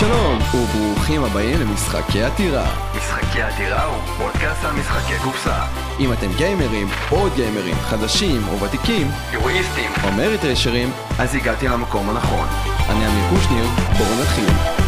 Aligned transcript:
שלום, 0.00 0.38
וברוכים 0.54 1.24
הבאים 1.24 1.60
למשחקי 1.60 2.22
עתירה. 2.22 2.66
משחקי 2.96 3.42
עתירה 3.42 3.84
הוא 3.84 4.02
פודקאסט 4.18 4.64
על 4.64 4.72
משחקי 4.76 5.14
קופסה. 5.24 5.66
אם 6.00 6.12
אתם 6.12 6.26
גיימרים, 6.36 6.86
או 7.12 7.26
גיימרים, 7.36 7.74
חדשים 7.74 8.40
או 8.48 8.60
ותיקים, 8.60 9.06
יורואיסטים, 9.32 9.90
או 10.04 10.12
מריטרשרים, 10.12 10.88
אז 11.18 11.34
הגעתי 11.34 11.68
למקום 11.68 12.10
הנכון. 12.10 12.48
אני 12.90 13.06
אמיר 13.06 13.30
קושניר, 13.30 13.64
בואו 13.98 14.20
נתחיל. 14.22 14.80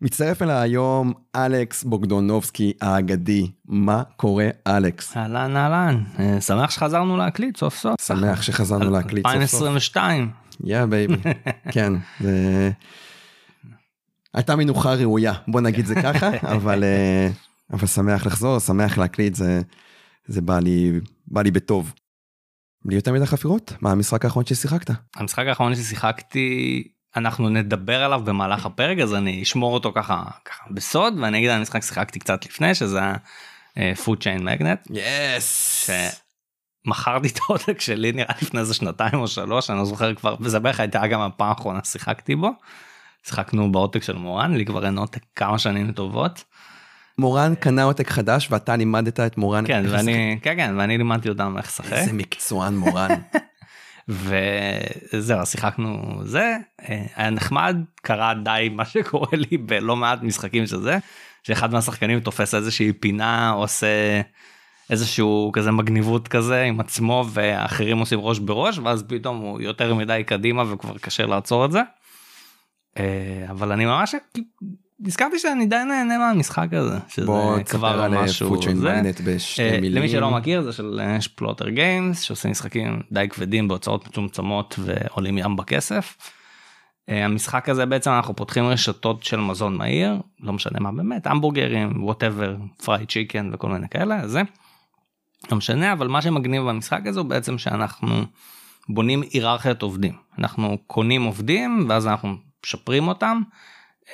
מצטרף 0.00 0.42
אליי 0.42 0.56
היום 0.56 1.12
אלכס 1.36 1.84
בוגדונובסקי 1.84 2.72
האגדי. 2.80 3.50
מה 3.64 4.02
קורה 4.16 4.48
אלכס? 4.66 5.16
אהלן 5.16 5.56
אהלן, 5.56 6.02
אה, 6.18 6.40
שמח 6.40 6.70
שחזרנו 6.70 7.16
להקליט 7.16 7.56
סוף 7.56 7.76
סוף. 7.76 8.00
שמח 8.00 8.42
שחזרנו 8.42 8.90
להקליט 8.90 9.26
סוף 9.26 9.32
סוף. 9.32 9.42
2022. 9.42 10.43
Yeah 10.64 10.84
baby. 10.84 11.16
כן, 11.74 11.92
זה... 12.20 12.70
הייתה 14.34 14.56
מנוחה 14.56 14.94
ראויה, 14.94 15.32
בוא 15.48 15.60
נגיד 15.60 15.86
זה 15.86 15.94
ככה, 16.02 16.30
אבל, 16.56 16.84
אה, 16.84 17.28
אבל 17.72 17.86
שמח 17.86 18.26
לחזור, 18.26 18.58
שמח 18.58 18.98
להקליט, 18.98 19.34
זה, 19.34 19.62
זה 20.26 20.40
בא, 20.40 20.58
לי, 20.58 20.92
בא 21.26 21.42
לי 21.42 21.50
בטוב. 21.50 21.92
בלי 22.84 22.96
יותר 22.96 23.12
מדי 23.12 23.26
חפירות, 23.26 23.72
מה 23.80 23.92
המשחק 23.92 24.24
האחרון 24.24 24.46
ששיחקת? 24.46 24.90
המשחק 25.16 25.46
האחרון 25.46 25.74
ששיחקתי, 25.74 26.82
אנחנו 27.16 27.48
נדבר 27.48 28.02
עליו 28.02 28.20
במהלך 28.24 28.66
הפרק, 28.66 28.98
אז 28.98 29.14
אני 29.14 29.42
אשמור 29.42 29.74
אותו 29.74 29.92
ככה, 29.94 30.22
ככה 30.44 30.64
בסוד, 30.70 31.14
ואני 31.20 31.38
אגיד 31.38 31.50
על 31.50 31.58
המשחק 31.58 31.82
ששיחקתי 31.82 32.18
קצת 32.18 32.46
לפני, 32.46 32.74
שזה 32.74 32.98
היה 32.98 33.94
Food 33.94 34.22
Chain 34.22 34.44
Magnate. 34.44 34.88
Yes! 34.90 35.90
מכרתי 36.86 37.28
את 37.28 37.38
העותק 37.48 37.80
שלי 37.80 38.12
נראה 38.12 38.34
לפני 38.42 38.60
איזה 38.60 38.74
שנתיים 38.74 39.14
או 39.14 39.28
שלוש 39.28 39.70
אני 39.70 39.78
לא 39.78 39.84
זוכר 39.84 40.14
כבר 40.14 40.36
וזה 40.40 40.58
בערך 40.58 40.80
הייתה 40.80 41.06
גם 41.06 41.20
הפעם 41.20 41.48
האחרונה 41.48 41.80
שיחקתי 41.84 42.36
בו. 42.36 42.50
שיחקנו 43.26 43.72
בעותק 43.72 44.02
של 44.02 44.16
מורן 44.16 44.54
לי 44.54 44.64
כבר 44.64 44.86
אין 44.86 44.98
עותק 44.98 45.22
כמה 45.36 45.58
שנים 45.58 45.92
טובות. 45.92 46.44
מורן 47.18 47.54
קנה 47.54 47.82
עותק 47.82 48.10
חדש 48.10 48.48
ואתה 48.50 48.76
לימדת 48.76 49.20
את 49.20 49.38
מורן 49.38 49.66
כן 49.66 49.84
ואני 49.88 50.38
כן 50.42 50.56
כן 50.56 50.74
ואני 50.78 50.98
לימדתי 50.98 51.28
אותם 51.28 51.54
איך 51.58 51.66
לשחק. 51.66 51.92
איזה 51.92 52.12
מקצוען 52.12 52.76
מורן. 52.76 53.10
וזהו 54.08 55.46
שיחקנו 55.46 56.20
זה 56.24 56.56
היה 57.16 57.30
נחמד 57.30 57.76
קרה 58.02 58.34
די 58.34 58.68
מה 58.72 58.84
שקורה 58.84 59.28
לי 59.32 59.56
בלא 59.56 59.96
מעט 59.96 60.22
משחקים 60.22 60.66
שזה 60.66 60.98
שאחד 61.42 61.72
מהשחקנים 61.72 62.20
תופס 62.20 62.54
איזושהי 62.54 62.92
פינה 62.92 63.50
עושה. 63.50 64.20
איזשהו 64.90 65.50
כזה 65.52 65.70
מגניבות 65.70 66.28
כזה 66.28 66.62
עם 66.62 66.80
עצמו 66.80 67.24
ואחרים 67.32 67.98
עושים 67.98 68.20
ראש 68.20 68.38
בראש 68.38 68.78
ואז 68.78 69.04
פתאום 69.08 69.36
הוא 69.36 69.60
יותר 69.60 69.94
מדי 69.94 70.22
קדימה 70.26 70.72
וכבר 70.72 70.98
קשה 70.98 71.26
לעצור 71.26 71.64
את 71.64 71.72
זה. 71.72 71.80
אה, 72.98 73.46
אבל 73.50 73.72
אני 73.72 73.84
ממש 73.84 74.14
נזכרתי 75.00 75.38
שאני 75.38 75.66
די 75.66 75.76
נהנה 75.88 76.18
מהמשחק 76.18 76.68
הזה 76.72 76.98
שזה 77.08 77.26
כבר 77.64 78.08
משהו 78.10 78.62
זה. 78.62 79.02
אה, 79.58 79.78
למי 79.82 80.08
שלא 80.08 80.30
מכיר 80.30 80.62
זה 80.62 80.72
של 80.72 81.00
פלוטר 81.34 81.68
גיימס 81.68 82.20
שעושים 82.20 82.50
משחקים 82.50 83.00
די 83.12 83.28
כבדים 83.28 83.68
בהוצאות 83.68 84.08
מצומצמות 84.08 84.78
ועולים 84.78 85.38
ים 85.38 85.56
בכסף. 85.56 86.16
אה, 87.08 87.24
המשחק 87.24 87.68
הזה 87.68 87.86
בעצם 87.86 88.10
אנחנו 88.10 88.36
פותחים 88.36 88.64
רשתות 88.64 89.22
של 89.22 89.40
מזון 89.40 89.76
מהיר 89.76 90.14
לא 90.40 90.52
משנה 90.52 90.80
מה 90.80 90.92
באמת 90.92 91.26
המבורגרים 91.26 92.04
ווטאבר 92.04 92.56
פריי 92.84 93.06
צ'יקן 93.06 93.50
וכל 93.52 93.68
מיני 93.68 93.88
כאלה 93.88 94.28
זה. 94.28 94.42
לא 95.50 95.56
משנה 95.56 95.92
אבל 95.92 96.08
מה 96.08 96.22
שמגניב 96.22 96.62
במשחק 96.62 97.06
הזה 97.06 97.20
הוא 97.20 97.28
בעצם 97.28 97.58
שאנחנו 97.58 98.24
בונים 98.88 99.22
היררכיית 99.32 99.82
עובדים 99.82 100.14
אנחנו 100.38 100.78
קונים 100.86 101.22
עובדים 101.22 101.86
ואז 101.88 102.06
אנחנו 102.06 102.36
משפרים 102.66 103.08
אותם 103.08 103.42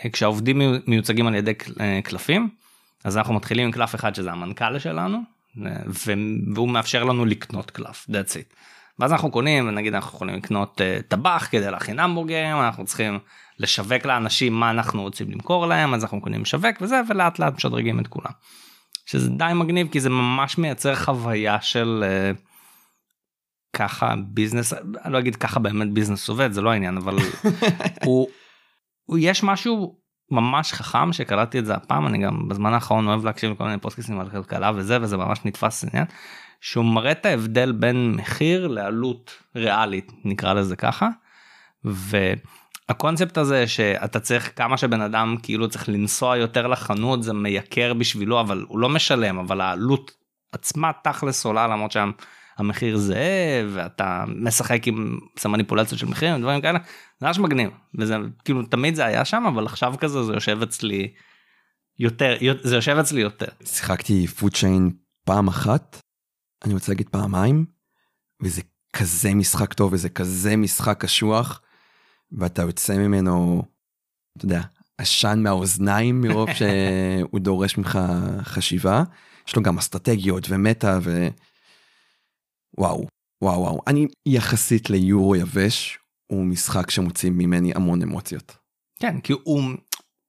אה, 0.05 0.11
כשהעובדים 0.11 0.62
מיוצגים 0.87 1.27
על 1.27 1.34
ידי 1.34 1.53
אה, 1.81 2.00
קלפים 2.05 2.49
אז 3.05 3.16
אנחנו 3.16 3.34
מתחילים 3.34 3.66
עם 3.66 3.72
קלף 3.72 3.94
אחד 3.94 4.15
שזה 4.15 4.32
המנכ"ל 4.32 4.78
שלנו 4.78 5.19
אה, 5.66 5.72
והוא 6.55 6.69
מאפשר 6.69 7.05
לנו 7.05 7.25
לקנות 7.25 7.71
קלף 7.71 8.06
that's 8.10 8.32
it. 8.32 8.55
ואז 8.99 9.12
אנחנו 9.12 9.31
קונים 9.31 9.71
נגיד 9.71 9.94
אנחנו 9.94 10.16
יכולים 10.16 10.37
לקנות 10.37 10.81
טבח 11.09 11.49
כדי 11.50 11.71
להכין 11.71 11.99
המבורגרים 11.99 12.56
אנחנו 12.56 12.84
צריכים 12.84 13.19
לשווק 13.59 14.06
לאנשים 14.06 14.53
מה 14.53 14.71
אנחנו 14.71 15.03
רוצים 15.03 15.31
למכור 15.31 15.66
להם 15.66 15.94
אז 15.94 16.03
אנחנו 16.03 16.21
קונים 16.21 16.43
משווק 16.43 16.76
וזה 16.81 17.00
ולאט 17.09 17.38
לאט 17.38 17.55
משדרגים 17.55 18.00
את 18.00 18.06
כולם. 18.06 18.31
שזה 19.10 19.31
די 19.31 19.53
מגניב 19.54 19.88
כי 19.93 20.00
זה 20.00 20.10
ממש 20.10 20.59
מייצר 20.59 20.94
חוויה 20.94 21.60
של 21.60 22.04
uh, 22.04 22.41
ככה 23.76 24.15
business 24.27 24.72
אני 24.72 25.12
לא 25.12 25.19
אגיד 25.19 25.37
ככה 25.37 25.60
באמת 25.60 25.93
business 25.93 26.28
עובד 26.28 26.53
זה 26.53 26.60
לא 26.60 26.71
העניין 26.71 26.97
אבל 26.97 27.16
הוא, 28.06 28.28
הוא 29.04 29.19
יש 29.20 29.43
משהו 29.43 30.00
ממש 30.31 30.72
חכם 30.72 31.12
שקלטתי 31.12 31.59
את 31.59 31.66
זה 31.66 31.75
הפעם 31.75 32.06
אני 32.06 32.19
גם 32.19 32.49
בזמן 32.49 32.72
האחרון 32.72 33.09
אוהב 33.09 33.25
להקשיב 33.25 33.50
לכל 33.50 33.65
מיני 33.65 33.78
פודקאסטים 33.78 34.21
על 34.20 34.31
כלכלה 34.31 34.72
וזה 34.75 34.99
וזה 35.03 35.16
ממש 35.16 35.38
נתפס 35.44 35.84
עניין 35.84 36.06
שהוא 36.60 36.84
מראה 36.84 37.12
את 37.12 37.26
ההבדל 37.26 37.72
בין 37.72 38.12
מחיר 38.12 38.66
לעלות 38.69 39.31
ריאלית 39.56 40.12
נקרא 40.25 40.53
לזה 40.53 40.76
ככה. 40.76 41.09
ו... 41.84 42.16
הקונספט 42.91 43.39
הזה 43.39 43.67
שאתה 43.67 44.21
צריך 44.21 44.53
כמה 44.56 44.77
שבן 44.77 45.01
אדם 45.01 45.37
כאילו 45.43 45.69
צריך 45.69 45.89
לנסוע 45.89 46.37
יותר 46.37 46.67
לחנות 46.67 47.23
זה 47.23 47.33
מייקר 47.33 47.95
בשבילו 47.95 48.41
אבל 48.41 48.65
הוא 48.69 48.78
לא 48.78 48.89
משלם 48.89 49.39
אבל 49.39 49.61
העלות 49.61 50.11
עצמה 50.53 50.91
תכלס 51.05 51.45
עולה 51.45 51.67
למרות 51.67 51.93
שהמחיר 51.93 52.97
זהה 52.97 53.65
ואתה 53.69 54.25
משחק 54.29 54.87
עם 54.87 55.19
מניפולציות 55.45 56.00
של 56.00 56.06
מחירים 56.06 56.37
ודברים 56.37 56.61
כאלה 56.61 56.79
זה 57.21 57.27
ממש 57.27 57.39
מגניב 57.39 57.71
וזה 57.99 58.17
כאילו 58.45 58.62
תמיד 58.62 58.95
זה 58.95 59.05
היה 59.05 59.25
שם 59.25 59.45
אבל 59.49 59.67
עכשיו 59.67 59.95
כזה 59.99 60.23
זה 60.23 60.33
יושב 60.33 60.62
אצלי 60.62 61.12
יותר 61.99 62.37
זה 62.62 62.75
יושב 62.75 62.97
אצלי 62.97 63.21
יותר. 63.21 63.47
שיחקתי 63.65 64.27
Food 64.27 64.55
Chain 64.55 64.91
פעם 65.25 65.49
אחת 65.49 66.00
אני 66.65 66.75
רוצה 66.75 66.93
להגיד 66.93 67.09
פעמיים 67.09 67.65
וזה 68.43 68.62
כזה 68.93 69.34
משחק 69.34 69.73
טוב 69.73 69.93
וזה 69.93 70.09
כזה 70.09 70.56
משחק 70.56 71.00
קשוח. 71.00 71.61
ואתה 72.33 72.63
יוצא 72.63 72.97
ממנו, 72.97 73.63
אתה 74.37 74.45
יודע, 74.45 74.63
עשן 74.99 75.43
מהאוזניים 75.43 76.21
מרוב 76.21 76.49
שהוא 76.59 77.41
דורש 77.41 77.79
ממך 77.79 77.99
חשיבה. 78.43 79.03
יש 79.49 79.57
לו 79.57 79.63
גם 79.63 79.79
אסטרטגיות 79.79 80.47
ומטה 80.49 80.99
ו... 81.03 81.29
וואו, 82.79 83.07
וואו, 83.43 83.61
וואו. 83.61 83.81
אני 83.87 84.07
יחסית 84.27 84.91
ליורו 84.91 85.37
יבש, 85.37 85.99
הוא 86.27 86.45
משחק 86.45 86.91
שמוציא 86.91 87.31
ממני 87.31 87.73
המון 87.75 88.03
אמוציות. 88.03 88.57
כן, 89.01 89.21
כי 89.21 89.33
הוא, 89.33 89.62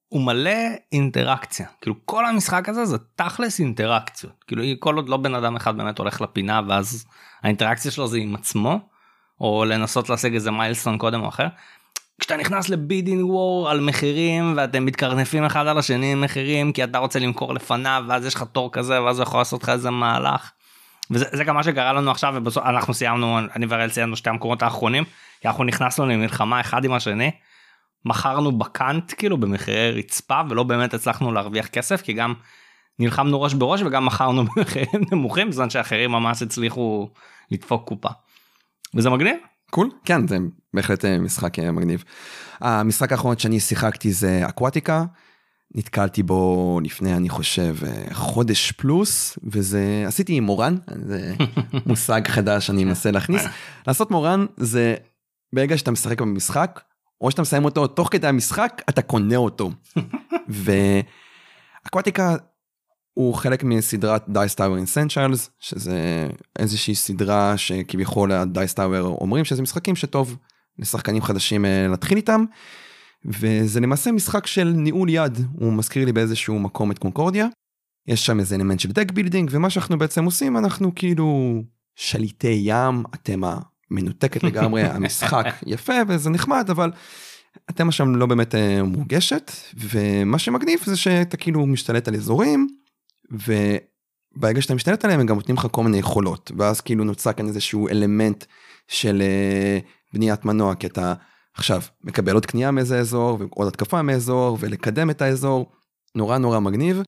הוא 0.08 0.22
מלא 0.22 0.60
אינטראקציה. 0.92 1.68
כאילו 1.82 1.96
כל 2.06 2.26
המשחק 2.26 2.70
הזה 2.70 2.86
זה 2.86 2.98
תכלס 3.16 3.60
אינטראקציות. 3.60 4.44
כאילו 4.48 4.64
כל 4.80 4.96
עוד 4.96 5.10
לא 5.10 5.18
בן 5.18 5.36
אדם 5.36 5.56
אחד 5.56 5.78
באמת 5.78 5.98
הולך 5.98 6.22
לפינה 6.22 6.62
ואז 6.68 7.06
האינטראקציה 7.44 7.92
שלו 7.92 8.08
זה 8.08 8.18
עם 8.18 8.36
עצמו, 8.36 8.80
או 9.42 9.66
לנסות 9.66 10.10
להשיג 10.10 10.34
איזה 10.34 10.52
מיילסטון 10.52 10.98
קודם 10.98 11.22
או 11.22 11.28
אחר. 11.28 11.48
כשאתה 12.22 12.38
נכנס 12.38 12.70
לבידינג 12.70 13.26
וור 13.26 13.70
על 13.70 13.80
מחירים 13.80 14.54
ואתם 14.58 14.86
מתקרנפים 14.86 15.44
אחד 15.44 15.68
על 15.68 15.78
השני 15.78 16.12
עם 16.12 16.22
מחירים 16.22 16.74
כי 16.74 16.84
אתה 16.84 16.98
רוצה 16.98 17.20
למכור 17.20 17.54
לפניו 17.54 18.04
ואז 18.08 18.26
יש 18.26 18.36
לך 18.36 18.44
תור 18.52 18.72
כזה 18.72 19.04
ואז 19.04 19.20
הוא 19.20 19.24
יכול 19.24 19.40
לעשות 19.40 19.64
לך 19.64 19.70
איזה 19.70 19.90
מהלך. 19.90 20.52
וזה 21.12 21.44
גם 21.44 21.56
מה 21.56 21.64
שקרה 21.64 21.94
לנו 21.94 22.12
עכשיו 22.12 22.34
ובסוף 22.36 22.66
אנחנו 22.66 22.94
סיימנו 22.94 23.40
אני 23.56 23.66
ואראל 23.66 23.90
סיימנו 23.90 24.16
שתי 24.16 24.30
המקומות 24.30 24.64
האחרונים 24.64 25.04
כי 25.42 25.48
אנחנו 25.48 25.64
נכנסנו 25.64 26.06
למלחמה 26.06 26.62
אחד 26.62 26.86
עם 26.86 26.94
השני. 26.94 27.32
מכרנו 28.06 28.52
בקאנט 28.52 29.14
כאילו 29.18 29.38
במחירי 29.38 29.92
רצפה 29.92 30.42
ולא 30.50 30.64
באמת 30.64 30.94
הצלחנו 30.94 31.32
להרוויח 31.32 31.68
כסף 31.68 32.02
כי 32.02 32.14
גם 32.14 32.34
נלחמנו 33.00 33.42
ראש 33.42 33.54
בראש 33.54 33.82
וגם 33.82 34.06
מכרנו 34.06 34.46
במחירים 34.46 35.02
נמוכים 35.12 35.50
בזמן 35.50 35.70
שאחרים 35.70 36.12
ממש 36.12 36.42
הצליחו 36.42 37.10
לדפוק 37.52 37.88
קופה. 37.88 38.10
וזה 38.96 39.10
מגניב. 39.10 39.51
קול 39.72 39.90
cool. 39.92 39.96
כן 40.06 40.28
זה 40.28 40.38
בהחלט 40.74 41.06
אה, 41.06 41.20
משחק 41.20 41.60
אה, 41.60 41.72
מגניב. 41.72 42.04
המשחק 42.60 43.12
האחרון 43.12 43.38
שאני 43.38 43.60
שיחקתי 43.60 44.12
זה 44.12 44.42
אקוואטיקה. 44.50 45.06
נתקלתי 45.76 46.24
בו 46.24 46.80
לפני 46.84 47.14
אני 47.14 47.30
חושב 47.30 47.76
אה, 47.88 48.14
חודש 48.14 48.72
פלוס 48.72 49.38
וזה 49.44 50.04
עשיתי 50.08 50.34
עם 50.34 50.44
מורן 50.44 50.76
זה 51.06 51.34
מושג 51.86 52.28
חדש 52.28 52.70
אני 52.70 52.84
מנסה 52.84 53.12
להכניס 53.12 53.42
לעשות 53.88 54.12
מורן 54.12 54.46
זה 54.58 54.96
ברגע 55.54 55.78
שאתה 55.78 55.92
משחק 55.92 56.22
במשחק 56.22 56.82
או 57.22 57.32
שאתה 57.32 57.42
מסיים 57.42 57.66
אותו 57.66 57.88
תוך 57.88 58.08
כדי 58.12 58.28
המשחק 58.28 58.82
אתה 58.90 59.02
קונה 59.02 59.36
אותו. 59.36 59.72
ואקוואטיקה 61.86 62.36
הוא 63.14 63.34
חלק 63.34 63.64
מסדרת 63.64 64.26
דייס 64.30 64.56
טאוור 64.56 64.78
אינסנצ'לס 64.78 65.50
שזה 65.60 66.28
איזושהי 66.60 66.96
סדרה 66.96 67.58
שכביכול 67.58 68.32
הדייס 68.32 68.74
טאוור 68.74 69.18
אומרים 69.22 69.46
שזה 69.46 69.62
משחקים 69.62 69.96
שטוב 69.96 70.38
לשחקנים 70.80 71.22
חדשים 71.22 71.66
אה, 71.66 71.88
להתחיל 71.88 72.18
איתם. 72.18 72.46
וזה 73.26 73.80
למעשה 73.80 74.12
משחק 74.12 74.48
של 74.48 74.74
ניהול 74.76 75.10
יד 75.10 75.40
הוא 75.54 75.74
מזכיר 75.74 76.06
לי 76.06 76.12
באיזשהו 76.12 76.60
מקום 76.60 76.92
את 76.92 77.00
קונקורדיה. 77.00 77.48
יש 78.08 78.26
שם 78.26 78.40
איזה 78.40 78.56
אלמנט 78.56 78.80
של 78.80 78.92
deck 78.92 79.12
building 79.12 79.50
ומה 79.54 79.70
שאנחנו 79.70 79.98
בעצם 79.98 80.26
עושים 80.26 80.58
אנחנו 80.58 80.96
כאילו 80.96 81.62
שליטי 81.96 82.62
ים 82.64 83.04
התמה 83.14 83.42
מנותקת 83.92 84.44
לגמרי, 84.44 84.84
המשחק 84.96 85.46
יפה 85.66 85.94
וזה 86.08 86.30
נחמד, 86.30 86.70
אבל 86.70 86.92
התמה 87.70 87.92
שם 87.92 88.16
לא 88.16 88.26
באמת 88.26 88.56
אה, 88.56 88.84
מורגשת, 88.84 89.52
ומה 89.78 90.40
שמגניב 90.40 90.80
זה 90.86 90.98
שאתה 90.98 91.38
כאילו 91.38 91.66
משתלט 91.66 92.08
על 92.08 92.16
אזורים, 92.16 92.68
וברגע 93.32 94.62
שאתה 94.62 94.76
משתלט 94.76 95.06
עליהם 95.06 95.20
הם 95.20 95.26
גם 95.26 95.36
נותנים 95.36 95.58
לך 95.58 95.68
כל 95.72 95.84
מיני 95.84 95.98
יכולות, 95.98 96.52
ואז 96.58 96.82
כאילו 96.82 97.04
נוצר 97.04 97.34
כאן 97.34 97.48
איזשהו 97.48 97.88
אלמנט 97.88 98.46
של 98.88 99.22
אה, 99.22 99.80
בניית 100.14 100.46
מנוע, 100.46 100.76
כי 100.76 100.88
אתה 100.88 101.14
עכשיו 101.54 101.82
מקבל 102.04 102.34
עוד 102.34 102.46
קנייה 102.46 102.72
מאיזה 102.72 103.00
אזור, 103.00 103.38
ועוד 103.40 103.68
התקפה 103.68 104.02
מאזור, 104.02 104.58
ולקדם 104.60 105.10
את 105.10 105.22
האזור, 105.22 105.72
נורא 106.16 106.38
נורא 106.38 106.60
מגניב. 106.60 107.02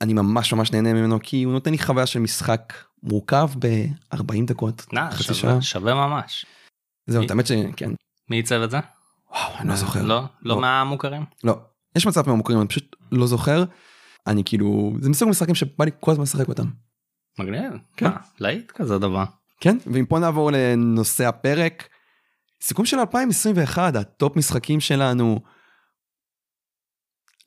אני 0.00 0.12
ממש 0.12 0.52
ממש 0.52 0.72
נהנה 0.72 0.92
ממנו 0.92 1.18
כי 1.22 1.42
הוא 1.42 1.52
נותן 1.52 1.70
לי 1.70 1.78
חוויה 1.78 2.06
של 2.06 2.18
משחק 2.18 2.72
מורכב 3.02 3.50
ב-40 3.58 4.46
דקות, 4.46 4.92
נא, 4.92 5.10
חצי 5.10 5.22
שעה, 5.22 5.34
שעה. 5.34 5.62
שווה 5.62 5.94
ממש. 5.94 6.46
זהו, 7.06 7.24
את 7.24 7.30
האמת 7.30 7.46
שכן, 7.46 7.90
מי 8.30 8.36
עיצב 8.36 8.60
את 8.60 8.70
זה? 8.70 8.78
וואו, 9.30 9.58
אני 9.58 9.68
לא 9.68 9.76
זוכר. 9.76 10.02
לא? 10.02 10.20
לא 10.20 10.26
לא. 10.42 10.60
מהמוכרים? 10.60 11.24
לא, 11.44 11.58
יש 11.96 12.06
מצב 12.06 12.28
מהמוכרים, 12.28 12.60
אני 12.60 12.68
פשוט 12.68 12.96
לא 13.12 13.26
זוכר. 13.26 13.64
אני 14.26 14.44
כאילו, 14.44 14.92
זה 15.00 15.10
מסוג 15.10 15.28
משחקים 15.28 15.54
שבא 15.54 15.84
לי 15.84 15.90
כל 16.00 16.10
הזמן 16.10 16.22
לשחק 16.22 16.48
אותם. 16.48 16.66
מגניב. 17.38 17.72
כן. 17.96 18.06
מה, 18.06 18.16
להיט 18.40 18.70
כזה 18.70 18.98
דבר. 18.98 19.24
כן, 19.60 19.76
ואם 19.86 20.06
פה 20.06 20.18
נעבור 20.18 20.50
לנושא 20.52 21.26
הפרק, 21.26 21.88
סיכום 22.62 22.86
של 22.86 22.98
2021, 22.98 23.96
ה 23.96 24.06
top 24.06 24.36
משחקים 24.36 24.80
שלנו, 24.80 25.40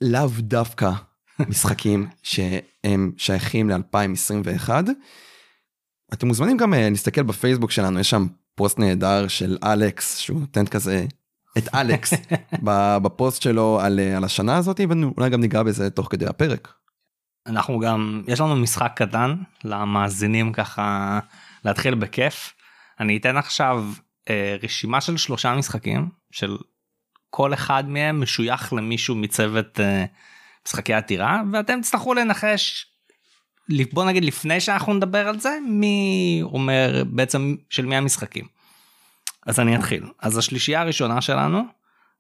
לאו 0.01 0.29
דווקא 0.39 0.91
משחקים 1.49 2.07
שהם 2.23 3.11
שייכים 3.17 3.69
ל-2021. 3.69 4.69
אתם 6.13 6.27
מוזמנים 6.27 6.57
גם 6.57 6.73
אה, 6.73 6.89
להסתכל 6.89 7.23
בפייסבוק 7.23 7.71
שלנו, 7.71 7.99
יש 7.99 8.09
שם 8.09 8.27
פוסט 8.55 8.79
נהדר 8.79 9.27
של 9.27 9.57
אלכס, 9.63 10.17
שהוא 10.17 10.39
נותן 10.39 10.65
כזה 10.65 11.05
את 11.57 11.75
אלכס 11.75 12.13
בפוסט 13.03 13.41
שלו 13.41 13.79
על, 13.81 13.99
על 13.99 14.23
השנה 14.23 14.57
הזאת, 14.57 14.79
ואולי 14.89 15.29
גם 15.29 15.41
ניגע 15.41 15.63
בזה 15.63 15.89
תוך 15.89 16.07
כדי 16.11 16.25
הפרק. 16.25 16.73
אנחנו 17.47 17.79
גם, 17.79 18.23
יש 18.27 18.39
לנו 18.39 18.55
משחק 18.55 18.91
קטן 18.95 19.35
למאזינים 19.63 20.53
ככה 20.53 21.19
להתחיל 21.65 21.95
בכיף. 21.95 22.53
אני 22.99 23.17
אתן 23.17 23.37
עכשיו 23.37 23.85
אה, 24.29 24.55
רשימה 24.63 25.01
של 25.01 25.17
שלושה 25.17 25.55
משחקים 25.55 26.09
של 26.31 26.57
כל 27.29 27.53
אחד 27.53 27.89
מהם 27.89 28.21
משוייך 28.21 28.73
למישהו 28.73 29.15
מצוות 29.15 29.79
אה, 29.79 30.05
משחקי 30.67 30.93
עתירה 30.93 31.41
ואתם 31.51 31.81
תצטרכו 31.81 32.13
לנחש 32.13 32.85
בוא 33.93 34.05
נגיד 34.05 34.25
לפני 34.25 34.61
שאנחנו 34.61 34.93
נדבר 34.93 35.27
על 35.27 35.39
זה 35.39 35.57
מי 35.69 36.39
אומר 36.43 37.03
בעצם 37.07 37.55
של 37.69 37.85
מי 37.85 37.95
המשחקים. 37.95 38.58
אז 39.47 39.59
אני 39.59 39.75
אתחיל 39.75 40.03
אז 40.19 40.37
השלישייה 40.37 40.81
הראשונה 40.81 41.21
שלנו 41.21 41.61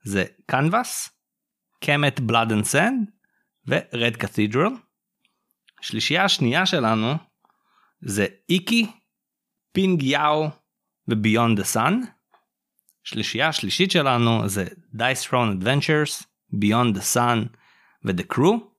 זה 0.03 0.25
Canvas, 0.45 1.09
Kemet 1.83 2.19
Blood 2.19 2.51
and 2.51 2.65
Sand 2.65 3.11
ו 3.67 3.79
Red 3.79 4.15
Cathedral. 4.15 4.73
השלישייה 5.79 6.23
השנייה 6.23 6.65
שלנו 6.65 7.13
זה 8.01 8.25
IKI, 8.49 8.91
Pingyao 9.71 10.49
ו 11.07 11.14
Beyond 11.14 11.57
the 11.57 11.63
Sun. 11.63 12.01
שלישייה 13.03 13.47
השלישית 13.47 13.91
שלנו 13.91 14.49
זה 14.49 14.67
Dice 14.93 15.27
Throne 15.27 15.51
Adventures, 15.51 16.23
Beyond 16.49 16.95
the 16.95 17.01
Sun 17.01 17.43
ו 18.05 18.10
The 18.10 18.23
Crew. 18.23 18.71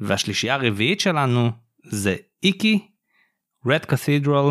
והשלישייה 0.00 0.54
הרביעית 0.54 1.00
שלנו 1.00 1.50
זה 1.84 2.16
IKI, 2.42 2.88
Red 3.66 3.84
Cathedral 3.84 4.50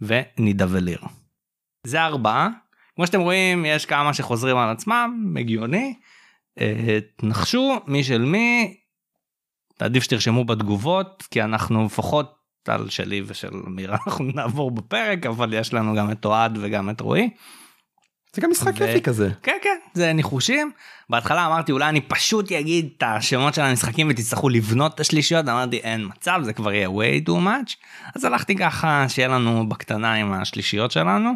ו 0.00 0.08
Nidavellir. 0.08 1.00
זה 1.84 2.02
ארבעה. 2.02 2.48
כמו 2.96 3.06
שאתם 3.06 3.20
רואים 3.20 3.64
יש 3.64 3.86
כמה 3.86 4.14
שחוזרים 4.14 4.56
על 4.56 4.70
עצמם, 4.70 5.34
הגיוני. 5.40 5.94
אה, 6.60 6.98
תנחשו 7.16 7.80
מי 7.86 8.04
של 8.04 8.22
מי, 8.22 8.76
עדיף 9.80 10.02
שתרשמו 10.02 10.44
בתגובות 10.44 11.24
כי 11.30 11.42
אנחנו 11.42 11.84
לפחות 11.84 12.34
על 12.68 12.90
שלי 12.90 13.22
ושל 13.26 13.54
אמירה 13.66 13.96
אנחנו 14.06 14.24
נעבור 14.24 14.70
בפרק 14.70 15.26
אבל 15.26 15.54
יש 15.54 15.74
לנו 15.74 15.94
גם 15.94 16.10
את 16.10 16.24
אוהד 16.24 16.58
וגם 16.60 16.90
את 16.90 17.00
רועי. 17.00 17.30
זה 18.32 18.42
גם 18.42 18.50
משחק 18.50 18.72
ו- 18.78 18.84
יפי 18.84 19.02
כזה. 19.02 19.30
כן 19.42 19.56
כן 19.62 19.76
זה 19.94 20.12
ניחושים 20.12 20.70
בהתחלה 21.10 21.46
אמרתי 21.46 21.72
אולי 21.72 21.88
אני 21.88 22.00
פשוט 22.00 22.52
אגיד 22.52 22.88
את 22.96 23.02
השמות 23.06 23.54
של 23.54 23.62
המשחקים 23.62 24.08
ותצטרכו 24.10 24.48
לבנות 24.48 24.94
את 24.94 25.00
השלישיות 25.00 25.48
אמרתי 25.48 25.76
אין 25.76 26.08
מצב 26.08 26.40
זה 26.42 26.52
כבר 26.52 26.72
יהיה 26.72 26.88
way 26.88 27.28
too 27.28 27.32
much 27.32 27.74
אז 28.14 28.24
הלכתי 28.24 28.56
ככה 28.56 29.08
שיהיה 29.08 29.28
לנו 29.28 29.68
בקטנה 29.68 30.14
עם 30.14 30.32
השלישיות 30.32 30.90
שלנו. 30.90 31.30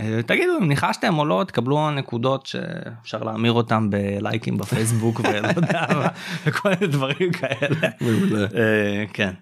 אה, 0.00 0.20
תגידו 0.26 0.58
אם 0.58 0.68
ניחשתם 0.68 1.18
או 1.18 1.24
לא 1.24 1.44
תקבלו 1.48 1.90
נקודות 1.90 2.46
שאפשר 2.46 3.22
להמיר 3.22 3.52
אותם 3.52 3.90
בלייקים 3.90 4.56
בפייסבוק 4.56 5.20
ולא 5.24 5.48
יודע 5.56 5.86
וכל 6.46 6.68
מיני 6.68 6.86
דברים 6.86 7.32
כאלה. 7.32 7.88
אה, 8.56 9.04
כן. 9.12 9.32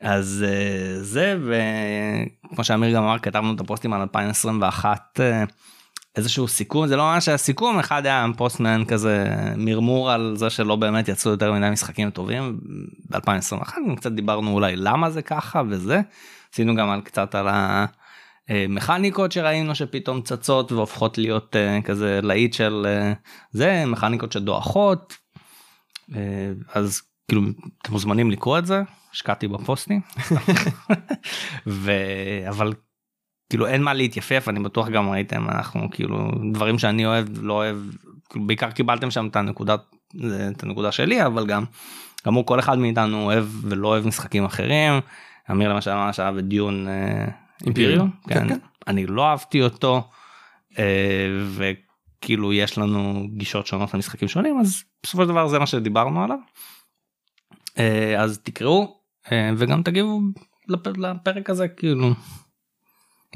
אז 0.00 0.44
אה, 0.48 1.02
זה 1.02 1.38
וכמו 1.42 2.64
שאמיר 2.64 2.94
גם 2.94 3.02
אמר 3.02 3.18
כתבנו 3.18 3.54
את 3.54 3.60
הפוסטים 3.60 3.92
על 3.92 4.00
2021 4.00 5.20
אה, 5.20 5.44
איזשהו 6.16 6.48
סיכום 6.48 6.86
זה 6.86 6.96
לא 6.96 7.02
ממש 7.02 7.28
היה 7.28 7.36
סיכום 7.36 7.78
אחד 7.78 8.06
היה 8.06 8.26
פוסטמן 8.36 8.84
כזה 8.88 9.34
מרמור 9.56 10.10
על 10.10 10.34
זה 10.36 10.50
שלא 10.50 10.76
באמת 10.76 11.08
יצאו 11.08 11.30
יותר 11.30 11.52
מדי 11.52 11.70
משחקים 11.70 12.10
טובים 12.10 12.58
ב2021 13.12 13.72
קצת 13.96 14.12
דיברנו 14.12 14.52
אולי 14.52 14.76
למה 14.76 15.10
זה 15.10 15.22
ככה 15.22 15.62
וזה 15.68 16.00
עשינו 16.52 16.74
גם 16.74 16.90
על 16.90 17.00
קצת 17.00 17.34
על 17.34 17.48
המכניקות 18.48 19.32
שראינו 19.32 19.74
שפתאום 19.74 20.20
צצות 20.22 20.72
והופכות 20.72 21.18
להיות 21.18 21.56
אה, 21.56 21.82
כזה 21.82 22.20
להיט 22.22 22.52
של 22.52 22.86
אה, 22.86 23.12
זה 23.50 23.84
מכניקות 23.86 24.32
שדועכות 24.32 25.16
אה, 26.14 26.52
אז 26.74 27.02
כאילו 27.28 27.42
אתם 27.82 27.92
מוזמנים 27.92 28.30
לקרוא 28.30 28.58
את 28.58 28.66
זה 28.66 28.82
השקעתי 29.12 29.48
בפוסטים 29.48 30.00
ו... 31.66 31.92
אבל 32.48 32.72
כאילו 33.50 33.66
אין 33.66 33.82
מה 33.82 33.94
להתייפף 33.94 34.44
אני 34.48 34.60
בטוח 34.60 34.88
גם 34.88 35.10
ראיתם 35.10 35.48
אנחנו 35.48 35.90
כאילו 35.90 36.30
דברים 36.52 36.78
שאני 36.78 37.06
אוהב 37.06 37.26
לא 37.42 37.52
אוהב 37.52 37.76
כאילו, 38.30 38.46
בעיקר 38.46 38.70
קיבלתם 38.70 39.10
שם 39.10 39.26
את 39.26 39.36
הנקודה 39.36 39.76
את 40.50 40.62
הנקודה 40.62 40.92
שלי 40.92 41.26
אבל 41.26 41.46
גם 41.46 41.64
כאמור 42.24 42.46
כל 42.46 42.58
אחד 42.58 42.78
מאיתנו 42.78 43.24
אוהב 43.24 43.44
ולא 43.62 43.88
אוהב 43.88 44.06
משחקים 44.06 44.44
אחרים. 44.44 44.92
אמיר 45.50 45.72
למשל 45.72 45.90
אמר 45.90 46.12
שאהב 46.12 46.36
את 46.36 46.44
אימפיריום 47.66 48.10
כן, 48.28 48.34
כן, 48.34 48.48
כן. 48.48 48.58
אני 48.86 49.06
לא 49.06 49.26
אהבתי 49.26 49.62
אותו 49.62 50.10
אה, 50.78 51.26
וכאילו 51.56 52.52
יש 52.52 52.78
לנו 52.78 53.26
גישות 53.36 53.66
שונות 53.66 53.94
למשחקים 53.94 54.28
שונים 54.28 54.60
אז 54.60 54.82
בסופו 55.02 55.22
של 55.22 55.28
דבר 55.28 55.48
זה 55.48 55.58
מה 55.58 55.66
שדיברנו 55.66 56.24
עליו. 56.24 56.38
אה, 57.78 58.22
אז 58.22 58.38
תקראו 58.42 59.00
אה, 59.32 59.50
וגם 59.56 59.82
תגיבו 59.82 60.20
לפ- 60.68 60.96
לפרק 60.96 61.50
הזה 61.50 61.68
כאילו 61.68 62.10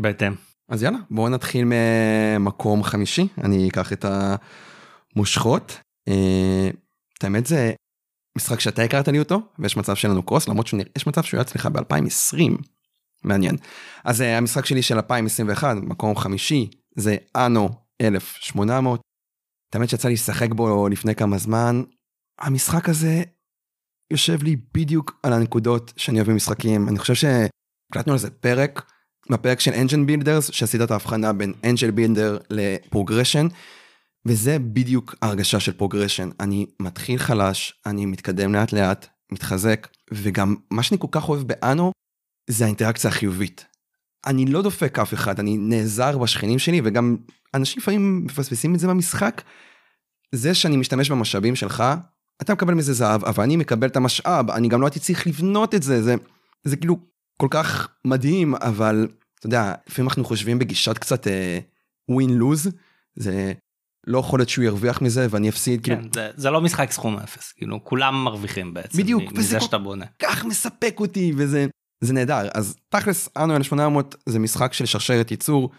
בהתאם. 0.01 0.33
אז 0.69 0.83
יאללה 0.83 0.99
בואו 1.11 1.29
נתחיל 1.29 1.65
ממקום 1.65 2.83
חמישי 2.83 3.27
אני 3.45 3.69
אקח 3.69 3.93
את 3.93 4.05
המושכות. 5.17 5.81
את 7.19 7.25
האמת 7.25 7.47
זה 7.47 7.73
משחק 8.37 8.61
שאתה 8.61 8.83
הכרת 8.83 9.09
לי 9.09 9.19
אותו 9.19 9.41
ויש 9.59 9.77
מצב 9.77 9.97
שלנו 9.97 10.23
קרוס 10.23 10.49
למרות 10.49 10.67
שיש 10.67 11.07
מצב 11.07 11.23
שהוא 11.23 11.39
היה 11.39 11.43
אצלך 11.43 11.67
ב-2020. 11.67 12.63
מעניין. 13.25 13.57
אז 14.05 14.23
אה, 14.23 14.39
המשחק 14.39 14.67
שלי 14.67 14.83
של 14.83 14.95
2021 14.97 15.77
מקום 15.77 16.17
חמישי 16.17 16.71
זה 16.97 17.17
Anno 17.37 17.69
1800. 18.01 19.01
את 19.71 19.75
האמת 19.75 19.89
שיצא 19.89 20.09
לי 20.09 20.15
לשחק 20.15 20.53
בו 20.53 20.89
לפני 20.89 21.15
כמה 21.15 21.39
זמן. 21.39 21.83
המשחק 22.41 22.89
הזה 22.89 23.23
יושב 24.13 24.43
לי 24.43 24.57
בדיוק 24.75 25.21
על 25.23 25.33
הנקודות 25.33 25.93
שאני 25.97 26.19
אוהב 26.19 26.31
במשחקים 26.31 26.89
אני 26.89 26.99
חושב 26.99 27.15
שהקלטנו 27.15 28.13
על 28.13 28.19
זה 28.19 28.31
פרק 28.31 28.83
בפרק 29.31 29.61
של 29.61 29.73
engine 29.73 30.07
builders 30.07 30.51
שעשית 30.53 30.81
את 30.81 30.91
ההבחנה 30.91 31.33
בין 31.33 31.53
engine 31.65 31.91
builder 31.91 32.39
ל 32.51 32.59
progression 32.59 33.47
וזה 34.27 34.59
בדיוק 34.59 35.15
ההרגשה 35.23 35.61
של 35.61 35.73
progression 35.73 36.31
אני 36.41 36.67
מתחיל 36.81 37.19
חלש 37.19 37.81
אני 37.87 38.07
מתקדם 38.07 38.55
לאט 38.55 38.73
לאט 38.73 39.07
מתחזק 39.33 39.89
וגם 40.13 40.57
מה 40.71 40.83
שאני 40.83 41.01
כל 41.01 41.09
כך 41.11 41.29
אוהב 41.29 41.43
באנו 41.43 41.93
זה 42.51 42.65
האינטראקציה 42.65 43.11
החיובית. 43.11 43.67
אני 44.27 44.47
לא 44.47 44.63
דופק 44.63 44.99
אף 44.99 45.15
אחד 45.15 45.41
אני 45.41 45.57
נעזר 45.59 46.19
בשכנים 46.19 46.59
שלי 46.59 46.81
וגם 46.85 47.17
אנשים 47.55 47.79
לפעמים 47.83 48.25
מפספסים 48.25 48.75
את 48.75 48.81
זה 48.81 48.89
במשחק. 48.89 49.43
זה 50.35 50.55
שאני 50.55 50.77
משתמש 50.77 51.11
במשאבים 51.11 51.57
שלך 51.57 51.85
אתה 52.43 52.53
מקבל 52.53 52.75
מזה 52.75 52.93
זהב 52.93 53.25
אבל 53.25 53.45
אני 53.45 53.57
מקבל 53.57 53.87
את 53.89 53.97
המשאב 53.97 54.51
אני 54.51 54.69
גם 54.69 54.81
לא 54.81 54.87
הייתי 54.87 55.01
צריך 55.01 55.27
לבנות 55.27 55.75
את 55.75 55.83
זה 55.83 56.03
זה 56.03 56.15
זה 56.65 56.77
כאילו 56.77 56.97
כל 57.41 57.47
כך 57.51 57.89
מדהים 58.05 58.55
אבל 58.55 59.09
אתה 59.39 59.47
יודע 59.47 59.75
לפעמים 59.89 60.09
אנחנו 60.09 60.25
חושבים 60.25 60.59
בגישת 60.59 60.99
קצת 60.99 61.27
uh, 61.27 61.31
לוז 62.29 62.71
זה 63.17 63.53
לא 64.07 64.19
יכול 64.19 64.39
להיות 64.41 64.49
שהוא 64.49 64.65
ירוויח 64.65 65.03
מזה 65.03 65.27
ואני 65.31 65.49
אפסיד 65.49 65.83
כאילו 65.85 65.97
כן, 66.03 66.09
זה, 66.15 66.31
זה 66.37 66.51
לא 66.51 66.61
משחק 66.61 66.93
סכום 66.93 67.19
אפס 67.19 67.53
כאילו 67.53 67.85
כולם 67.85 68.25
מרוויחים 68.25 68.75
בעצם 68.75 68.99
בדיוק, 68.99 69.23
מ- 69.23 69.39
וזה 69.39 69.59
כל- 69.59 69.65
שאתה 69.65 69.79
בונה. 69.79 70.07
כך 70.19 70.45
מספק 70.45 70.95
אותי 71.01 71.33
וזה 71.37 71.67
זה 72.03 72.13
נהדר 72.13 72.49
אז 72.55 72.77
תכלס 72.89 73.29
אנו 73.37 73.57
1800 73.57 74.15
זה 74.27 74.39
משחק 74.39 74.73
של 74.73 74.87
שרשרת 74.87 75.31
ייצור. 75.31 75.71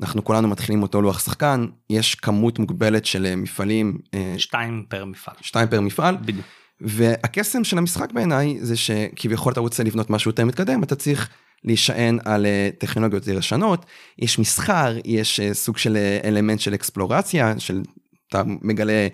אנחנו 0.00 0.24
כולנו 0.24 0.48
מתחילים 0.48 0.82
אותו 0.82 1.02
לוח 1.02 1.18
שחקן 1.18 1.66
יש 1.90 2.14
כמות 2.14 2.58
מוגבלת 2.58 3.06
של 3.06 3.26
אה, 3.26 3.36
מפעלים 3.36 3.98
אה, 4.14 4.34
שתיים 4.38 4.86
פר 4.88 5.04
מפעל. 5.04 5.34
שתיים 5.40 5.68
פר 5.68 5.80
מפעל 5.80 6.16
בדיוק. 6.16 6.46
והקסם 6.80 7.64
של 7.64 7.78
המשחק 7.78 8.12
בעיניי 8.12 8.58
זה 8.60 8.76
שכביכול 8.76 9.52
אתה 9.52 9.60
רוצה 9.60 9.82
לבנות 9.84 10.10
משהו 10.10 10.30
יותר 10.30 10.44
מתקדם 10.44 10.82
אתה 10.82 10.96
צריך 10.96 11.28
להישען 11.64 12.18
על 12.24 12.46
אה, 12.46 12.70
טכנולוגיות 12.78 13.26
יותר 13.26 13.38
ישנות 13.38 13.86
יש 14.18 14.38
מסחר 14.38 14.96
יש 15.04 15.40
סוג 15.52 15.78
של 15.78 15.96
אלמנט 16.24 16.60
של 16.60 16.74
אקספלורציה 16.74 17.60
של 17.60 17.82
אתה 18.28 18.42
מגלה 18.46 19.08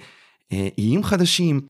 איים 0.79 1.03
חדשים. 1.03 1.61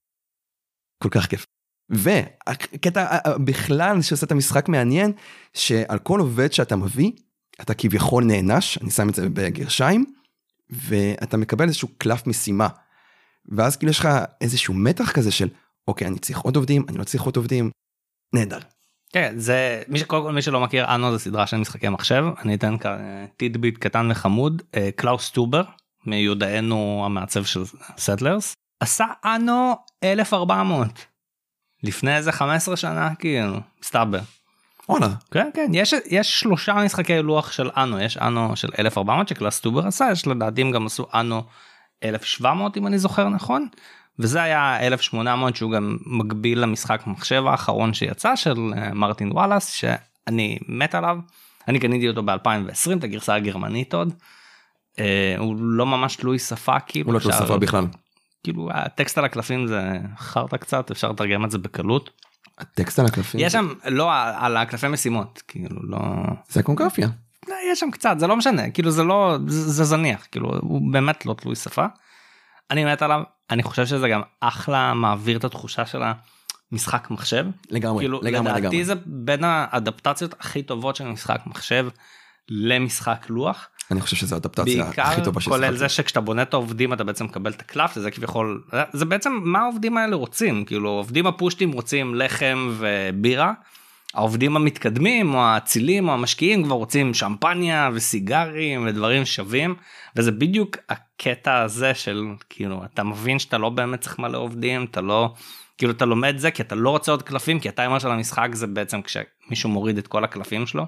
כל 1.02 1.08
כך 1.08 1.26
כיף. 1.26 1.53
והקטע 1.90 3.04
אה, 3.04 3.18
אה, 3.26 3.38
בכלל 3.38 4.02
שעושה 4.02 4.26
את 4.26 4.32
המשחק 4.32 4.68
מעניין 4.68 5.12
שעל 5.54 5.98
כל 5.98 6.20
עובד 6.20 6.52
שאתה 6.52 6.76
מביא 6.76 7.12
אתה 7.60 7.74
כביכול 7.74 8.24
נענש 8.24 8.78
אני 8.78 8.90
שם 8.90 9.08
את 9.08 9.14
זה 9.14 9.28
בגרשיים 9.28 10.04
ואתה 10.70 11.36
מקבל 11.36 11.64
איזשהו 11.64 11.88
קלף 11.98 12.26
משימה. 12.26 12.68
ואז 13.48 13.76
כאילו 13.76 13.90
יש 13.90 13.98
לך 13.98 14.08
איזשהו 14.40 14.74
מתח 14.74 15.12
כזה 15.12 15.30
של 15.30 15.48
אוקיי 15.88 16.06
אני 16.06 16.18
צריך 16.18 16.38
עוד 16.38 16.56
עובדים 16.56 16.84
אני 16.88 16.98
לא 16.98 17.04
צריך 17.04 17.22
עוד 17.22 17.36
עובדים. 17.36 17.70
נהדר. 18.34 18.58
כן 19.12 19.34
זה 19.36 19.82
מי 19.88 19.98
שקודם 19.98 20.22
כל 20.22 20.32
מי 20.32 20.42
שלא 20.42 20.60
מכיר 20.60 20.94
אנו 20.94 21.12
זה 21.12 21.18
סדרה 21.18 21.46
של 21.46 21.56
משחקי 21.56 21.88
מחשב 21.88 22.24
אני 22.42 22.54
אתן 22.54 22.78
כאן 22.78 22.98
אה, 23.00 23.26
טידביט 23.36 23.78
קטן 23.78 24.08
וחמוד 24.10 24.62
קלאוס 24.96 25.30
טובר 25.30 25.62
מיודענו 26.06 27.02
המעצב 27.06 27.44
של 27.44 27.64
Settlers 27.98 28.54
עשה 28.80 29.06
Anno 29.24 29.74
1400 30.04 31.13
לפני 31.84 32.16
איזה 32.16 32.32
15 32.32 32.76
שנה 32.76 33.14
כאילו 33.14 33.60
מסתבר. 33.82 34.20
וואלה 34.88 35.08
כן 35.30 35.50
כן 35.54 35.70
יש 35.74 35.94
יש 36.06 36.40
שלושה 36.40 36.74
משחקי 36.74 37.22
לוח 37.22 37.52
של 37.52 37.70
Anno 37.76 38.00
יש 38.00 38.16
Anno 38.16 38.56
של 38.56 38.68
1400 38.78 39.28
שקלאוס 39.28 39.60
טובר 39.60 39.86
עשה 39.86 40.08
יש 40.12 40.26
לדעתי 40.26 40.62
הם 40.62 40.70
גם 40.70 40.86
עשו 40.86 41.06
Anno 41.14 41.42
1700 42.04 42.76
אם 42.76 42.86
אני 42.86 42.98
זוכר 42.98 43.28
נכון 43.28 43.66
וזה 44.18 44.42
היה 44.42 44.86
1800 44.86 45.56
שהוא 45.56 45.72
גם 45.72 45.96
מקביל 46.06 46.60
למשחק 46.60 47.02
מחשב 47.06 47.44
האחרון 47.46 47.94
שיצא 47.94 48.36
של 48.36 48.58
אה, 48.76 48.94
מרטין 48.94 49.32
וואלאס 49.32 49.68
שאני 49.68 50.58
מת 50.68 50.94
עליו 50.94 51.18
אני 51.68 51.80
קניתי 51.80 52.08
אותו 52.08 52.20
ב2020 52.20 52.98
את 52.98 53.04
הגרסה 53.04 53.34
הגרמנית 53.34 53.94
עוד. 53.94 54.12
אה, 54.98 55.34
הוא 55.38 55.56
לא 55.58 55.86
ממש 55.86 56.16
תלוי 56.16 56.38
שפה 56.38 56.80
כאילו 56.80 57.06
הוא 57.06 57.14
לא 57.14 57.18
תלוי 57.18 57.32
שפה 57.32 57.58
בכלל. 57.58 57.86
כאילו 58.44 58.68
הטקסט 58.72 59.18
על 59.18 59.24
הקלפים 59.24 59.66
זה 59.66 59.90
חרטא 60.18 60.56
קצת 60.56 60.90
אפשר 60.90 61.10
לתרגם 61.10 61.44
את 61.44 61.50
זה 61.50 61.58
בקלות 61.58 62.10
הטקסט 62.58 62.98
על 62.98 63.06
הקלפים 63.06 63.40
יש 63.40 63.52
שם 63.52 63.68
לא 63.84 64.10
על 64.14 64.56
הקלפי 64.56 64.88
משימות 64.88 65.42
כאילו 65.48 65.76
לא 65.82 65.98
זה 66.48 66.62
קונגרפיה. 66.62 67.08
לא, 67.48 67.54
יש 67.72 67.80
שם 67.80 67.90
קצת 67.90 68.16
זה 68.18 68.26
לא 68.26 68.36
משנה 68.36 68.70
כאילו 68.70 68.90
זה 68.90 69.04
לא 69.04 69.36
זה, 69.46 69.70
זה 69.70 69.84
זניח 69.84 70.26
כאילו 70.32 70.50
הוא 70.60 70.92
באמת 70.92 71.26
לא 71.26 71.34
תלוי 71.34 71.56
שפה. 71.56 71.86
אני 72.70 72.84
מת 72.84 73.02
עליו 73.02 73.22
אני 73.50 73.62
חושב 73.62 73.86
שזה 73.86 74.08
גם 74.08 74.22
אחלה 74.40 74.94
מעביר 74.94 75.38
את 75.38 75.44
התחושה 75.44 75.86
של 75.86 76.02
המשחק 76.72 77.10
מחשב 77.10 77.46
לגמרי 77.70 78.02
כאילו 78.04 78.20
לגמרי 78.22 78.50
לדעתי 78.50 78.66
לגמרי. 78.66 78.84
זה 78.84 78.94
בין 79.06 79.44
האדפטציות 79.44 80.34
הכי 80.40 80.62
טובות 80.62 80.96
של 80.96 81.04
משחק 81.04 81.40
מחשב 81.46 81.88
למשחק 82.48 83.26
לוח 83.28 83.68
אני 83.90 84.00
חושב 84.00 84.16
שזו 84.16 84.34
האדפטציה 84.34 84.88
הכי 84.88 85.00
בעיקר 85.00 85.24
טובה 85.24 85.40
כולל 85.40 85.58
ששיחקתי. 85.58 85.78
זה 85.78 85.88
שכשאתה 85.88 86.20
בונה 86.20 86.42
את 86.42 86.54
העובדים 86.54 86.92
אתה 86.92 87.04
בעצם 87.04 87.24
מקבל 87.24 87.50
את 87.50 87.60
הקלף 87.60 87.92
וזה 87.96 88.10
כביכול 88.10 88.62
זה 88.92 89.04
בעצם 89.04 89.40
מה 89.42 89.60
העובדים 89.60 89.96
האלה 89.96 90.16
רוצים 90.16 90.64
כאילו 90.64 90.88
העובדים 90.88 91.26
הפושטים 91.26 91.72
רוצים 91.72 92.14
לחם 92.14 92.72
ובירה. 92.78 93.52
העובדים 94.14 94.56
המתקדמים 94.56 95.34
או 95.34 95.40
האצילים 95.40 96.08
או 96.08 96.14
המשקיעים 96.14 96.64
כבר 96.64 96.74
רוצים 96.74 97.14
שמפניה 97.14 97.90
וסיגרים 97.94 98.86
ודברים 98.86 99.24
שווים 99.24 99.74
וזה 100.16 100.32
בדיוק 100.32 100.76
הקטע 100.88 101.62
הזה 101.62 101.94
של 101.94 102.24
כאילו 102.50 102.84
אתה 102.84 103.02
מבין 103.02 103.38
שאתה 103.38 103.58
לא 103.58 103.68
באמת 103.68 104.00
צריך 104.00 104.18
מלא 104.18 104.38
עובדים 104.38 104.84
אתה 104.84 105.00
לא 105.00 105.34
כאילו 105.78 105.92
אתה 105.92 106.04
לומד 106.04 106.38
זה 106.38 106.50
כי 106.50 106.62
אתה 106.62 106.74
לא 106.74 106.90
רוצה 106.90 107.12
עוד 107.12 107.22
קלפים 107.22 107.60
כי 107.60 107.68
הטיימר 107.68 107.98
של 107.98 108.10
המשחק 108.10 108.48
זה 108.52 108.66
בעצם 108.66 109.00
כשמישהו 109.02 109.70
מוריד 109.70 109.98
את 109.98 110.06
כל 110.06 110.24
הקלפים 110.24 110.66
שלו. 110.66 110.86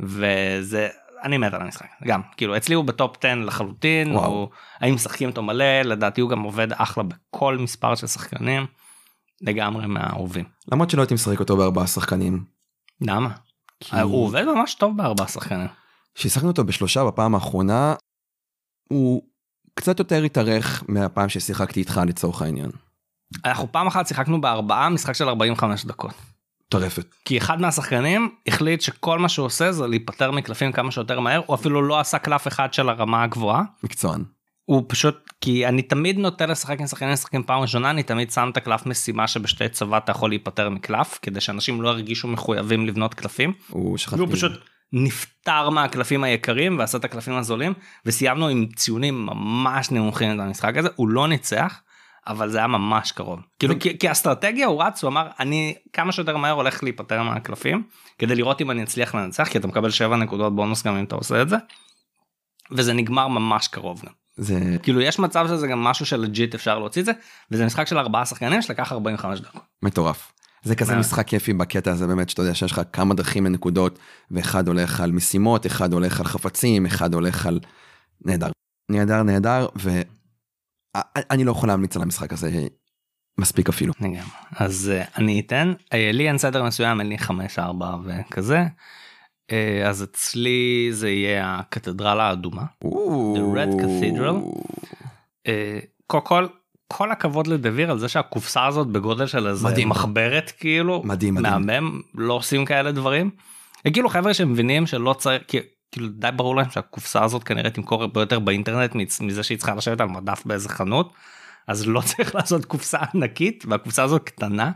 וזה 0.00 0.88
אני 1.26 1.38
מת 1.38 1.54
על 1.54 1.62
המשחק 1.62 1.86
גם 2.04 2.20
כאילו 2.36 2.56
אצלי 2.56 2.74
הוא 2.74 2.84
בטופ 2.84 3.16
10 3.24 3.34
לחלוטין 3.34 4.12
וואו. 4.12 4.26
הוא 4.32 4.48
האם 4.80 4.94
משחקים 4.94 5.28
אותו 5.28 5.42
מלא 5.42 5.80
לדעתי 5.82 6.20
הוא 6.20 6.30
גם 6.30 6.42
עובד 6.42 6.72
אחלה 6.72 7.04
בכל 7.04 7.58
מספר 7.58 7.94
של 7.94 8.06
שחקנים 8.06 8.66
לגמרי 9.40 9.86
מהאהובים. 9.86 10.44
למרות 10.72 10.90
שלא 10.90 11.02
הייתי 11.02 11.14
משחק 11.14 11.40
אותו 11.40 11.56
בארבעה 11.56 11.86
שחקנים. 11.86 12.44
למה? 13.00 13.30
כי- 13.80 14.00
הוא 14.00 14.24
עובד 14.24 14.44
ממש 14.44 14.74
טוב 14.74 14.96
בארבעה 14.96 15.28
שחקנים. 15.28 15.68
כששיחקנו 16.14 16.48
אותו 16.48 16.64
בשלושה 16.64 17.04
בפעם 17.04 17.34
האחרונה 17.34 17.94
הוא 18.88 19.22
קצת 19.74 19.98
יותר 19.98 20.22
התארך 20.22 20.84
מהפעם 20.88 21.28
ששיחקתי 21.28 21.80
איתך 21.80 22.00
לצורך 22.06 22.42
העניין. 22.42 22.70
אנחנו 23.44 23.72
פעם 23.72 23.86
אחת 23.86 24.06
שיחקנו 24.06 24.40
בארבעה 24.40 24.88
משחק 24.88 25.12
של 25.12 25.28
45 25.28 25.84
דקות. 25.84 26.14
טרפת. 26.68 27.14
כי 27.24 27.38
אחד 27.38 27.60
מהשחקנים 27.60 28.28
החליט 28.46 28.80
שכל 28.80 29.18
מה 29.18 29.28
שהוא 29.28 29.46
עושה 29.46 29.72
זה 29.72 29.86
להיפטר 29.86 30.30
מקלפים 30.30 30.72
כמה 30.72 30.90
שיותר 30.90 31.20
מהר 31.20 31.42
הוא 31.46 31.54
אפילו 31.54 31.82
לא 31.82 32.00
עשה 32.00 32.18
קלף 32.18 32.48
אחד 32.48 32.74
של 32.74 32.88
הרמה 32.88 33.22
הגבוהה. 33.22 33.62
מקצוען. 33.82 34.24
הוא 34.64 34.84
פשוט 34.88 35.16
כי 35.40 35.66
אני 35.66 35.82
תמיד 35.82 36.18
נוטה 36.18 36.46
לשחק 36.46 36.80
עם 36.80 36.86
שחקנים 36.86 37.12
משחקים 37.12 37.42
פעם 37.42 37.60
ראשונה 37.60 37.90
אני 37.90 38.02
תמיד 38.02 38.30
שם 38.30 38.48
את 38.52 38.56
הקלף 38.56 38.86
משימה 38.86 39.28
שבשתי 39.28 39.68
צבא 39.68 39.98
אתה 39.98 40.10
יכול 40.10 40.30
להיפטר 40.30 40.68
מקלף 40.68 41.18
כדי 41.22 41.40
שאנשים 41.40 41.82
לא 41.82 41.88
ירגישו 41.88 42.28
מחויבים 42.28 42.86
לבנות 42.86 43.14
קלפים. 43.14 43.52
הוא 43.70 43.98
שכחתי. 43.98 44.20
הוא 44.20 44.28
פשוט 44.32 44.52
נפטר 44.92 45.70
מהקלפים 45.70 46.24
היקרים 46.24 46.78
ועשה 46.78 46.98
את 46.98 47.04
הקלפים 47.04 47.34
הזולים 47.34 47.72
וסיימנו 48.06 48.48
עם 48.48 48.66
ציונים 48.76 49.26
ממש 49.26 49.90
נמוכים 49.90 50.38
במשחק 50.38 50.76
הזה 50.76 50.88
הוא 50.96 51.08
לא 51.08 51.28
ניצח 51.28 51.80
אבל 52.26 52.50
זה 52.50 52.58
היה 52.58 52.66
ממש 52.66 53.12
קרוב 53.12 53.40
כאילו 53.58 53.74
כי, 53.80 53.98
כי 53.98 54.10
אסטרטגיה 54.10 54.66
הוא 54.66 54.82
רץ 54.82 55.02
הוא 55.02 55.08
אמר 55.08 55.28
אני 55.40 55.74
כמה 55.92 56.12
שיותר 56.12 56.36
מהר 56.36 56.52
הולך 56.52 56.82
להיפטר 56.82 57.22
מהקלפים 57.22 57.82
כדי 58.18 58.34
לראות 58.34 58.60
אם 58.60 58.70
אני 58.70 58.82
אצליח 58.82 59.14
לנצח 59.14 59.48
כי 59.48 59.58
אתה 59.58 59.66
מקבל 59.66 59.90
7 59.90 60.16
נקודות 60.16 60.56
בונוס 60.56 60.86
גם 60.86 60.96
אם 60.96 61.04
אתה 61.04 61.14
עושה 61.14 61.42
את 61.42 61.48
זה. 61.48 61.56
וזה 62.70 62.92
נגמר 62.92 63.28
ממש 63.28 63.68
קרוב 63.68 64.02
גם 64.06 64.12
זה 64.36 64.76
כאילו 64.82 65.00
יש 65.00 65.18
מצב 65.18 65.46
שזה 65.48 65.66
גם 65.66 65.84
משהו 65.84 66.06
שלג'יט 66.06 66.54
אפשר 66.54 66.78
להוציא 66.78 67.00
את 67.00 67.06
זה 67.06 67.12
וזה 67.50 67.66
משחק 67.66 67.86
של 67.86 67.98
ארבעה 67.98 68.26
שחקנים 68.26 68.62
שלקח 68.62 68.92
45 68.92 69.40
דקות. 69.40 69.62
מטורף. 69.82 70.32
זה 70.62 70.74
כזה 70.74 70.92
מאוד. 70.92 71.00
משחק 71.00 71.26
כיפי 71.26 71.52
בקטע 71.52 71.90
הזה 71.90 72.06
באמת 72.06 72.28
שאתה 72.28 72.42
יודע 72.42 72.54
שיש 72.54 72.72
לך 72.72 72.80
כמה 72.92 73.14
דרכים 73.14 73.46
לנקודות 73.46 73.98
ואחד 74.30 74.68
הולך 74.68 75.00
על 75.00 75.12
משימות 75.12 75.66
אחד 75.66 75.92
הולך 75.92 76.20
על 76.20 76.26
חפצים 76.26 76.86
אחד 76.86 77.14
הולך 77.14 77.46
על 77.46 77.60
נהדר 78.24 78.50
נהדר 78.90 79.22
נהדר 79.22 79.66
ואני 81.16 81.44
לא 81.44 81.50
יכול 81.50 81.68
להמליץ 81.68 81.96
על 81.96 82.02
המשחק 82.02 82.32
הזה 82.32 82.66
מספיק 83.38 83.68
אפילו. 83.68 83.92
לגמרי. 84.00 84.20
אז 84.56 84.92
uh, 84.94 85.18
אני 85.18 85.40
אתן 85.40 85.72
uh, 85.78 85.94
לי 86.12 86.28
אין 86.28 86.38
סדר 86.38 86.64
מסוים 86.64 87.00
אין 87.00 87.08
לי 87.08 87.18
5 87.18 87.58
4 87.58 87.96
וכזה 88.04 88.64
אז 89.86 90.02
אצלי 90.02 90.88
זה 90.92 91.10
יהיה 91.10 91.58
הקתדרלה 91.58 92.28
האדומה 92.28 92.62
The 92.84 93.56
Red 93.56 93.80
Cathedral. 93.80 94.60
קודם 96.06 96.24
כל 96.24 96.46
כל 96.88 97.12
הכבוד 97.12 97.46
לדביר 97.46 97.90
על 97.90 97.98
זה 97.98 98.08
שהקופסה 98.08 98.66
הזאת 98.66 98.86
בגודל 98.86 99.26
של 99.26 99.46
איזה 99.46 99.68
מדהים. 99.68 99.88
מחברת 99.88 100.52
כאילו 100.58 101.02
מדהים, 101.04 101.34
מדהים. 101.34 101.66
מהמם 101.66 102.00
לא 102.14 102.34
עושים 102.34 102.64
כאלה 102.64 102.92
דברים. 102.92 103.30
כאילו 103.92 104.08
חבר'ה 104.08 104.34
שמבינים 104.34 104.86
שלא 104.86 105.12
צריך 105.18 105.42
כאילו 105.96 106.08
די 106.08 106.28
ברור 106.36 106.56
להם 106.56 106.70
שהקופסה 106.70 107.24
הזאת 107.24 107.44
כנראה 107.44 107.70
תמכור 107.70 108.02
הרבה 108.02 108.20
יותר 108.20 108.38
באינטרנט 108.38 108.94
מזה 109.20 109.42
שהיא 109.42 109.58
צריכה 109.58 109.74
לשבת 109.74 110.00
על 110.00 110.08
מדף 110.08 110.42
באיזה 110.46 110.68
חנות 110.68 111.12
אז 111.66 111.86
לא 111.86 112.00
צריך 112.16 112.34
לעשות 112.34 112.64
קופסה 112.64 112.98
ענקית 113.14 113.64
והקופסה 113.68 114.02
הזאת 114.02 114.22
קטנה. 114.24 114.70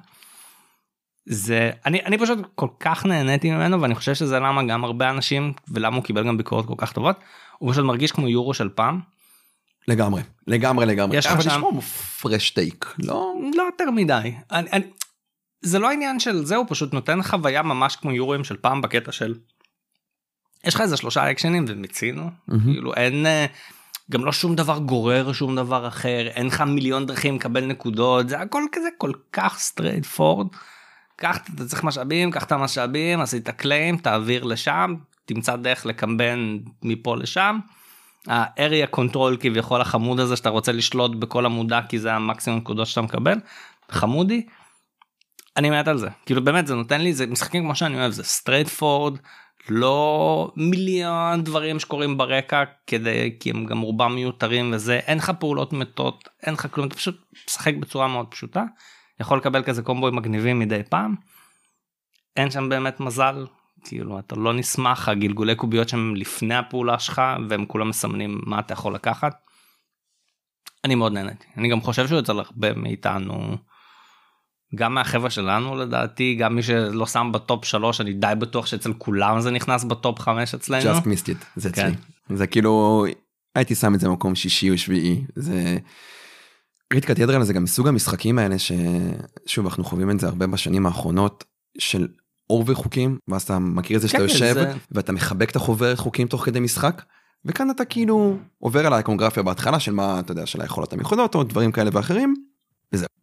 זה 1.26 1.70
אני 1.86 2.00
אני 2.04 2.18
פשוט 2.18 2.38
כל 2.54 2.66
כך 2.80 3.06
נהניתי 3.06 3.50
ממנו 3.50 3.80
ואני 3.82 3.94
חושב 3.94 4.14
שזה 4.14 4.38
למה 4.38 4.62
גם 4.62 4.84
הרבה 4.84 5.10
אנשים 5.10 5.52
ולמה 5.68 5.96
הוא 5.96 6.04
קיבל 6.04 6.26
גם 6.26 6.36
ביקורות 6.36 6.66
כל 6.66 6.74
כך 6.76 6.92
טובות 6.92 7.16
הוא 7.58 7.72
פשוט 7.72 7.84
מרגיש 7.84 8.12
כמו 8.12 8.28
יורו 8.28 8.54
של 8.54 8.68
פעם 8.68 9.00
לגמרי 9.88 10.22
לגמרי 10.46 10.86
לגמרי. 10.86 11.16
יש 11.16 11.26
לך 11.26 11.42
שם- 11.42 11.80
fresh 12.20 12.50
take 12.50 12.94
לא 12.98 13.34
לא 13.56 13.62
יותר 13.62 13.90
מדי 13.90 14.34
אני, 14.50 14.70
אני, 14.72 14.84
זה 15.62 15.78
לא 15.78 15.90
עניין 15.90 16.20
של 16.20 16.44
זה 16.44 16.56
הוא 16.56 16.66
פשוט 16.68 16.92
נותן 16.94 17.22
חוויה 17.22 17.62
ממש 17.62 17.96
כמו 17.96 18.12
יורואים 18.12 18.44
של 18.44 18.56
פעם 18.56 18.82
בקטע 18.82 19.12
של 19.12 19.34
יש 20.64 20.74
לך 20.74 20.80
איזה 20.80 20.96
שלושה 20.96 21.30
אקשנים 21.30 21.64
ומיצינו. 21.68 22.30
כאילו 22.64 22.94
אין 22.94 23.26
אה, 23.26 23.46
גם 24.10 24.24
לא 24.24 24.32
שום 24.32 24.56
דבר 24.56 24.78
גורר 24.78 25.32
שום 25.32 25.56
דבר 25.56 25.88
אחר 25.88 26.26
אין 26.26 26.46
לך 26.46 26.60
מיליון 26.60 27.06
דרכים 27.06 27.36
לקבל 27.36 27.64
נקודות 27.64 28.28
זה 28.28 28.40
הכל 28.40 28.62
כזה 28.72 28.88
כל 28.98 29.12
כך 29.32 29.58
straightforward. 29.58 30.46
קח 31.16 31.38
אתה 31.54 31.64
צריך 31.66 31.84
משאבים 31.84 32.30
קח 32.30 32.44
את 32.44 32.52
המשאבים 32.52 33.20
עשית 33.20 33.48
claim 33.48 33.96
תעביר 33.96 34.44
לשם 34.44 34.94
תמצא 35.24 35.56
דרך 35.56 35.86
לקמבן 35.86 36.58
מפה 36.82 37.16
לשם. 37.16 37.58
ה-area 38.28 38.96
control 38.96 39.36
כביכול 39.40 39.80
החמוד 39.80 40.20
הזה 40.20 40.36
שאתה 40.36 40.48
רוצה 40.48 40.72
לשלוט 40.72 41.16
בכל 41.16 41.46
עמודה 41.46 41.80
כי 41.88 41.98
זה 41.98 42.12
המקסימום 42.14 42.58
נקודות 42.58 42.86
שאתה 42.86 43.00
מקבל 43.00 43.38
חמודי. 43.90 44.46
אני 45.56 45.70
מת 45.70 45.88
על 45.88 45.98
זה 45.98 46.08
כאילו 46.26 46.44
באמת 46.44 46.66
זה 46.66 46.74
נותן 46.74 47.00
לי 47.00 47.12
זה 47.12 47.26
משחקים 47.26 47.62
כמו 47.62 47.74
שאני 47.74 47.98
אוהב 47.98 48.12
זה 48.12 48.24
straightforward 48.24 49.18
לא 49.68 50.52
מיליון 50.56 51.42
דברים 51.44 51.78
שקורים 51.78 52.18
ברקע 52.18 52.64
כדי 52.86 53.36
כי 53.40 53.50
הם 53.50 53.64
גם 53.64 53.80
רובם 53.80 54.14
מיותרים 54.14 54.72
וזה 54.72 54.96
אין 54.96 55.18
לך 55.18 55.32
פעולות 55.38 55.72
מתות 55.72 56.28
אין 56.42 56.54
לך 56.54 56.66
כלום 56.70 56.86
אתה 56.86 56.96
פשוט 56.96 57.20
משחק 57.46 57.74
בצורה 57.74 58.08
מאוד 58.08 58.26
פשוטה 58.30 58.64
יכול 59.20 59.38
לקבל 59.38 59.62
כזה 59.62 59.82
קומבוים 59.82 60.16
מגניבים 60.16 60.58
מדי 60.58 60.80
פעם. 60.88 61.14
אין 62.36 62.50
שם 62.50 62.68
באמת 62.68 63.00
מזל 63.00 63.46
כאילו 63.84 64.18
אתה 64.18 64.36
לא 64.36 64.52
נסמך 64.52 65.08
על 65.08 65.20
גלגולי 65.20 65.54
קוביות 65.54 65.88
שהם 65.88 66.14
לפני 66.16 66.54
הפעולה 66.54 66.98
שלך 66.98 67.22
והם 67.48 67.66
כולם 67.66 67.88
מסמנים 67.88 68.40
מה 68.46 68.60
אתה 68.60 68.72
יכול 68.72 68.94
לקחת. 68.94 69.32
אני 70.84 70.94
מאוד 70.94 71.12
נהניתי 71.12 71.46
אני 71.56 71.68
גם 71.68 71.80
חושב 71.80 72.08
שהוא 72.08 72.20
אצל 72.20 72.38
הרבה 72.38 72.74
מאיתנו. 72.74 73.56
גם 74.74 74.94
מהחברה 74.94 75.30
שלנו 75.30 75.76
לדעתי 75.76 76.34
גם 76.40 76.54
מי 76.56 76.62
שלא 76.62 77.06
שם 77.06 77.30
בטופ 77.34 77.64
3 77.64 78.00
אני 78.00 78.12
די 78.12 78.32
בטוח 78.38 78.66
שאצל 78.66 78.92
כולם 78.98 79.40
זה 79.40 79.50
נכנס 79.50 79.84
בטופ 79.84 80.18
5 80.18 80.54
אצלנו. 80.54 80.98
Just 80.98 81.02
missed 81.02 81.26
it, 81.26 81.44
זה 81.56 81.70
כן. 81.70 81.82
אצלי. 81.86 82.36
זה 82.36 82.46
כאילו, 82.46 83.04
הייתי 83.54 83.74
שם 83.74 83.94
את 83.94 84.00
זה 84.00 84.08
במקום 84.08 84.34
שישי 84.34 84.70
או 84.70 84.78
שביעי. 84.78 85.24
זה... 85.36 85.76
Red 86.92 87.04
Cathedral 87.04 87.42
זה 87.42 87.52
גם 87.52 87.62
מסוג 87.64 87.88
המשחקים 87.88 88.38
האלה 88.38 88.56
ששוב 88.58 89.66
אנחנו 89.66 89.84
חווים 89.84 90.10
את 90.10 90.20
זה 90.20 90.26
הרבה 90.26 90.46
בשנים 90.46 90.86
האחרונות 90.86 91.44
של 91.78 92.08
אור 92.50 92.64
וחוקים 92.66 93.18
ואז 93.28 93.42
אתה 93.42 93.58
מכיר 93.58 93.96
את 93.96 94.02
זה 94.02 94.08
שאתה 94.08 94.18
כן, 94.18 94.24
יושב 94.24 94.54
זה- 94.54 94.72
ואתה 94.90 95.12
מחבק 95.12 95.50
את 95.50 95.56
החוברת 95.56 95.98
חוקים 95.98 96.26
תוך 96.28 96.44
כדי 96.44 96.60
משחק 96.60 97.02
וכאן 97.44 97.70
אתה 97.70 97.84
כאילו 97.84 98.36
עובר 98.58 98.86
על 98.86 98.92
האיקונוגרפיה 98.92 99.42
בהתחלה 99.42 99.80
של 99.80 99.92
מה 99.92 100.20
אתה 100.20 100.32
יודע 100.32 100.46
של 100.46 100.60
היכולות 100.60 100.92
המיוחדות 100.92 101.34
או 101.34 101.42
דברים 101.42 101.72
כאלה 101.72 101.90
ואחרים. 101.92 102.34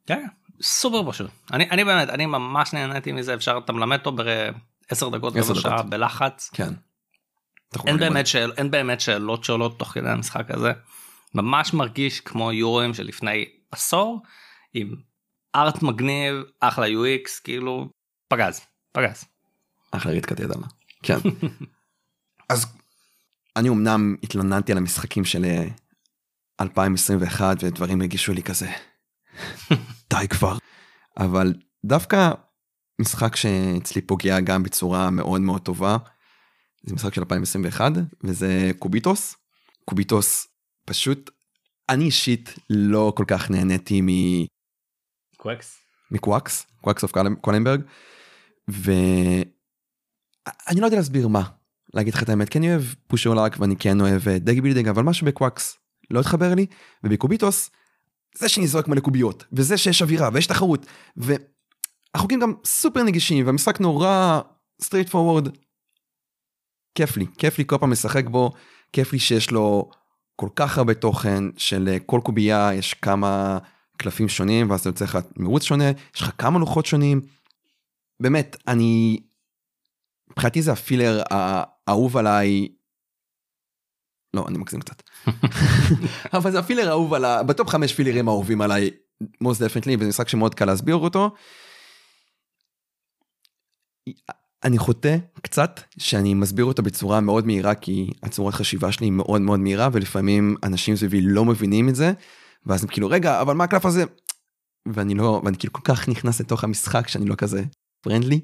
כן, 0.05 0.25
סופר 0.61 1.11
פשוט. 1.11 1.31
אני, 1.53 1.69
אני 1.69 1.83
באמת, 1.83 2.09
אני 2.09 2.25
ממש 2.25 2.73
נהניתי 2.73 3.11
מזה, 3.11 3.33
אפשר, 3.33 3.59
אתה 3.65 3.73
מלמד 3.73 3.97
אותו 4.05 4.11
בעשר 4.11 5.09
דקות, 5.09 5.33
רבע 5.35 5.55
שעה. 5.55 5.83
בלחץ. 5.83 6.49
כן. 6.53 6.73
אין. 7.87 7.97
באמת, 7.97 8.27
שאל, 8.27 8.51
אין 8.57 8.71
באמת 8.71 9.01
שאלות 9.01 9.43
שעולות 9.43 9.79
תוך 9.79 9.87
כדי 9.87 10.09
המשחק 10.09 10.51
הזה. 10.51 10.71
ממש 11.35 11.73
מרגיש 11.73 12.19
כמו 12.19 12.51
יורואים 12.51 12.93
שלפני 12.93 13.45
עשור, 13.71 14.21
עם 14.73 14.95
ארט 15.55 15.83
מגניב, 15.83 16.35
אחלה 16.59 16.87
UX, 16.87 17.29
כאילו, 17.43 17.89
פגז, 18.27 18.61
פגז. 18.91 19.25
אחלה 19.91 20.11
ריט 20.11 20.25
קתדרל. 20.25 20.61
כן. 21.03 21.17
אז 22.49 22.65
אני 23.55 23.69
אמנם 23.69 24.15
התלוננתי 24.23 24.71
על 24.71 24.77
המשחקים 24.77 25.25
של 25.25 25.45
אה, 25.45 25.67
2021 26.61 27.57
ודברים 27.63 28.01
הגישו 28.01 28.33
לי 28.33 28.43
כזה 28.43 28.71
די 30.09 30.27
כבר 30.27 30.57
אבל 31.17 31.53
דווקא 31.85 32.31
משחק 33.01 33.35
שאצלי 33.35 34.01
פוגע 34.01 34.39
גם 34.39 34.63
בצורה 34.63 35.09
מאוד 35.09 35.41
מאוד 35.41 35.61
טובה 35.61 35.97
זה 36.83 36.95
משחק 36.95 37.13
של 37.13 37.21
2021 37.21 37.91
וזה 38.23 38.71
קוביטוס 38.79 39.35
Cubitos 39.85 40.47
פשוט 40.85 41.29
אני 41.89 42.05
אישית 42.05 42.55
לא 42.69 43.13
כל 43.15 43.25
כך 43.27 43.51
נהניתי 43.51 44.01
מ... 44.01 44.07
Quacks. 45.37 45.77
מ 46.11 46.18
Quacks, 46.18 46.65
Quacks 46.81 47.03
of 47.03 47.11
Quedlinburg, 47.41 47.81
ואני 48.67 49.45
לא 50.81 50.85
יודע 50.85 50.97
להסביר 50.97 51.27
מה, 51.27 51.43
להגיד 51.93 52.13
לך 52.13 52.23
את 52.23 52.29
האמת, 52.29 52.49
כי 52.49 52.57
אני 52.57 52.71
אוהב 52.71 52.83
push 53.07 53.25
your 53.25 53.42
luck 53.42 53.59
ואני 53.59 53.75
כן 53.75 54.01
אוהב 54.01 54.27
אה, 54.27 54.39
bag 54.39 54.61
building, 54.61 54.87
אבל 54.87 55.03
משהו 55.03 55.27
ב 55.27 55.34
Quacks 55.34 55.77
לא 56.11 56.19
התחבר 56.19 56.53
לי, 56.55 56.65
וב 57.03 57.16
Cubitos, 57.16 57.69
זה 58.37 58.49
שנזרק 58.49 58.87
מלא 58.87 58.99
קוביות, 58.99 59.43
וזה 59.51 59.77
שיש 59.77 60.01
אווירה 60.01 60.29
ויש 60.33 60.47
תחרות, 60.47 60.85
והחוקים 61.17 62.39
גם 62.39 62.53
סופר 62.65 63.03
נגישים, 63.03 63.45
והמשחק 63.45 63.79
נורא 63.79 64.41
straight 64.81 65.09
forward, 65.09 65.49
כיף 66.95 67.17
לי, 67.17 67.25
כיף 67.37 67.57
לי 67.57 67.63
כל 67.67 67.77
פעם 67.77 67.91
לשחק 67.91 68.25
בו, 68.25 68.51
כיף 68.93 69.13
לי 69.13 69.19
שיש 69.19 69.51
לו 69.51 69.89
כל 70.35 70.49
כך 70.55 70.77
הרבה 70.77 70.93
תוכן, 70.93 71.43
שלכל 71.57 72.19
קובייה 72.23 72.69
יש 72.73 72.93
כמה 72.93 73.57
קלפים 73.97 74.29
שונים 74.29 74.69
ואז 74.69 74.79
אתה 74.79 74.89
יוצא 74.89 75.05
לך 75.05 75.17
מירוץ 75.35 75.63
שונה, 75.63 75.91
יש 76.15 76.21
לך 76.21 76.31
כמה 76.37 76.59
לוחות 76.59 76.85
שונים. 76.85 77.21
באמת, 78.19 78.55
אני... 78.67 79.19
מבחינתי 80.31 80.61
זה 80.61 80.71
הפילר 80.71 81.23
האהוב 81.29 82.17
עליי. 82.17 82.67
לא, 84.33 84.45
אני 84.47 84.57
מגזים 84.57 84.79
קצת. 84.79 85.01
אבל 86.33 86.51
זה 86.51 86.59
הפילר 86.59 86.87
האהוב 86.87 87.13
על 87.13 87.25
ה... 87.25 87.43
בטופ 87.43 87.69
חמש 87.69 87.93
פילרים 87.93 88.27
האהובים 88.27 88.61
עליי, 88.61 88.89
most 89.23 89.57
definitely, 89.57 89.95
וזה 89.99 90.09
משחק 90.09 90.29
שמאוד 90.29 90.55
קל 90.55 90.65
להסביר 90.65 90.95
אותו. 90.95 91.31
אני 94.63 94.77
חוטא 94.77 95.17
קצת 95.41 95.81
שאני 95.97 96.33
מסביר 96.33 96.65
אותו 96.65 96.83
בצורה 96.83 97.21
מאוד 97.21 97.45
מהירה 97.45 97.75
כי 97.75 98.09
הצורת 98.23 98.53
חשיבה 98.53 98.91
שלי 98.91 99.05
היא 99.05 99.11
מאוד 99.11 99.41
מאוד 99.41 99.59
מהירה 99.59 99.89
ולפעמים 99.93 100.55
אנשים 100.63 100.95
סביבי 100.95 101.21
לא 101.21 101.45
מבינים 101.45 101.89
את 101.89 101.95
זה 101.95 102.11
ואז 102.65 102.83
הם 102.83 102.89
כאילו 102.89 103.09
רגע 103.09 103.41
אבל 103.41 103.53
מה 103.53 103.63
הקלף 103.63 103.85
הזה 103.85 104.03
ואני 104.93 105.13
לא 105.13 105.41
ואני 105.45 105.57
כאילו 105.57 105.73
כל 105.73 105.81
כך 105.83 106.09
נכנס 106.09 106.41
לתוך 106.41 106.63
המשחק 106.63 107.07
שאני 107.07 107.25
לא 107.25 107.35
כזה 107.35 107.63
פרנדלי 108.01 108.39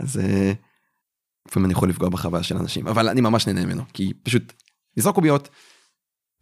אז 0.00 0.18
אה, 0.18 0.52
לפעמים 1.48 1.64
אני 1.64 1.72
יכול 1.72 1.88
לפגוע 1.88 2.08
בחוויה 2.08 2.42
של 2.42 2.56
אנשים 2.56 2.86
אבל 2.86 3.08
אני 3.08 3.20
ממש 3.20 3.46
נהנה 3.46 3.66
ממנו 3.66 3.82
כי 3.92 4.12
פשוט 4.22 4.52
לזרוק 4.96 5.14
קוביות 5.14 5.48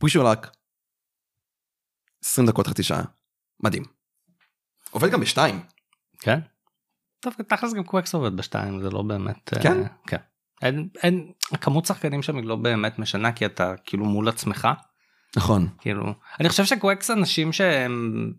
פרישור 0.00 0.24
לק 0.24 0.50
20 2.24 2.48
דקות 2.48 2.66
חצי 2.66 2.82
שעה 2.82 3.02
מדהים. 3.62 3.84
עובד 4.90 5.10
גם 5.10 5.20
בשתיים 5.20 5.60
כן? 6.20 6.38
טוב, 7.20 7.32
תכלס 7.48 7.72
גם 7.72 7.84
Quacks 7.84 8.14
עובד 8.14 8.36
בשתיים, 8.36 8.82
זה 8.82 8.90
לא 8.90 9.02
באמת... 9.02 9.54
אה, 9.54 9.62
כן? 9.62 9.82
כן. 10.06 10.16
אין, 10.62 10.88
אין, 11.02 11.32
הכמות 11.52 11.86
שחקנים 11.86 12.22
שם 12.22 12.36
היא 12.36 12.44
לא 12.44 12.56
באמת 12.56 12.98
משנה 12.98 13.32
כי 13.32 13.46
אתה 13.46 13.74
כאילו 13.84 14.04
מול 14.04 14.28
עצמך. 14.28 14.68
נכון 15.36 15.68
כאילו 15.78 16.14
אני 16.40 16.48
חושב 16.48 16.64
ש 16.64 16.76
Quacks 16.76 17.10
אנשים 17.10 17.52
שהם 17.52 18.32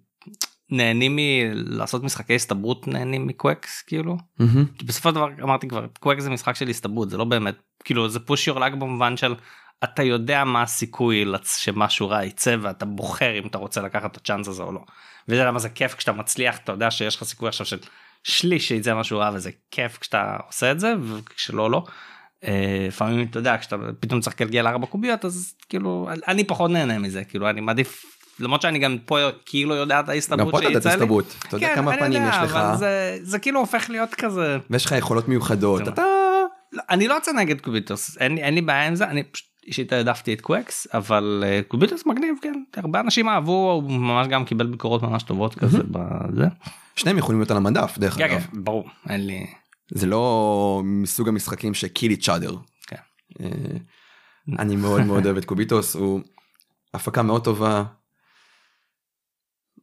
נהנים 0.69 1.15
מלעשות 1.15 2.04
משחקי 2.04 2.36
הסתברות 2.36 2.88
נהנים 2.88 3.28
מ 3.28 3.35
Quacks 3.35 3.82
כאילו. 3.82 4.17
כי 4.78 4.86
בסופו 4.86 5.10
של 5.10 5.15
דבר 5.15 5.28
אמרתי 5.43 5.67
כבר 5.67 5.88
Quacks 6.00 6.24
זה 6.24 6.30
משחק 6.30 6.56
של 6.56 6.67
הסתברות 6.67 7.10
זה 7.10 7.17
לא 7.17 7.26
באמת 7.26 7.56
כאילו 7.84 8.10
זה 8.10 8.19
push 8.20 8.48
your 8.48 8.61
luck 8.61 8.74
במובן 8.74 9.17
של 9.17 9.36
אתה 9.84 10.04
יודע 10.04 10.44
מה 10.44 10.62
הסיכוי 10.62 11.26
שמשהו 11.46 12.10
רע 12.10 12.24
יצא 12.26 12.56
ואתה 12.62 12.86
בוחר 12.86 13.39
אם 13.39 13.48
אתה 13.48 13.58
רוצה 13.58 13.82
לקחת 13.82 14.12
את 14.12 14.17
הצ'אנס 14.17 14.48
הזה 14.48 14.63
או 14.63 14.72
לא. 14.72 14.80
וזה 15.28 15.44
למה 15.44 15.60
זה 15.60 15.70
כיף 15.70 15.94
כשאתה 15.94 16.12
מצליח 16.12 16.58
אתה 16.58 16.72
יודע 16.72 16.91
שיש 16.91 17.15
לך 17.15 17.24
סיכוי 17.24 17.50
עכשיו 17.50 17.65
של 17.65 17.78
שליש 18.24 18.67
שיצא 18.67 18.96
משהו 18.96 19.20
רע 19.20 19.32
וזה 19.34 19.52
כיף 19.72 19.98
כשאתה 19.98 20.38
עושה 20.48 20.72
את 20.72 20.80
זה 20.80 20.94
וכשלא 21.04 21.72
לא. 21.72 21.86
אה, 22.44 22.86
לפעמים 22.88 23.28
אתה 23.30 23.39
יודע 23.39 23.58
כשאתה 23.58 23.76
פתאום 24.00 24.22
צריך 24.22 24.41
לגלגל 24.41 24.67
ארבע 24.67 24.86
קוביות 24.88 25.26
אז 25.26 25.54
כאילו 25.70 26.10
אני 26.28 26.44
פחות 26.44 26.72
נהנה 26.72 27.00
מזה 27.00 27.24
כאילו 27.24 27.50
אני 27.50 27.62
מעדיף 27.62 28.06
למרות 28.39 28.62
שאני 28.62 28.80
גם 28.80 28.98
פה 29.06 29.17
כאילו 29.46 29.76
יודע 29.76 30.00
את 30.00 30.06
גם 30.06 30.12
ההסתברות 30.12 30.52
פה 30.52 30.60
אתה 30.60 30.67
יודע 30.67 30.78
את 30.78 30.84
שיצא 30.84 30.89
לי. 30.89 30.94
ההסתברות 30.96 31.36
אתה 31.48 31.56
יודע 31.56 31.67
כן, 31.67 31.76
כמה 31.76 31.98
פנים 31.98 32.24
יש 32.30 32.36
לך 32.44 32.60
זה, 33.22 33.39
כאילו 33.39 33.60
הופך 33.60 33.89
להיות 33.89 34.13
כזה 34.13 34.58
ויש 34.70 34.86
לך 34.86 34.91
יכולות 34.91 35.28
מיוחדות 35.28 35.88
אתה 35.88 36.04
לא, 36.74 36.84
אני 36.89 37.08
לא 37.08 37.13
יוצא 37.13 37.32
נגד 37.32 37.62
קוביטוס 37.62 38.17
לי- 38.20 38.41
אין 38.44 38.54
לי 38.56 38.62
בעיה 38.62 38.88
עם 38.88 38.96
זה 38.96 39.06
אני 39.06 39.24
פשוט 39.24 39.51
אישית 39.72 39.94
העדפתי 39.94 40.34
את 40.34 40.42
קווקס 40.42 40.88
אבל 40.94 41.44
uh, 41.44 41.68
קוביטוס 41.68 42.06
מגניב 42.06 42.36
כן 42.42 42.64
הרבה 42.78 43.00
אנשים 43.00 43.30
אהבו 43.30 43.72
הוא 43.72 43.92
ממש 43.92 44.28
גם 44.28 44.46
קיבל 44.46 44.68
ביקורות 44.68 45.04
ממש 45.04 45.24
טובות 45.24 45.56
כזה 45.56 45.80
בזה 45.92 46.46
שניהם 46.96 47.18
יכולים 47.18 47.42
להיות 47.42 47.52
על 47.52 47.58
המדף 47.58 47.98
דרך 47.98 48.18
כן, 48.18 48.24
אגב 48.24 48.42
כן, 48.42 48.64
ברור 48.64 48.90
אין 49.10 49.28
לי 49.28 49.46
זה 49.94 50.06
לא 50.06 50.82
מסוג 50.84 51.28
המשחקים 51.28 51.74
שקיל 51.74 52.12
איץ' 52.12 52.30
אדר. 52.30 52.56
כן. 52.88 52.96
אני 54.60 54.76
מאוד 54.76 55.02
מאוד 55.02 55.26
אוהב 55.26 55.38
את 55.38 55.46
קוביטוס 55.46 55.96
הוא 55.96 56.22
הפקה 56.94 57.22
מאוד 57.22 57.44
טובה. 57.44 57.84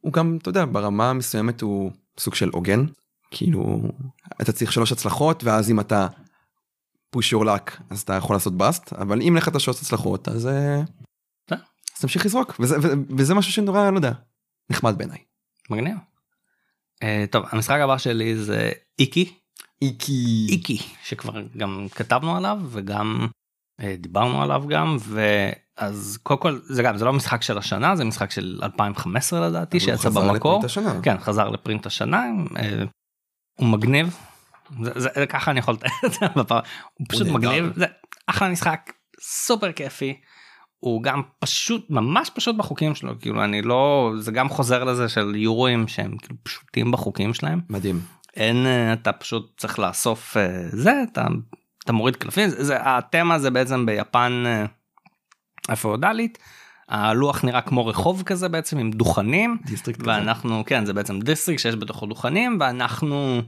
הוא 0.01 0.13
גם 0.13 0.37
אתה 0.41 0.49
יודע 0.49 0.65
ברמה 0.65 1.13
מסוימת 1.13 1.61
הוא 1.61 1.91
סוג 2.19 2.35
של 2.35 2.49
הוגן 2.53 2.85
כאילו 3.31 3.81
אתה 4.41 4.51
צריך 4.51 4.71
שלוש 4.71 4.91
הצלחות 4.91 5.43
ואז 5.43 5.71
אם 5.71 5.79
אתה 5.79 6.07
push 7.15 7.33
your 7.33 7.43
luck 7.43 7.81
אז 7.89 8.01
אתה 8.01 8.13
יכול 8.13 8.35
לעשות 8.35 8.57
באסט 8.57 8.93
אבל 8.93 9.21
אם 9.21 9.35
לך 9.37 9.47
את 9.47 9.55
השלוש 9.55 9.81
הצלחות 9.81 10.27
אז 10.27 10.47
אה, 10.47 10.81
כן. 11.47 11.55
אז 11.95 12.01
תמשיך 12.01 12.25
לזרוק 12.25 12.59
וזה, 12.59 13.35
משהו 13.35 13.51
שנורא 13.51 13.89
לא 13.89 13.95
יודע 13.95 14.11
נחמד 14.69 14.97
בעיניי. 14.97 15.17
מגניב. 15.69 15.97
Uh, 17.03 17.31
טוב 17.31 17.45
המשחק 17.51 17.79
הבא 17.79 17.97
שלי 17.97 18.35
זה 18.35 18.71
איקי 18.99 19.33
איקי 19.81 20.47
איקי 20.49 20.77
שכבר 21.03 21.41
גם 21.57 21.87
כתבנו 21.95 22.37
עליו 22.37 22.59
וגם 22.65 23.27
uh, 23.81 23.83
דיברנו 23.97 24.43
עליו 24.43 24.63
גם 24.67 24.97
ואז 24.99 26.19
קודם 26.23 26.41
כל 26.41 26.59
זה 26.63 26.83
גם 26.83 26.97
זה 26.97 27.05
לא 27.05 27.13
משחק 27.13 27.41
של 27.41 27.57
השנה 27.57 27.95
זה 27.95 28.05
משחק 28.05 28.31
של 28.31 28.59
2015 28.63 29.47
לדעתי 29.47 29.79
שיצא 29.79 30.09
במקור. 30.09 30.61
כן 31.03 31.17
חזר 31.19 31.49
לפרינט 31.49 31.85
השנה 31.85 32.25
אה, 32.57 32.83
הוא 33.59 33.67
מגניב 33.67 34.17
זה, 34.83 34.91
זה, 34.95 35.25
ככה 35.29 35.51
אני 35.51 35.59
יכול 35.59 35.73
לתאר 35.73 35.89
את 36.05 36.11
זה 36.13 36.25
הוא 36.93 37.05
פשוט. 37.09 37.27
מגניב 37.27 37.71
זה 37.75 37.85
אחלה 38.27 38.49
משחק 38.49 38.93
סופר 39.21 39.71
כיפי 39.71 40.19
הוא 40.79 41.03
גם 41.03 41.21
פשוט 41.39 41.85
ממש 41.89 42.29
פשוט 42.29 42.55
בחוקים 42.55 42.95
שלו 42.95 43.19
כאילו 43.19 43.43
אני 43.43 43.61
לא 43.61 44.11
זה 44.19 44.31
גם 44.31 44.49
חוזר 44.49 44.83
לזה 44.83 45.09
של 45.09 45.35
יורואים 45.35 45.87
שהם 45.87 46.17
כאילו 46.17 46.35
פשוטים 46.43 46.91
בחוקים 46.91 47.33
שלהם 47.33 47.61
מדהים. 47.69 48.01
אין 48.35 48.65
אה, 48.65 48.93
אתה 48.93 49.11
פשוט 49.11 49.53
צריך 49.57 49.79
לאסוף 49.79 50.37
אה, 50.37 50.67
זה 50.69 51.03
אתה 51.11 51.27
אתה 51.83 51.93
מוריד 51.93 52.15
קלפים 52.15 52.49
זה, 52.49 52.63
זה 52.63 52.77
התמה 52.81 53.39
זה 53.39 53.51
בעצם 53.51 53.85
ביפן 53.85 54.43
אה, 54.45 54.65
הפאודלית. 55.69 56.37
הלוח 56.89 57.43
נראה 57.43 57.61
כמו 57.61 57.85
רחוב 57.87 58.23
כזה 58.23 58.49
בעצם 58.49 58.77
עם 58.77 58.91
דוכנים 58.91 59.57
district 59.65 60.01
כזה. 60.01 60.09
ואנחנו 60.09 60.63
כן 60.65 60.85
זה 60.85 60.93
בעצם 60.93 61.19
district 61.19 61.59
שיש 61.59 61.75
בתוכו 61.75 62.05
דוכנים 62.05 62.57
ואנחנו 62.59 63.41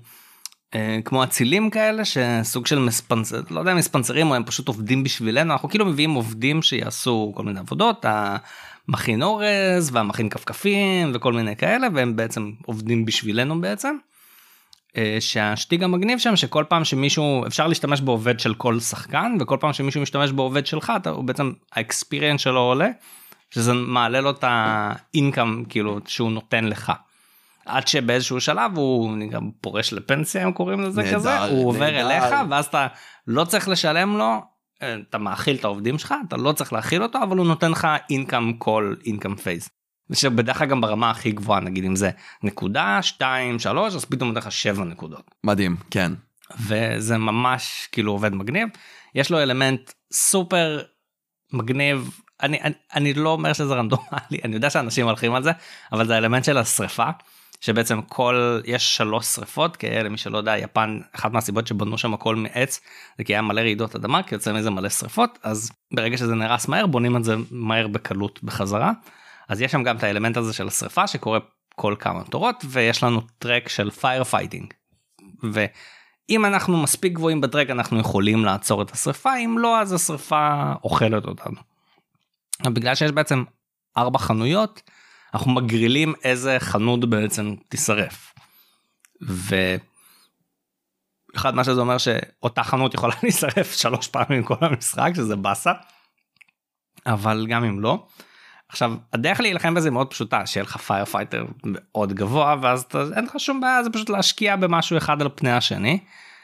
כמו 1.05 1.23
אצילים 1.23 1.69
כאלה 1.69 2.03
שסוג 2.05 2.67
של 2.67 2.79
מספנסר 2.79 3.41
לא 3.49 3.60
יודע 3.60 3.71
אם 3.71 3.77
מספנסרים 3.77 4.29
או 4.29 4.36
הם 4.36 4.43
פשוט 4.43 4.67
עובדים 4.67 5.03
בשבילנו 5.03 5.53
אנחנו 5.53 5.69
כאילו 5.69 5.86
מביאים 5.86 6.13
עובדים 6.13 6.62
שיעשו 6.62 7.31
כל 7.36 7.43
מיני 7.43 7.60
עבודות 7.60 8.05
המכין 8.07 9.23
אורז 9.23 9.89
והמכין 9.93 10.29
כפכפים 10.29 11.12
וכל 11.13 11.34
מיני 11.34 11.55
כאלה 11.55 11.88
והם 11.93 12.15
בעצם 12.15 12.51
עובדים 12.65 13.05
בשבילנו 13.05 13.62
בעצם. 13.62 13.95
אה, 14.97 15.17
שהשטיג 15.19 15.84
המגניב 15.84 16.19
שם 16.19 16.36
שכל 16.36 16.63
פעם 16.67 16.86
שמישהו 16.86 17.47
אפשר 17.47 17.67
להשתמש 17.67 18.01
בעובד 18.01 18.39
של 18.39 18.53
כל 18.53 18.79
שחקן 18.79 19.38
וכל 19.39 19.57
פעם 19.60 19.73
שמישהו 19.73 20.01
משתמש 20.01 20.31
בעובד 20.31 20.65
שלך 20.65 20.93
אתה 20.95 21.10
הוא 21.10 21.23
בעצם 21.23 21.51
האקספיריאנס 21.71 22.41
שלו 22.41 22.60
עולה. 22.60 22.89
שזה 23.51 23.73
מעלה 23.73 24.21
לו 24.21 24.29
את 24.29 24.43
האינקאם 24.47 25.63
כאילו 25.65 25.99
שהוא 26.07 26.31
נותן 26.31 26.65
לך. 26.65 26.91
עד 27.71 27.88
שבאיזשהו 27.88 28.41
שלב 28.41 28.77
הוא 28.77 29.17
גם 29.31 29.49
פורש 29.62 29.93
לפנסיה 29.93 30.43
הם 30.43 30.51
קוראים 30.51 30.81
לזה 30.81 31.01
נהדר, 31.01 31.15
כזה 31.15 31.39
הוא 31.39 31.67
עובר 31.67 31.91
נהדר. 31.91 32.12
אליך 32.12 32.36
ואז 32.49 32.65
אתה 32.65 32.88
לא 33.27 33.43
צריך 33.43 33.67
לשלם 33.67 34.17
לו 34.17 34.41
אה, 34.81 34.95
אתה 35.10 35.17
מאכיל 35.17 35.55
את 35.55 35.63
העובדים 35.63 35.97
שלך 35.97 36.13
אתה 36.27 36.38
לא 36.38 36.51
צריך 36.51 36.73
להאכיל 36.73 37.03
אותו 37.03 37.19
אבל 37.23 37.38
הוא 37.38 37.45
נותן 37.45 37.71
לך 37.71 37.88
אינקאם 38.10 38.53
כל 38.53 38.95
אינקאם 39.05 39.36
פייס. 39.36 39.69
שבדרך 40.13 40.57
כלל 40.57 40.67
גם 40.67 40.81
ברמה 40.81 41.10
הכי 41.10 41.31
גבוהה 41.31 41.60
נגיד 41.60 41.86
אם 41.86 41.95
זה 41.95 42.10
נקודה 42.43 43.01
2 43.01 43.60
3 43.60 43.95
אז 43.95 44.05
פתאום 44.05 44.29
נותן 44.29 44.39
לך 44.39 44.51
7 44.51 44.84
נקודות. 44.84 45.36
מדהים, 45.43 45.75
כן. 45.91 46.12
וזה 46.67 47.17
ממש 47.17 47.88
כאילו 47.91 48.12
עובד 48.12 48.36
מגניב 48.36 48.69
יש 49.15 49.31
לו 49.31 49.39
אלמנט 49.39 49.91
סופר 50.13 50.81
מגניב 51.53 52.10
אני, 52.41 52.62
אני, 52.62 52.73
אני 52.95 53.13
לא 53.13 53.29
אומר 53.29 53.53
שזה 53.53 53.73
רנדומלי 53.73 54.38
אני 54.43 54.55
יודע 54.55 54.69
שאנשים 54.69 55.05
הולכים 55.05 55.34
על 55.34 55.43
זה 55.43 55.51
אבל 55.91 56.07
זה 56.07 56.15
האלמנט 56.15 56.43
של 56.43 56.57
השריפה 56.57 57.10
שבעצם 57.62 58.02
כל 58.02 58.62
יש 58.65 58.97
שלוש 58.97 59.26
שריפות 59.26 59.78
כי 59.78 59.88
למי 59.89 60.17
שלא 60.17 60.38
יודע 60.38 60.58
יפן 60.58 61.00
אחת 61.15 61.32
מהסיבות 61.32 61.67
שבנו 61.67 61.97
שם 61.97 62.13
הכל 62.13 62.36
מעץ 62.36 62.82
זה 63.17 63.24
כי 63.24 63.34
היה 63.34 63.41
מלא 63.41 63.62
רעידות 63.62 63.95
אדמה 63.95 64.24
כי 64.24 64.36
יוצא 64.36 64.54
מזה 64.54 64.69
מלא 64.69 64.89
שריפות 64.89 65.39
אז 65.43 65.71
ברגע 65.93 66.17
שזה 66.17 66.36
נהרס 66.36 66.67
מהר 66.67 66.86
בונים 66.86 67.17
את 67.17 67.24
זה 67.24 67.36
מהר 67.52 67.88
בקלות 67.88 68.43
בחזרה 68.43 68.91
אז 69.50 69.62
יש 69.62 69.71
שם 69.71 69.84
גם 69.84 69.97
את 69.97 70.04
האלמנט 70.04 70.38
הזה 70.38 70.54
של 70.54 70.67
השריפה 70.67 71.08
שקורה 71.08 71.39
כל 71.76 71.95
כמה 72.00 72.24
תורות 72.24 72.65
ויש 72.69 73.04
לנו 73.04 73.21
track 73.38 73.69
של 73.69 73.91
fire 73.91 74.23
fighting. 74.23 74.73
ואם 75.43 76.45
אנחנו 76.45 76.78
מספיק 76.78 77.13
גבוהים 77.13 77.41
ב 77.41 77.46
track 77.46 77.69
אנחנו 77.69 78.00
יכולים 78.00 78.45
לעצור 78.45 78.82
את 78.82 78.91
השריפה 78.91 79.36
אם 79.36 79.56
לא 79.60 79.80
אז 79.80 79.93
השריפה 79.93 80.74
אוכלת 80.84 81.26
אותנו. 81.26 81.58
בגלל 82.65 82.95
שיש 82.95 83.12
בעצם 83.12 83.43
ארבע 83.97 84.19
חנויות 84.19 84.82
אנחנו 85.33 85.51
מגרילים 85.51 86.13
איזה 86.23 86.57
חנות 86.59 87.09
בעצם 87.09 87.55
תישרף. 87.69 88.33
ואחד 89.21 89.81
מה 91.55 91.63
שזה 91.63 91.81
אומר 91.81 91.97
שאותה 91.97 92.63
חנות 92.63 92.93
יכולה 92.93 93.13
להישרף 93.23 93.75
שלוש 93.75 94.07
פעמים 94.07 94.43
כל 94.43 94.55
המשחק 94.61 95.11
שזה 95.15 95.35
באסה. 95.35 95.71
אבל 97.05 97.47
גם 97.49 97.63
אם 97.63 97.79
לא. 97.79 98.05
עכשיו 98.69 98.93
הדרך 99.13 99.39
להילחם 99.39 99.73
בזה 99.73 99.91
מאוד 99.91 100.07
פשוטה 100.07 100.45
שיהיה 100.45 100.63
לך 100.63 100.77
fire 100.77 101.05
fighter 101.05 101.45
מאוד 101.63 102.13
גבוה 102.13 102.55
ואז 102.61 102.81
אתה, 102.81 103.03
אין 103.15 103.25
לך 103.25 103.39
שום 103.39 103.61
בעיה 103.61 103.83
זה 103.83 103.89
פשוט 103.89 104.09
להשקיע 104.09 104.55
במשהו 104.55 104.97
אחד 104.97 105.21
על 105.21 105.29
פני 105.35 105.51
השני. 105.51 105.99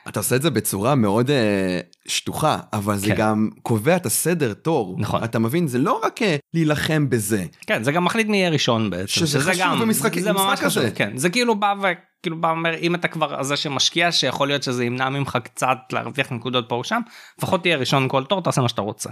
אתה 0.10 0.20
עושה 0.20 0.36
את 0.36 0.41
זה 0.41 0.50
בצורה 0.50 0.96
מאוד 0.96 1.30
אה, 1.32 1.80
שטוחה, 2.08 2.60
אבל 2.74 2.98
זה 2.98 3.08
כן. 3.08 3.15
גם 3.15 3.50
קובע 3.62 3.96
את 3.96 4.06
הסדר 4.06 4.54
תור. 4.54 4.96
נכון. 5.00 5.24
אתה 5.24 5.39
מבין? 5.39 5.67
זה 5.67 5.78
לא 5.78 6.02
רק 6.04 6.22
אה, 6.22 6.36
להילחם 6.54 7.10
בזה. 7.10 7.46
כן 7.67 7.84
זה 7.84 7.91
גם 7.91 8.06
מחליט 8.06 8.28
מי 8.28 8.38
יהיה 8.38 8.50
ראשון 8.50 8.89
בעצם 8.89 9.08
שזה 9.08 9.39
חשוב 9.39 9.62
גם 9.62 9.80
במשחק- 9.80 10.20
זה 10.20 10.34
ממש 10.34 10.60
חשוב 10.60 10.84
הזה. 10.84 10.91
כן 10.96 11.17
זה 11.17 11.30
כאילו 11.30 11.56
בא 11.56 11.74
וכאילו 11.80 12.41
בא 12.41 12.52
אומר 12.52 12.78
אם 12.78 12.96
אתה 12.96 13.08
כבר 13.08 13.43
זה 13.43 13.56
שמשקיע 13.58 14.12
שיכול 14.12 14.48
להיות 14.48 14.63
שזה 14.63 14.84
ימנע 14.86 15.10
ממך 15.10 15.38
קצת 15.43 15.78
להרוויח 15.91 16.32
נקודות 16.32 16.70
פה 16.70 16.76
ושם 16.76 17.02
לפחות 17.38 17.62
תהיה 17.62 17.78
ראשון 17.78 18.08
כל 18.10 18.24
תור 18.24 18.41
תעשה 18.41 18.62
מה 18.62 18.70
שאתה 18.70 18.82
רוצה. 18.82 19.10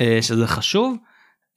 אה, 0.00 0.18
שזה 0.22 0.46
חשוב. 0.46 0.96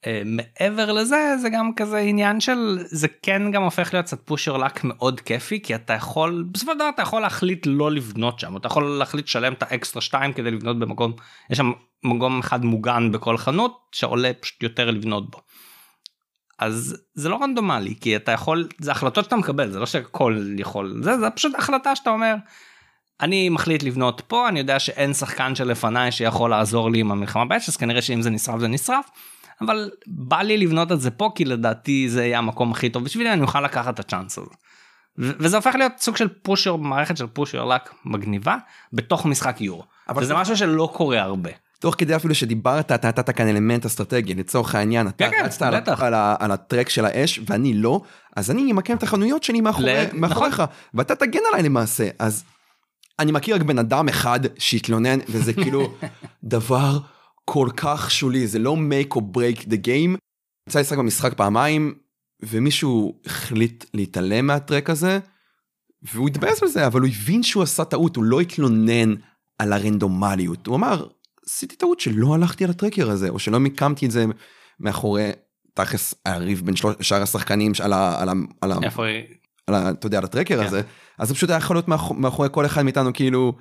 אה, 0.06 0.22
מעבר 0.24 0.92
לזה 0.92 1.36
זה 1.40 1.48
גם 1.48 1.74
כזה 1.74 1.98
עניין 1.98 2.40
של 2.40 2.78
זה 2.86 3.08
כן 3.22 3.50
גם 3.50 3.62
הופך 3.62 3.94
להיות 3.94 4.06
קצת 4.06 4.20
פושר 4.24 4.56
לק 4.56 4.84
מאוד 4.84 5.20
כיפי 5.20 5.62
כי 5.62 5.74
אתה 5.74 5.92
יכול 5.92 6.44
בסופו 6.52 6.72
של 6.72 6.78
דבר 6.78 6.88
אתה 6.94 7.02
יכול 7.02 7.22
להחליט 7.22 7.66
לא 7.66 7.92
לבנות 7.92 8.38
שם 8.38 8.56
אתה 8.56 8.66
יכול 8.66 8.84
להחליט 8.98 9.24
לשלם 9.24 9.52
את 9.52 9.62
האקסטרה 9.62 10.02
2 10.02 10.32
כדי 10.32 10.50
לבנות 10.50 10.78
במקום 10.78 11.12
יש 11.50 11.58
שם 11.58 11.72
מקום 12.04 12.38
אחד 12.38 12.64
מוגן 12.64 13.12
בכל 13.12 13.36
חנות 13.36 13.78
שעולה 13.92 14.30
פשוט 14.40 14.62
יותר 14.62 14.90
לבנות 14.90 15.30
בו. 15.30 15.38
אז 16.58 16.96
זה 17.14 17.28
לא 17.28 17.38
רנדומלי 17.42 17.94
כי 18.00 18.16
אתה 18.16 18.32
יכול 18.32 18.68
זה 18.78 18.90
החלטות 18.90 19.24
שאתה 19.24 19.36
מקבל 19.36 19.70
זה 19.70 19.78
לא 19.78 19.86
שהכל 19.86 20.54
יכול 20.58 21.00
זה 21.02 21.18
זה 21.18 21.30
פשוט 21.30 21.54
החלטה 21.54 21.96
שאתה 21.96 22.10
אומר. 22.10 22.34
אני 23.20 23.48
מחליט 23.48 23.82
לבנות 23.82 24.22
פה 24.26 24.48
אני 24.48 24.58
יודע 24.58 24.78
שאין 24.78 25.14
שחקן 25.14 25.54
שלפניי 25.54 26.12
שיכול 26.12 26.50
לעזור 26.50 26.90
לי 26.90 27.00
עם 27.00 27.10
המלחמה 27.10 27.44
באש 27.44 27.68
אז 27.68 27.76
כנראה 27.76 28.02
שאם 28.02 28.22
זה 28.22 28.30
נשרף 28.30 28.60
זה 28.60 28.68
נשרף. 28.68 29.10
אבל 29.64 29.90
בא 30.06 30.38
לי 30.42 30.58
לבנות 30.58 30.92
את 30.92 31.00
זה 31.00 31.10
פה 31.10 31.30
כי 31.34 31.44
לדעתי 31.44 32.08
זה 32.08 32.24
יהיה 32.24 32.38
המקום 32.38 32.72
הכי 32.72 32.90
טוב 32.90 33.04
בשבילי 33.04 33.32
אני 33.32 33.42
אוכל 33.42 33.60
לקחת 33.60 33.94
את 33.94 34.00
הצ'אנס 34.00 34.38
הזה. 34.38 34.50
וזה 35.18 35.56
הופך 35.56 35.74
להיות 35.74 35.92
סוג 35.98 36.16
של 36.16 36.28
פושר 36.42 36.76
מערכת 36.76 37.16
של 37.16 37.26
פושר 37.26 37.64
לק 37.64 37.94
מגניבה 38.04 38.56
בתוך 38.92 39.26
משחק 39.26 39.60
יורו. 39.60 39.84
אבל 40.08 40.28
תוך- 40.28 40.38
משהו 40.38 40.56
שלא 40.56 40.90
קורה 40.94 41.20
הרבה. 41.22 41.50
תוך 41.80 41.94
כדי 41.98 42.16
אפילו 42.16 42.34
שדיברת, 42.34 42.92
אתה 42.92 43.08
נתת 43.08 43.30
כאן 43.30 43.48
אלמנט 43.48 43.86
אסטרטגי, 43.86 44.34
לצורך 44.34 44.74
העניין, 44.74 45.08
אתה 45.08 45.24
כן, 45.24 45.30
כן, 45.38 45.44
רצת 45.44 45.62
על. 45.62 45.74
על, 46.00 46.14
ה- 46.14 46.34
על 46.38 46.50
הטרק 46.50 46.88
של 46.88 47.04
האש 47.04 47.40
ואני 47.46 47.74
לא, 47.74 48.00
אז 48.36 48.50
אני 48.50 48.72
אמקם 48.72 48.96
את 48.96 49.02
החנויות 49.02 49.42
שלי 49.42 49.60
מאחורי, 49.60 49.92
ל- 49.94 50.04
נכון. 50.06 50.20
מאחוריך, 50.20 50.62
ואתה 50.94 51.14
תגן 51.14 51.40
עליי 51.52 51.62
למעשה, 51.62 52.08
אז 52.18 52.44
אני 53.18 53.32
מכיר 53.32 53.54
רק 53.54 53.62
בן 53.62 53.78
אדם 53.78 54.08
אחד 54.08 54.40
שהתלונן, 54.58 55.18
וזה 55.28 55.52
כאילו 55.52 55.92
דבר 56.44 56.98
כל 57.52 57.68
כך 57.76 58.10
שולי, 58.10 58.46
זה 58.46 58.58
לא 58.58 58.76
make 58.76 59.14
or 59.16 59.20
break 59.20 59.60
the 59.60 59.86
game. 59.86 60.18
יצא 60.68 60.80
לשחק 60.80 60.98
במשחק 60.98 61.34
פעמיים, 61.34 61.94
ומישהו 62.42 63.20
החליט 63.26 63.84
להתעלם 63.94 64.46
מהטרק 64.46 64.90
הזה, 64.90 65.18
והוא 66.02 66.28
התבאס 66.28 66.62
על 66.62 66.68
זה, 66.68 66.86
אבל 66.86 67.00
הוא 67.00 67.08
הבין 67.08 67.42
שהוא 67.42 67.62
עשה 67.62 67.84
טעות, 67.84 68.16
הוא 68.16 68.24
לא 68.24 68.40
התלונן 68.40 69.14
על 69.58 69.72
הרנדומליות, 69.72 70.66
הוא 70.66 70.76
אמר, 70.76 71.06
עשיתי 71.46 71.76
טעות 71.76 72.00
שלא 72.00 72.34
הלכתי 72.34 72.64
על 72.64 72.70
ה 72.70 72.75
tracker 72.75 73.10
הזה, 73.10 73.28
או 73.28 73.38
שלא 73.38 73.60
מיקמתי 73.60 74.06
את 74.06 74.10
זה 74.10 74.24
מאחורי, 74.80 75.30
תכלס 75.74 76.14
הריב 76.26 76.62
בין 76.64 76.76
שלוש, 76.76 76.94
שאר 77.00 77.22
השחקנים 77.22 77.72
על 77.82 77.92
ה... 77.92 78.22
על 78.22 78.28
ה, 78.28 78.32
על 78.60 78.72
ה, 78.72 78.76
איפה 78.82 79.06
היא? 79.06 79.22
על 79.66 79.74
ה 79.74 79.90
אתה 79.90 80.06
יודע, 80.06 80.18
על 80.18 80.24
ה 80.24 80.29
tracker 80.29 80.60
כן. 80.60 80.66
הזה, 80.66 80.82
אז 81.18 81.28
זה 81.28 81.34
פשוט 81.34 81.50
היה 81.50 81.56
יכול 81.56 81.76
להיות 81.76 81.88
מאחור- 81.88 82.16
מאחורי 82.16 82.48
כל 82.52 82.66
אחד 82.66 82.82
מאיתנו, 82.82 83.12
כאילו, 83.12 83.54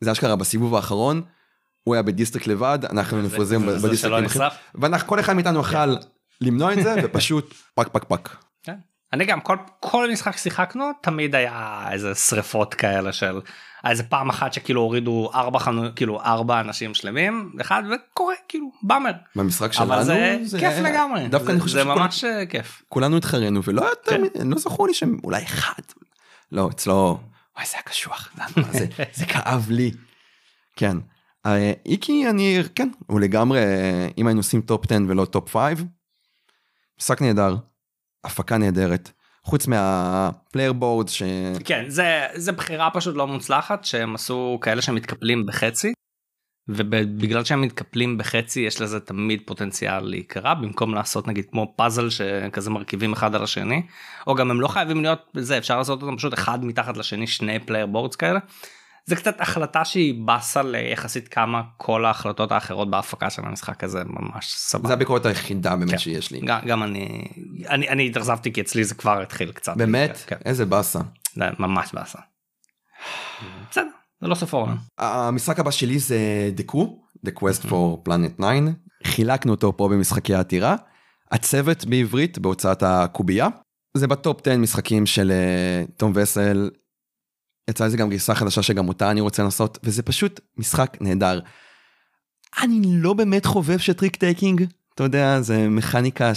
זה 0.00 0.12
אשכרה 0.12 0.36
בסיבוב 0.36 0.74
האחרון, 0.74 1.22
הוא 1.84 1.94
היה 1.94 2.02
ב 2.02 2.07
district 2.07 2.46
לבד, 2.46 2.78
אנחנו 2.90 3.16
היינו 3.16 3.28
מפוזרים 3.28 3.60
זה- 3.70 3.78
זה 3.78 3.86
ב 3.88 3.91
district 3.91 4.12
של 4.28 4.46
האחרים. 4.46 4.48
ואנחנו, 4.74 5.08
כל 5.08 5.20
אחד 5.20 5.32
מאיתנו 5.32 5.60
יכל 5.60 5.94
למנוע 6.40 6.72
את 6.72 6.82
זה, 6.82 6.94
ופשוט 7.04 7.54
פק 7.74 7.88
פק 7.88 8.04
פק. 8.04 8.28
כן. 8.62 8.74
אני 9.12 9.24
גם 9.24 9.40
כל 9.40 9.56
כל 9.80 10.10
משחק 10.12 10.36
שיחקנו 10.36 10.84
תמיד 11.02 11.34
היה 11.34 11.84
איזה 11.92 12.14
שריפות 12.14 12.74
כאלה 12.74 13.12
של 13.12 13.40
איזה 13.86 14.02
פעם 14.02 14.28
אחת 14.30 14.52
שכאילו 14.52 14.80
הורידו 14.80 15.30
ארבע 15.34 15.58
חנויות 15.58 15.96
כאילו 15.96 16.20
ארבע 16.22 16.60
אנשים 16.60 16.94
שלמים 16.94 17.52
אחד 17.60 17.82
וקורה 17.90 18.34
כאילו 18.48 18.72
באמר 18.82 19.10
במשחק 19.36 19.72
שלנו, 19.72 19.94
אבל 19.94 20.04
זה 20.04 20.58
כיף 20.58 20.72
לגמרי 20.78 21.28
דווקא 21.28 21.46
זה- 21.46 21.52
אני 21.52 21.60
חושב 21.60 21.74
זה 21.74 21.84
ממש 21.84 22.24
אה, 22.24 22.46
כיף 22.46 22.82
כולנו 22.88 23.16
התחרנו 23.16 23.60
ולא 23.64 23.82
יותר, 23.82 24.28
כן. 24.34 24.48
לא 24.50 24.58
זכור 24.58 24.86
לי 24.86 24.94
שהם 24.94 25.18
אולי 25.24 25.42
אחד. 25.44 25.82
לא, 26.52 26.68
אצלו, 26.70 27.18
וואי 27.56 27.66
זה 27.66 27.72
היה 27.74 27.82
קשוח, 27.82 28.28
זה 29.12 29.26
כאב 29.26 29.66
לי. 29.70 29.90
כן. 30.76 30.96
אה, 31.46 31.72
איקי 31.86 32.28
אני, 32.30 32.58
כן, 32.74 32.88
הוא 33.06 33.20
לגמרי, 33.20 33.58
אה, 33.58 34.08
אם 34.18 34.26
היינו 34.26 34.40
עושים 34.40 34.60
טופ 34.60 34.84
10 34.92 34.98
ולא 35.08 35.24
טופ 35.24 35.56
5, 35.56 35.78
משחק 37.00 37.22
נהדר, 37.22 37.56
הפקה 38.24 38.58
נהדרת. 38.58 39.10
חוץ 39.44 39.66
מה 39.66 39.93
player 39.93 40.72
board 40.72 41.08
ש... 41.08 41.22
כן 41.64 41.84
זה 41.88 42.26
זה 42.34 42.52
בחירה 42.52 42.90
פשוט 42.90 43.16
לא 43.16 43.26
מוצלחת 43.26 43.84
שהם 43.84 44.14
עשו 44.14 44.58
כאלה 44.62 44.82
שמתקפלים 44.82 45.46
בחצי. 45.46 45.92
ובגלל 46.68 47.44
שהם 47.44 47.60
מתקפלים 47.60 48.18
בחצי 48.18 48.60
יש 48.60 48.80
לזה 48.80 49.00
תמיד 49.00 49.42
פוטנציאל 49.46 50.00
להיקרע 50.00 50.54
במקום 50.54 50.94
לעשות 50.94 51.28
נגיד 51.28 51.44
כמו 51.50 51.72
פאזל 51.76 52.10
שכזה 52.10 52.70
מרכיבים 52.70 53.12
אחד 53.12 53.34
על 53.34 53.42
השני 53.42 53.82
או 54.26 54.34
גם 54.34 54.50
הם 54.50 54.60
לא 54.60 54.68
חייבים 54.68 55.02
להיות 55.02 55.18
זה 55.36 55.58
אפשר 55.58 55.78
לעשות 55.78 56.02
אותם 56.02 56.16
פשוט 56.16 56.34
אחד 56.34 56.64
מתחת 56.64 56.96
לשני 56.96 57.26
שני 57.26 57.58
player 57.58 57.86
boards 57.86 58.16
כאלה. 58.16 58.38
זה 59.06 59.16
קצת 59.16 59.40
החלטה 59.40 59.84
שהיא 59.84 60.26
באסה 60.26 60.62
ליחסית 60.62 61.28
כמה 61.28 61.62
כל 61.76 62.04
ההחלטות 62.04 62.52
האחרות 62.52 62.90
בהפקה 62.90 63.30
של 63.30 63.42
המשחק 63.44 63.84
הזה 63.84 64.02
ממש 64.04 64.54
סבבה. 64.54 64.88
זה 64.88 64.94
הביקורת 64.94 65.26
היחידה 65.26 65.76
באמת 65.76 65.90
כן. 65.90 65.98
שיש 65.98 66.30
לי. 66.30 66.40
גם, 66.40 66.60
גם 66.66 66.82
אני 66.82 67.28
אני 67.68 67.88
אני 67.88 68.06
התאכזבתי 68.06 68.52
כי 68.52 68.60
אצלי 68.60 68.84
זה 68.84 68.94
כבר 68.94 69.22
התחיל 69.22 69.52
קצת. 69.52 69.76
באמת? 69.76 70.24
כן. 70.26 70.36
איזה 70.44 70.66
באסה. 70.66 71.00
זה 71.34 71.44
ממש 71.58 71.90
באסה. 71.94 72.18
בסדר, 73.70 73.90
זה 74.20 74.28
לא 74.28 74.34
סוף 74.34 74.54
העולם. 74.54 74.76
המשחק 74.98 75.58
הבא 75.58 75.70
שלי 75.70 75.98
זה 75.98 76.18
The 76.56 76.70
Crew, 76.72 76.86
The 77.26 77.30
Quest 77.40 77.66
for 77.66 78.08
Planet 78.08 78.36
9. 78.38 78.48
חילקנו 79.04 79.52
אותו 79.52 79.76
פה 79.76 79.88
במשחקי 79.88 80.34
העתירה. 80.34 80.76
הצוות 81.32 81.84
בעברית 81.84 82.38
בהוצאת 82.38 82.82
הקובייה. 82.82 83.48
זה 83.96 84.06
בטופ 84.06 84.40
10 84.40 84.56
משחקים 84.56 85.06
של 85.06 85.30
אה, 85.30 85.84
תום 85.96 86.12
וסל. 86.14 86.70
יצא 87.70 87.86
לזה 87.86 87.96
גם 87.96 88.10
גרסה 88.10 88.34
חדשה 88.34 88.62
שגם 88.62 88.88
אותה 88.88 89.10
אני 89.10 89.20
רוצה 89.20 89.42
לנסות, 89.42 89.78
וזה 89.82 90.02
פשוט 90.02 90.40
משחק 90.56 90.96
נהדר. 91.00 91.40
אני 92.62 92.80
לא 92.84 93.12
באמת 93.12 93.46
חובב 93.46 93.78
של 93.78 93.92
trick 93.92 94.16
taking, 94.16 94.64
אתה 94.94 95.02
יודע, 95.04 95.40
זה 95.40 95.68
מכניקה 95.68 96.32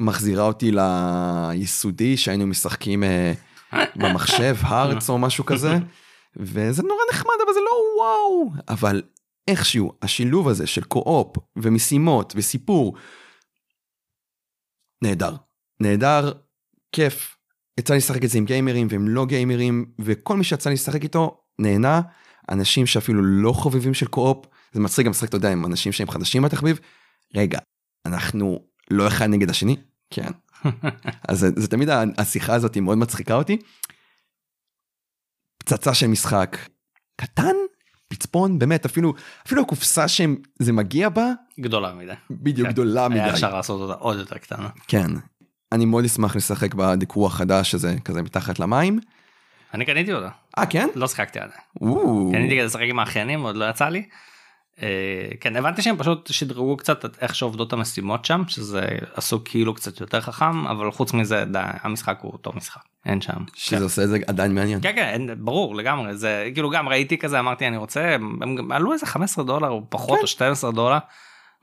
שמחזירה 0.00 0.44
אותי 0.44 0.70
ליסודי 0.72 2.16
שהיינו 2.16 2.46
משחקים 2.46 3.04
אה, 3.04 3.32
במחשב, 3.96 4.56
Hearts 4.66 5.10
או 5.10 5.18
משהו 5.18 5.46
כזה, 5.46 5.78
וזה 6.36 6.82
נורא 6.82 7.00
נחמד, 7.10 7.34
אבל 7.44 7.54
זה 7.54 7.60
לא 7.60 7.70
וואו. 7.98 8.52
אבל 8.68 9.02
איכשהו, 9.48 9.92
השילוב 10.02 10.48
הזה 10.48 10.66
של 10.66 10.84
co-op 10.84 11.36
ומשימות 11.56 12.32
וסיפור, 12.36 12.96
נהדר. 15.02 15.36
נהדר, 15.80 16.32
כיף. 16.92 17.35
יצא 17.78 17.92
לי 17.92 17.98
לשחק 17.98 18.24
את 18.24 18.30
זה 18.30 18.38
עם 18.38 18.44
גיימרים 18.44 18.86
והם 18.90 19.08
לא 19.08 19.26
גיימרים, 19.26 19.84
וכל 19.98 20.36
מי 20.36 20.44
שיצא 20.44 20.70
לי 20.70 20.74
לשחק 20.74 21.02
איתו 21.02 21.40
נהנה. 21.58 22.00
אנשים 22.50 22.86
שאפילו 22.86 23.22
לא 23.22 23.52
חובבים 23.52 23.94
של 23.94 24.06
קו-אופ, 24.06 24.46
זה 24.72 24.80
מצחיק 24.80 25.06
גם 25.06 25.10
לשחק, 25.10 25.28
אתה 25.28 25.36
יודע, 25.36 25.52
עם 25.52 25.66
אנשים 25.66 25.92
שהם 25.92 26.10
חדשים 26.10 26.42
בתחביב. 26.42 26.80
רגע, 27.34 27.58
אנחנו 28.06 28.60
לא 28.90 29.08
אחד 29.08 29.26
נגד 29.26 29.50
השני? 29.50 29.76
כן. 30.10 30.30
אז 31.28 31.38
זה, 31.38 31.50
זה 31.56 31.68
תמיד 31.68 31.88
השיחה 32.18 32.54
הזאת 32.54 32.74
היא 32.74 32.82
מאוד 32.82 32.98
מצחיקה 32.98 33.34
אותי. 33.34 33.58
פצצה 35.58 35.94
של 35.94 36.06
משחק 36.06 36.56
קטן, 37.20 37.54
פצפון, 38.08 38.58
באמת, 38.58 38.84
אפילו, 38.84 39.14
אפילו 39.46 39.62
הקופסה 39.62 40.08
שזה 40.08 40.72
מגיע 40.72 41.08
בה, 41.08 41.32
גדולה 41.60 41.94
מדי. 41.94 42.12
בדיוק 42.30 42.66
כן. 42.66 42.72
גדולה 42.72 43.08
מדי. 43.08 43.20
היה 43.20 43.32
אפשר 43.32 43.54
לעשות 43.54 43.80
אותה 43.80 44.00
עוד 44.00 44.18
יותר 44.18 44.38
קטנה. 44.38 44.68
כן. 44.88 45.10
אני 45.72 45.84
מאוד 45.84 46.04
אשמח 46.04 46.36
לשחק 46.36 46.74
בדיקור 46.74 47.26
החדש 47.26 47.70
שזה 47.70 47.96
כזה 48.04 48.22
מתחת 48.22 48.58
למים. 48.58 49.00
אני 49.74 49.84
קניתי 49.84 50.12
אותה, 50.12 50.28
אה 50.58 50.66
כן? 50.66 50.88
לא 50.94 51.08
שיחקתי 51.08 51.38
עליה. 51.38 51.56
או, 51.80 52.30
קניתי 52.32 52.54
כדי 52.54 52.64
לשחק 52.64 52.84
עם 52.88 52.98
האחיינים, 52.98 53.42
עוד 53.42 53.56
לא 53.56 53.70
יצא 53.70 53.88
לי. 53.88 54.02
אה, 54.82 54.88
כן, 55.40 55.56
הבנתי 55.56 55.82
שהם 55.82 55.96
פשוט 55.96 56.32
שדרגו 56.32 56.76
קצת 56.76 57.04
את 57.04 57.18
איך 57.20 57.34
שעובדות 57.34 57.72
המשימות 57.72 58.24
שם, 58.24 58.42
שזה 58.48 58.86
עשו 59.14 59.44
כאילו 59.44 59.74
קצת 59.74 60.00
יותר 60.00 60.20
חכם, 60.20 60.66
אבל 60.66 60.90
חוץ 60.90 61.12
מזה, 61.12 61.44
די, 61.44 61.58
המשחק 61.62 62.18
הוא 62.22 62.32
אותו 62.32 62.52
משחק, 62.56 62.80
אין 63.06 63.20
שם. 63.20 63.44
שזה 63.54 63.84
עושה 63.84 64.02
את 64.02 64.08
זה 64.08 64.18
עדיין 64.26 64.54
מעניין. 64.54 64.80
כן 64.80 64.92
כן 64.94 65.22
ברור 65.38 65.74
לגמרי 65.74 66.16
זה 66.16 66.50
כאילו 66.54 66.70
גם 66.70 66.88
ראיתי 66.88 67.18
כזה 67.18 67.38
אמרתי 67.40 67.66
אני 67.66 67.76
רוצה 67.76 68.14
הם 68.14 68.72
עלו 68.72 68.92
איזה 68.92 69.06
15 69.06 69.44
דולר 69.44 69.68
או 69.68 69.82
פחות 69.88 70.16
כן. 70.16 70.22
או 70.22 70.26
12 70.26 70.72
דולר. 70.72 70.98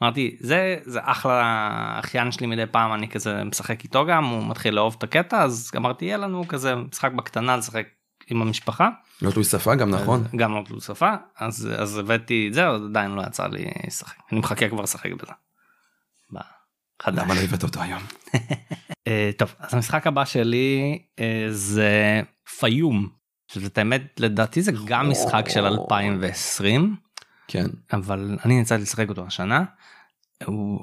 אמרתי 0.03 0.37
זה 0.39 0.77
זה 0.85 0.99
אחלה 1.03 1.99
אחיין 1.99 2.31
שלי 2.31 2.47
מדי 2.47 2.65
פעם 2.71 2.93
אני 2.93 3.09
כזה 3.09 3.43
משחק 3.43 3.83
איתו 3.83 4.05
גם 4.05 4.25
הוא 4.25 4.47
מתחיל 4.47 4.73
לאהוב 4.73 4.95
את 4.97 5.03
הקטע 5.03 5.43
אז 5.43 5.71
אמרתי 5.77 6.05
יהיה 6.05 6.17
לנו 6.17 6.47
כזה 6.47 6.75
משחק 6.75 7.11
בקטנה 7.11 7.57
לשחק 7.57 7.87
עם 8.27 8.41
המשפחה 8.41 8.89
לא 9.21 9.31
תלוי 9.31 9.45
שפה 9.45 9.75
גם 9.75 9.89
נכון. 9.89 10.23
גם 10.35 10.55
לא 10.55 10.63
תלוי 10.65 10.81
שפה 10.81 11.11
אז 11.39 11.69
אז 11.77 11.97
הבאתי 11.97 12.47
את 12.47 12.53
זה 12.53 12.67
עדיין 12.67 13.11
לא 13.11 13.21
יצא 13.21 13.47
לי 13.47 13.65
לשחק 13.87 14.17
אני 14.31 14.39
מחכה 14.39 14.69
כבר 14.69 14.81
לשחק 14.81 15.11
בזה. 15.11 15.31
למה 17.07 17.33
לא 17.33 17.39
הבאת 17.39 17.63
אותו 17.63 17.81
היום? 17.81 18.01
אה, 19.07 19.31
טוב 19.37 19.55
אז 19.59 19.73
המשחק 19.73 20.07
הבא 20.07 20.25
שלי 20.25 20.99
אה, 21.19 21.45
זה 21.49 22.21
פיום 22.59 23.09
שזה 23.47 23.67
את 23.67 23.77
האמת 23.77 24.19
לדעתי 24.19 24.61
זה 24.61 24.71
גם 24.85 25.09
משחק 25.09 25.49
של 25.49 25.65
2020 25.65 26.95
כן. 27.47 27.65
אבל 27.93 28.37
אני 28.45 28.59
יצא 28.59 28.75
לשחק 28.75 29.09
אותו 29.09 29.25
השנה. 29.27 29.63
הוא 30.45 30.79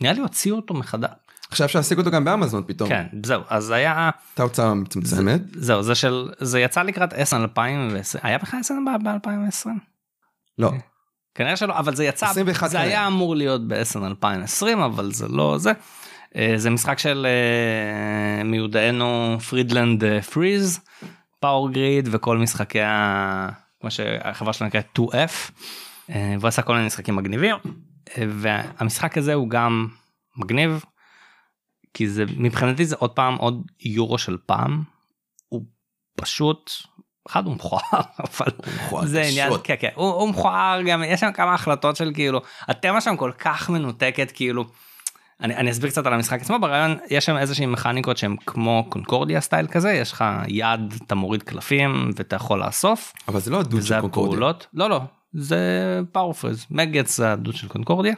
נראה 0.00 0.12
לי 0.12 0.20
הוציאו 0.20 0.56
אותו 0.56 0.74
מחדש. 0.74 1.10
עכשיו 1.50 1.66
אפשר 1.66 1.78
להשיג 1.78 1.98
אותו 1.98 2.10
גם 2.10 2.24
באמזון 2.24 2.62
פתאום. 2.66 2.88
כן 2.88 3.06
זהו 3.24 3.42
אז 3.48 3.70
היה 3.70 4.10
הייתה 4.30 4.42
הוצאה 4.42 4.74
מצומצמת. 4.74 5.40
זהו 5.52 5.82
זה 5.82 5.94
של 5.94 6.28
זה 6.38 6.60
יצא 6.60 6.82
לקראת 6.82 7.12
אסן 7.12 7.40
2020 7.40 8.24
היה 8.24 8.38
בכלל 8.38 8.60
אסן 8.60 8.84
ב-2020 8.84 9.68
לא. 10.58 10.72
כנראה 11.34 11.56
שלא 11.56 11.78
אבל 11.78 11.94
זה 11.94 12.04
יצא 12.04 12.26
21 12.26 12.70
זה. 12.70 12.80
היה 12.80 13.06
אמור 13.06 13.36
להיות 13.36 13.68
באסן 13.68 14.04
2020 14.04 14.80
אבל 14.80 15.12
זה 15.12 15.28
לא 15.28 15.58
זה. 15.58 15.72
אה, 16.36 16.54
זה 16.56 16.70
משחק 16.70 16.98
של 16.98 17.26
אה, 17.26 18.44
מיודענו 18.44 19.36
פרידלנד 19.48 20.04
אה, 20.04 20.22
פריז 20.22 20.80
פאור 21.40 21.70
גריד 21.70 22.08
וכל 22.12 22.38
משחקי 22.38 22.80
ה... 22.80 23.48
כמו 23.80 23.90
שהחברה 23.90 24.52
שלו 24.52 24.66
נקראת 24.66 24.98
2F 24.98 25.50
אה, 26.10 26.34
והוא 26.38 26.48
עשה 26.48 26.62
כל 26.62 26.74
מיני 26.74 26.86
משחקים 26.86 27.16
מגניבים 27.16 27.56
והמשחק 28.16 29.18
הזה 29.18 29.34
הוא 29.34 29.48
גם 29.48 29.88
מגניב 30.36 30.84
כי 31.94 32.08
זה 32.08 32.24
מבחינתי 32.36 32.84
זה 32.84 32.96
עוד 32.98 33.10
פעם 33.10 33.36
עוד 33.36 33.62
יורו 33.80 34.18
של 34.18 34.36
פעם 34.46 34.82
הוא 35.48 35.64
פשוט 36.16 36.70
אחד 37.28 37.46
הוא 37.46 37.54
מכוער 37.54 37.82
אבל 38.28 38.52
מכוער 38.76 39.06
זה 39.06 39.20
קשות. 39.20 39.32
עניין 39.32 39.52
כן 39.64 39.74
כן 39.80 39.88
הוא, 39.94 40.10
הוא 40.10 40.28
מכוער 40.28 40.82
גם 40.82 41.02
יש 41.06 41.20
שם 41.20 41.32
כמה 41.32 41.54
החלטות 41.54 41.96
של 41.96 42.10
כאילו 42.14 42.40
התמה 42.60 43.00
שם 43.00 43.16
כל 43.16 43.32
כך 43.38 43.70
מנותקת 43.70 44.30
כאילו. 44.30 44.64
אני, 45.40 45.56
אני 45.56 45.70
אסביר 45.70 45.90
קצת 45.90 46.06
על 46.06 46.12
המשחק 46.12 46.40
עצמו 46.40 46.58
ברעיון 46.58 46.96
יש 47.10 47.24
שם 47.24 47.36
איזה 47.36 47.54
שהם 47.54 47.72
מכניקות 47.72 48.16
שהם 48.16 48.36
כמו 48.46 48.86
קונקורדיה 48.88 49.40
סטייל 49.40 49.66
כזה 49.66 49.92
יש 49.92 50.12
לך 50.12 50.24
יד 50.48 50.94
אתה 51.06 51.14
מוריד 51.14 51.42
קלפים 51.42 52.10
ואתה 52.16 52.36
יכול 52.36 52.64
לאסוף 52.64 53.12
אבל 53.28 53.40
זה 53.40 53.50
לא 53.50 53.60
הדוד 53.60 53.82
של 53.82 54.00
קונקורדיה. 54.00 54.32
הפעולות 54.32 54.66
לא 54.74 54.90
לא 54.90 55.00
זה 55.32 56.00
פאורפריז 56.12 56.66
מגץ 56.70 57.16
זה 57.16 57.32
הדוד 57.32 57.54
של 57.54 57.68
קונקורדיה. 57.68 58.14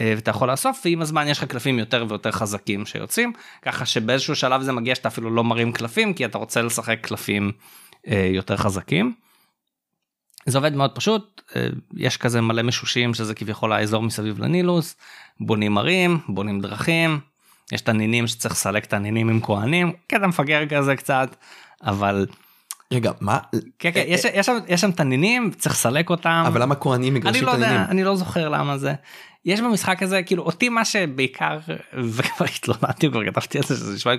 אה, 0.00 0.12
ואתה 0.16 0.30
יכול 0.30 0.50
לאסוף 0.50 0.82
ועם 0.84 1.02
הזמן 1.02 1.28
יש 1.28 1.38
לך 1.38 1.44
קלפים 1.44 1.78
יותר 1.78 2.04
ויותר 2.08 2.30
חזקים 2.32 2.86
שיוצאים 2.86 3.32
ככה 3.62 3.86
שבאיזשהו 3.86 4.36
שלב 4.36 4.62
זה 4.62 4.72
מגיע 4.72 4.94
שאתה 4.94 5.08
אפילו 5.08 5.30
לא 5.30 5.44
מרים 5.44 5.72
קלפים 5.72 6.14
כי 6.14 6.24
אתה 6.24 6.38
רוצה 6.38 6.62
לשחק 6.62 6.98
קלפים 7.02 7.52
אה, 8.08 8.30
יותר 8.32 8.56
חזקים. 8.56 9.14
זה 10.46 10.58
עובד 10.58 10.74
מאוד 10.74 10.94
פשוט 10.94 11.40
אה, 11.56 11.66
יש 11.96 12.16
כזה 12.16 12.40
מלא 12.40 12.62
משושים 12.62 13.14
שזה 13.14 13.34
כביכול 13.34 13.72
האזור 13.72 14.02
מסביב 14.02 14.38
לנילוס 14.38 14.96
בונים 15.40 15.78
ערים 15.78 16.18
בונים 16.28 16.60
דרכים 16.60 17.20
יש 17.72 17.80
את 17.80 17.88
הנינים 17.88 18.26
שצריך 18.26 18.54
לסלק 18.54 18.84
את 18.84 18.92
הנינים 18.92 19.28
עם 19.28 19.40
כהנים 19.40 19.92
קטע 20.06 20.26
מפגר 20.26 20.66
כזה 20.68 20.96
קצת 20.96 21.36
אבל 21.82 22.26
רגע 22.92 23.12
מה? 23.20 23.38
כן 23.78 23.90
כן 23.94 24.04
יש, 24.06 24.24
יש, 24.24 24.46
שם, 24.46 24.58
יש 24.68 24.80
שם 24.80 24.92
תנינים 24.92 25.50
צריך 25.50 25.74
לסלק 25.74 26.10
אותם 26.10 26.44
אבל 26.46 26.62
למה 26.62 26.74
כהנים 26.74 27.12
אני 27.12 27.20
מגרשים 27.20 27.44
לא 27.44 27.48
את 27.48 27.54
העניינים? 27.54 27.80
יודע 27.80 27.90
אני 27.90 28.04
לא 28.04 28.16
זוכר 28.16 28.48
למה 28.48 28.78
זה 28.78 28.94
יש 29.44 29.60
במשחק 29.60 30.02
הזה 30.02 30.22
כאילו 30.22 30.42
אותי 30.42 30.68
מה 30.68 30.84
שבעיקר 30.84 31.58
וכבר 32.14 32.46
התלוננתי 32.56 33.10
כבר 33.10 33.24
כתבתי 33.26 33.58
על 33.58 33.64
זה 33.64 33.76
שזה 33.76 33.94
נשמע 33.94 34.12
לי 34.12 34.18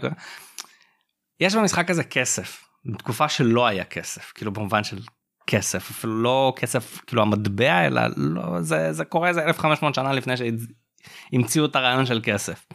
יש 1.39 1.55
במשחק 1.55 1.89
הזה 1.89 2.03
כסף 2.03 2.63
בתקופה 2.85 3.29
שלא 3.29 3.67
היה 3.67 3.83
כסף 3.83 4.31
כאילו 4.35 4.51
במובן 4.51 4.83
של 4.83 4.99
כסף 5.47 5.89
אפילו 5.89 6.21
לא 6.21 6.53
כסף 6.55 7.01
כאילו 7.07 7.21
המטבע 7.21 7.85
אלא 7.87 8.01
לא 8.17 8.61
זה 8.61 8.93
זה 8.93 9.05
קורה 9.05 9.29
איזה 9.29 9.43
1500 9.43 9.95
שנה 9.95 10.13
לפני 10.13 10.33
שהמציאו 10.37 11.65
את 11.65 11.75
הרעיון 11.75 12.05
של 12.05 12.19
כסף. 12.23 12.65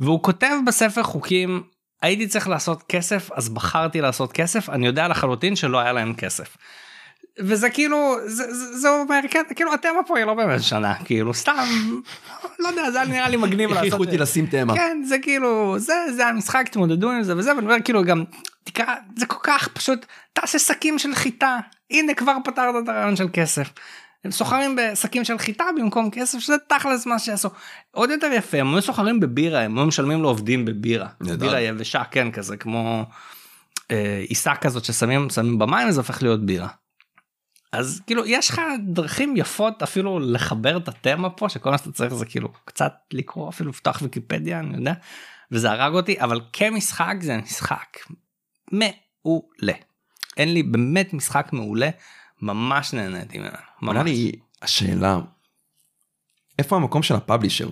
והוא 0.00 0.22
כותב 0.22 0.50
בספר 0.66 1.02
חוקים 1.02 1.62
הייתי 2.02 2.26
צריך 2.26 2.48
לעשות 2.48 2.82
כסף 2.88 3.30
אז 3.32 3.48
בחרתי 3.48 4.00
לעשות 4.00 4.32
כסף 4.32 4.68
אני 4.68 4.86
יודע 4.86 5.08
לחלוטין 5.08 5.56
שלא 5.56 5.78
היה 5.78 5.92
להם 5.92 6.14
כסף. 6.14 6.56
וזה 7.38 7.70
כאילו 7.70 8.16
זה, 8.26 8.54
זה, 8.54 8.78
זה 8.78 8.88
אומר 8.88 9.20
כן 9.30 9.42
כאילו 9.54 9.74
התמה 9.74 10.02
פה 10.06 10.18
היא 10.18 10.26
לא 10.26 10.34
באמת 10.34 10.62
שנה 10.62 10.94
כאילו 11.04 11.34
סתם 11.34 11.64
לא 12.58 12.68
יודע 12.68 12.90
זה 12.90 13.04
נראה 13.04 13.28
לי 13.28 13.36
מגניב 13.36 13.70
לעשות 13.70 13.86
הכריחו 13.86 14.04
אותי 14.04 14.18
לשים 14.18 14.46
תמה. 14.46 14.74
כן 14.74 15.02
זה 15.08 15.18
כאילו 15.18 15.78
זה 15.78 15.94
זה 16.16 16.26
המשחק 16.26 16.68
תתמודדו 16.68 17.10
עם 17.10 17.22
זה 17.22 17.36
וזה 17.36 17.54
ואני 17.54 17.66
אומר 17.66 17.76
כאילו 17.84 18.04
גם 18.04 18.24
תקרא 18.64 18.94
זה 19.16 19.26
כל 19.26 19.38
כך 19.42 19.68
פשוט 19.68 20.06
תעשה 20.32 20.58
שקים 20.58 20.98
של 20.98 21.14
חיטה 21.14 21.58
הנה 21.90 22.14
כבר 22.14 22.36
פתרת 22.44 22.74
את 22.82 22.88
הרעיון 22.88 23.16
של 23.16 23.26
כסף. 23.32 23.68
הם 24.24 24.30
סוחרים 24.30 24.76
בשקים 24.76 25.24
של 25.24 25.38
חיטה 25.38 25.64
במקום 25.76 26.10
כסף 26.10 26.38
שזה 26.38 26.56
תכלס 26.68 27.06
מה 27.06 27.18
שעשו 27.18 27.48
עוד 27.90 28.10
יותר 28.10 28.30
יפה 28.32 28.58
הם 28.58 28.74
היו 28.74 28.82
סוחרים 28.82 29.20
בבירה 29.20 29.60
הם 29.60 29.78
היו 29.78 29.86
משלמים 29.86 30.22
לעובדים 30.22 30.64
בבירה 30.64 31.08
נהדר. 31.20 31.46
בירה 31.46 31.60
יבשה 31.60 32.04
כן 32.04 32.30
כזה 32.30 32.56
כמו 32.56 33.04
אה, 33.90 34.24
עיסה 34.28 34.54
כזאת 34.54 34.84
ששמים 34.84 35.30
שמים 35.30 35.58
במים 35.58 35.88
וזה 35.88 36.00
הופך 36.00 36.22
להיות 36.22 36.46
בירה. 36.46 36.68
אז 37.72 38.02
כאילו 38.06 38.26
יש 38.26 38.50
לך 38.50 38.60
דרכים 38.86 39.36
יפות 39.36 39.82
אפילו 39.82 40.18
לחבר 40.18 40.76
את 40.76 40.88
התמה 40.88 41.30
פה 41.30 41.48
שכל 41.48 41.70
מה 41.70 41.78
שאתה 41.78 41.92
צריך 41.92 42.14
זה 42.14 42.26
כאילו 42.26 42.48
קצת 42.64 42.92
לקרוא 43.12 43.48
אפילו 43.48 43.70
לפתוח 43.70 44.02
ויקיפדיה 44.02 44.58
אני 44.58 44.76
יודע 44.76 44.92
וזה 45.52 45.70
הרג 45.70 45.92
אותי 45.92 46.20
אבל 46.20 46.40
כמשחק 46.52 47.14
זה 47.20 47.36
משחק 47.36 47.98
מעולה. 48.72 49.72
אין 50.36 50.54
לי 50.54 50.62
באמת 50.62 51.12
משחק 51.14 51.48
מעולה 51.52 51.90
ממש 52.42 52.94
נהניתי 52.94 53.38
ממנו. 53.38 53.50
נראה 53.82 53.94
ממש. 53.94 54.04
לי 54.04 54.32
השאלה 54.62 55.18
איפה 56.58 56.76
המקום 56.76 57.02
של 57.02 57.14
הפאבלישר? 57.14 57.70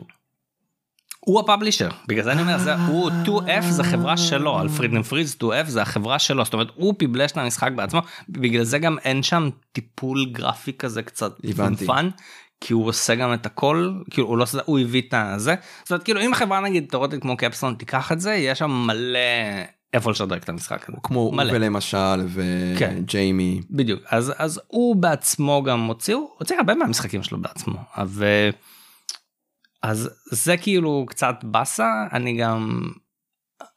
הוא 1.20 1.40
הפאבלישר 1.40 1.88
בגלל 2.06 2.24
זה 2.24 2.32
אני 2.32 2.42
אומר 2.42 2.58
זה 2.58 2.74
הוא 2.74 3.10
2F 3.24 3.62
זה 3.62 3.84
חברה 3.84 4.16
שלו 4.16 4.58
על 4.58 4.68
פרידן 4.68 5.02
פריז 5.02 5.36
2F 5.42 5.64
זה 5.66 5.82
החברה 5.82 6.18
שלו 6.18 6.44
זאת 6.44 6.54
אומרת 6.54 6.68
הוא 6.74 6.94
פיבלש 6.98 7.32
את 7.32 7.36
המשחק 7.36 7.72
בעצמו 7.76 8.00
בגלל 8.28 8.64
זה 8.64 8.78
גם 8.78 8.98
אין 9.04 9.22
שם 9.22 9.48
טיפול 9.72 10.26
גרפי 10.32 10.72
כזה 10.72 11.02
קצת. 11.02 11.32
פאן 11.86 12.10
כי 12.60 12.72
הוא 12.72 12.86
עושה 12.86 13.14
גם 13.14 13.34
את 13.34 13.46
הכל 13.46 13.92
כאילו 14.10 14.28
הוא 14.28 14.38
לא 14.38 14.42
עושה 14.42 14.58
הוא 14.64 14.78
הביא 14.78 15.02
את 15.08 15.14
הזה 15.14 15.54
זאת 15.82 15.90
אומרת 15.90 16.02
כאילו 16.02 16.20
אם 16.20 16.34
חברה 16.34 16.60
נגיד 16.60 16.86
תאורטית 16.90 17.22
כמו 17.22 17.36
קפסטון 17.36 17.74
תיקח 17.74 18.12
את 18.12 18.20
זה 18.20 18.34
יש 18.34 18.58
שם 18.58 18.70
מלא 18.70 19.18
איפה 19.92 20.10
לשדרג 20.10 20.42
את 20.42 20.48
המשחק 20.48 20.88
הזה 20.88 20.98
כמו 21.02 21.32
מלא. 21.32 21.52
ולמשל 21.52 22.26
כן. 22.78 22.96
וג'יימי. 22.98 23.60
בדיוק 23.70 24.02
אז 24.06 24.32
אז 24.36 24.60
הוא 24.66 24.96
בעצמו 24.96 25.62
גם 25.62 25.86
הוציא 25.86 26.14
הוא 26.14 26.28
הוציא 26.38 26.56
הרבה 26.56 26.74
מהמשחקים 26.74 27.22
שלו 27.22 27.42
בעצמו 27.42 27.78
אה, 27.98 28.50
אז 29.82 30.10
זה 30.30 30.56
כאילו 30.56 31.06
קצת 31.08 31.34
באסה 31.42 32.06
אני 32.12 32.36
גם 32.36 32.88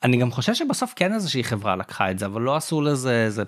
אני 0.04 0.18
גם 0.18 0.32
חושב 0.32 0.54
שבסוף 0.54 0.94
כן 0.96 1.14
איזושהי 1.14 1.44
חברה 1.44 1.76
לקחה 1.76 2.12
את 2.12 2.20
זה 2.20 2.26
אבל 2.26 2.42
לא 2.42 2.56
עשו 2.56 2.82
לזה 2.82 3.26
איזה 3.26 3.44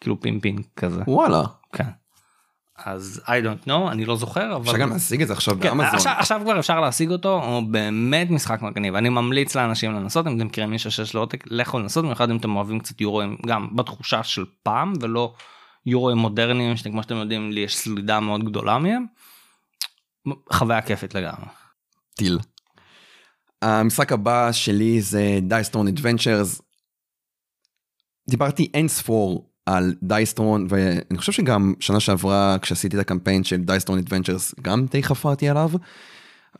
כאילו 0.00 0.20
pimping 0.20 0.62
כזה 0.76 1.02
וואלה. 1.06 1.42
כן. 1.72 2.01
אז 2.84 3.20
I 3.24 3.28
don't 3.28 3.68
know 3.68 3.90
אני 3.92 4.04
לא 4.04 4.16
זוכר 4.16 4.56
אבל 4.56 4.62
אפשר 4.62 4.78
גם 4.78 4.90
להשיג 4.90 5.22
את 5.22 5.28
זה 5.28 5.34
עכשיו 5.34 5.56
כן, 5.60 5.68
באמזון. 5.68 5.94
עכשיו, 5.94 6.14
עכשיו 6.18 6.40
כבר 6.44 6.58
אפשר 6.58 6.80
להשיג 6.80 7.10
אותו 7.10 7.44
הוא 7.44 7.62
באמת 7.62 8.30
משחק 8.30 8.62
מגניב 8.62 8.94
אני 8.94 9.08
ממליץ 9.08 9.56
לאנשים 9.56 9.92
לנסות 9.92 10.26
אם 10.26 10.36
אתם 10.36 10.46
מכירים 10.46 10.70
מישהו 10.70 10.90
שיש 10.90 11.14
לו 11.14 11.20
עותק 11.20 11.44
לכו 11.46 11.78
לנסות 11.78 12.04
במיוחד 12.04 12.30
אם 12.30 12.36
אתם 12.36 12.56
אוהבים 12.56 12.80
קצת 12.80 13.00
יורו-אים 13.00 13.36
גם 13.46 13.76
בתחושה 13.76 14.22
של 14.22 14.44
פעם 14.62 14.92
ולא 15.00 15.34
יורו-אים 15.86 16.18
מודרניים 16.18 16.76
שכמו 16.76 17.02
שאתם 17.02 17.16
יודעים 17.16 17.52
לי 17.52 17.60
יש 17.60 17.76
סלידה 17.76 18.20
מאוד 18.20 18.44
גדולה 18.44 18.78
מהם. 18.78 19.06
חוויה 20.52 20.82
כיפית 20.82 21.14
לגמרי. 21.14 21.46
טייל. 22.14 22.38
המשחק 23.62 24.12
הבא 24.12 24.52
שלי 24.52 25.00
זה 25.00 25.38
Dice 25.42 25.60
Throne 25.60 25.88
Adventures. 25.88 26.62
דיברתי 28.30 28.70
אין 28.74 28.88
ספור 28.88 29.51
על 29.66 29.94
Dice 30.02 30.28
Throne 30.28 30.66
ואני 30.68 31.18
חושב 31.18 31.32
שגם 31.32 31.74
שנה 31.80 32.00
שעברה 32.00 32.56
כשעשיתי 32.62 32.96
את 32.96 33.00
הקמפיין 33.00 33.44
של 33.44 33.56
Dice 33.56 33.73
Throne 33.73 33.98
Adventures 33.98 34.54
גם 34.62 34.86
די 34.86 35.02
חפרתי 35.02 35.48
עליו. 35.48 35.70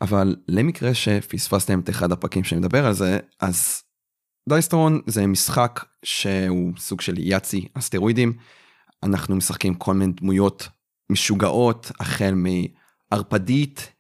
אבל 0.01 0.37
למקרה 0.49 0.95
שפספסתם 0.95 1.81
את 1.81 1.91
אחד 1.91 2.12
הפרקים 2.12 2.45
שאני 2.45 2.61
מדבר 2.61 2.87
על 2.87 2.93
זה 2.93 3.19
אז 3.41 3.83
Dice 4.48 4.69
Throne 4.69 5.01
זה 5.07 5.27
משחק 5.27 5.85
שהוא 6.03 6.73
סוג 6.79 7.01
של 7.01 7.19
יאצי 7.19 7.69
על 7.75 7.84
סטרואידים. 7.84 8.33
אנחנו 9.03 9.37
משחקים 9.37 9.75
כל 9.75 9.95
מיני 9.95 10.12
דמויות 10.12 10.69
משוגעות 11.11 11.91
החל 12.01 12.35
מערפדית 12.35 13.93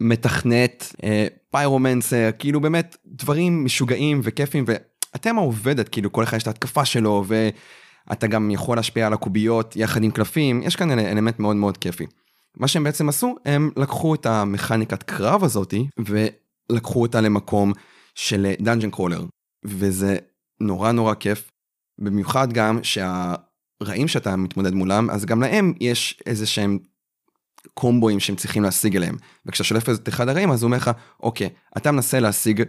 מתכננת, 0.00 0.94
אה, 1.04 1.26
pyromancer, 1.50 2.30
כאילו 2.38 2.60
באמת 2.60 2.96
דברים 3.06 3.64
משוגעים 3.64 4.20
וכיפים 4.22 4.64
ואתם 5.14 5.38
העובדת, 5.38 5.88
כאילו 5.88 6.12
כל 6.12 6.24
אחד 6.24 6.36
יש 6.36 6.42
את 6.42 6.48
ההתקפה 6.48 6.84
שלו 6.84 7.24
ואתה 7.26 8.26
גם 8.26 8.50
יכול 8.50 8.76
להשפיע 8.76 9.06
על 9.06 9.12
הקוביות 9.12 9.76
יחד 9.76 10.02
עם 10.02 10.10
קלפים, 10.10 10.62
יש 10.62 10.76
כאן 10.76 10.90
אל- 10.90 10.98
אלמנט 11.06 11.38
מאוד 11.38 11.56
מאוד 11.56 11.76
כיפי. 11.76 12.06
מה 12.56 12.68
שהם 12.68 12.84
בעצם 12.84 13.08
עשו, 13.08 13.36
הם 13.44 13.70
לקחו 13.76 14.14
את 14.14 14.26
המכניקת 14.26 15.02
קרב 15.02 15.44
הזאתי 15.44 15.86
ולקחו 15.98 17.02
אותה 17.02 17.20
למקום 17.20 17.72
של 18.14 18.52
dungeon 18.60 18.90
crawler, 18.90 19.24
וזה 19.64 20.16
נורא 20.60 20.92
נורא 20.92 21.14
כיף, 21.14 21.50
במיוחד 22.00 22.52
גם 22.52 22.80
שהרעים 22.82 24.08
שאתה 24.08 24.36
מתמודד 24.36 24.74
מולם, 24.74 25.10
אז 25.10 25.24
גם 25.24 25.40
להם 25.40 25.72
יש 25.80 26.22
איזה 26.26 26.46
שהם 26.46 26.78
קומבואים 27.74 28.20
שהם 28.20 28.36
צריכים 28.36 28.62
להשיג 28.62 28.96
אליהם. 28.96 29.16
וכשאתה 29.46 29.64
שולף 29.64 29.88
את 29.88 30.08
אחד 30.08 30.28
הרעים 30.28 30.50
אז 30.50 30.62
הוא 30.62 30.68
אומר 30.68 30.76
לך, 30.76 30.90
אוקיי, 31.22 31.48
אתה 31.76 31.92
מנסה 31.92 32.20
להשיג 32.20 32.62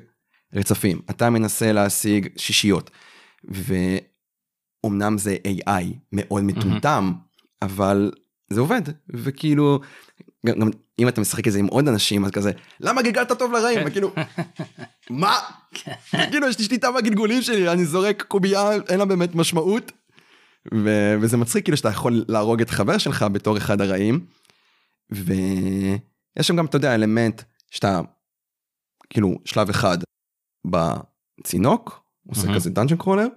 רצפים, 0.54 1.00
אתה 1.10 1.30
מנסה 1.30 1.72
להשיג 1.72 2.28
שישיות. 2.38 2.92
ואומנם 4.84 5.18
זה 5.18 5.38
AI 5.48 5.84
מאוד 6.12 6.44
מטומטם, 6.44 7.14
אבל 7.62 8.12
זה 8.50 8.60
עובד, 8.60 8.82
וכאילו, 9.10 9.80
גם, 10.46 10.60
גם 10.60 10.70
אם 11.00 11.08
אתה 11.08 11.22
משחק 11.22 11.48
את 11.48 11.52
זה 11.52 11.60
עם 11.60 11.68
עוד 11.68 11.88
אנשים 11.88 12.26
אז 12.26 12.32
כזה, 12.32 12.52
למה 12.80 13.02
גלגלת 13.02 13.32
טוב 13.32 13.52
לרעים? 13.52 13.80
וכאילו, 13.86 14.12
מה? 15.10 15.40
כאילו 16.10 16.48
יש 16.48 16.60
לי 16.60 16.66
שליטה 16.66 16.92
בגלגולים 16.92 17.42
שלי, 17.42 17.72
אני 17.72 17.86
זורק 17.86 18.24
קובייה, 18.28 18.70
אין 18.90 19.00
לה 19.00 19.06
באמת 19.06 19.36
משמעות. 19.36 19.92
ו- 20.74 21.16
וזה 21.22 21.38
מצחיק 21.38 21.64
כאילו 21.64 21.78
שאתה 21.78 21.90
יכול 21.90 22.26
להרוג 22.28 22.62
את 22.62 22.70
חבר 22.70 22.98
שלך 22.98 23.26
בתור 23.32 23.58
אחד 23.58 23.82
הרעים. 23.82 24.26
ויש 25.10 26.48
שם 26.48 26.56
גם 26.56 26.66
אתה 26.66 26.76
יודע 26.78 26.96
אלמנט 26.96 27.42
שאתה 27.72 28.02
כאילו 29.10 29.36
שלב 29.46 29.70
אחד 29.70 29.98
בצינוק 30.70 32.04
עושה 32.28 32.42
מהמם. 32.44 32.56
כזה 32.56 32.70
dungeon 32.70 32.98
crawler 32.98 33.28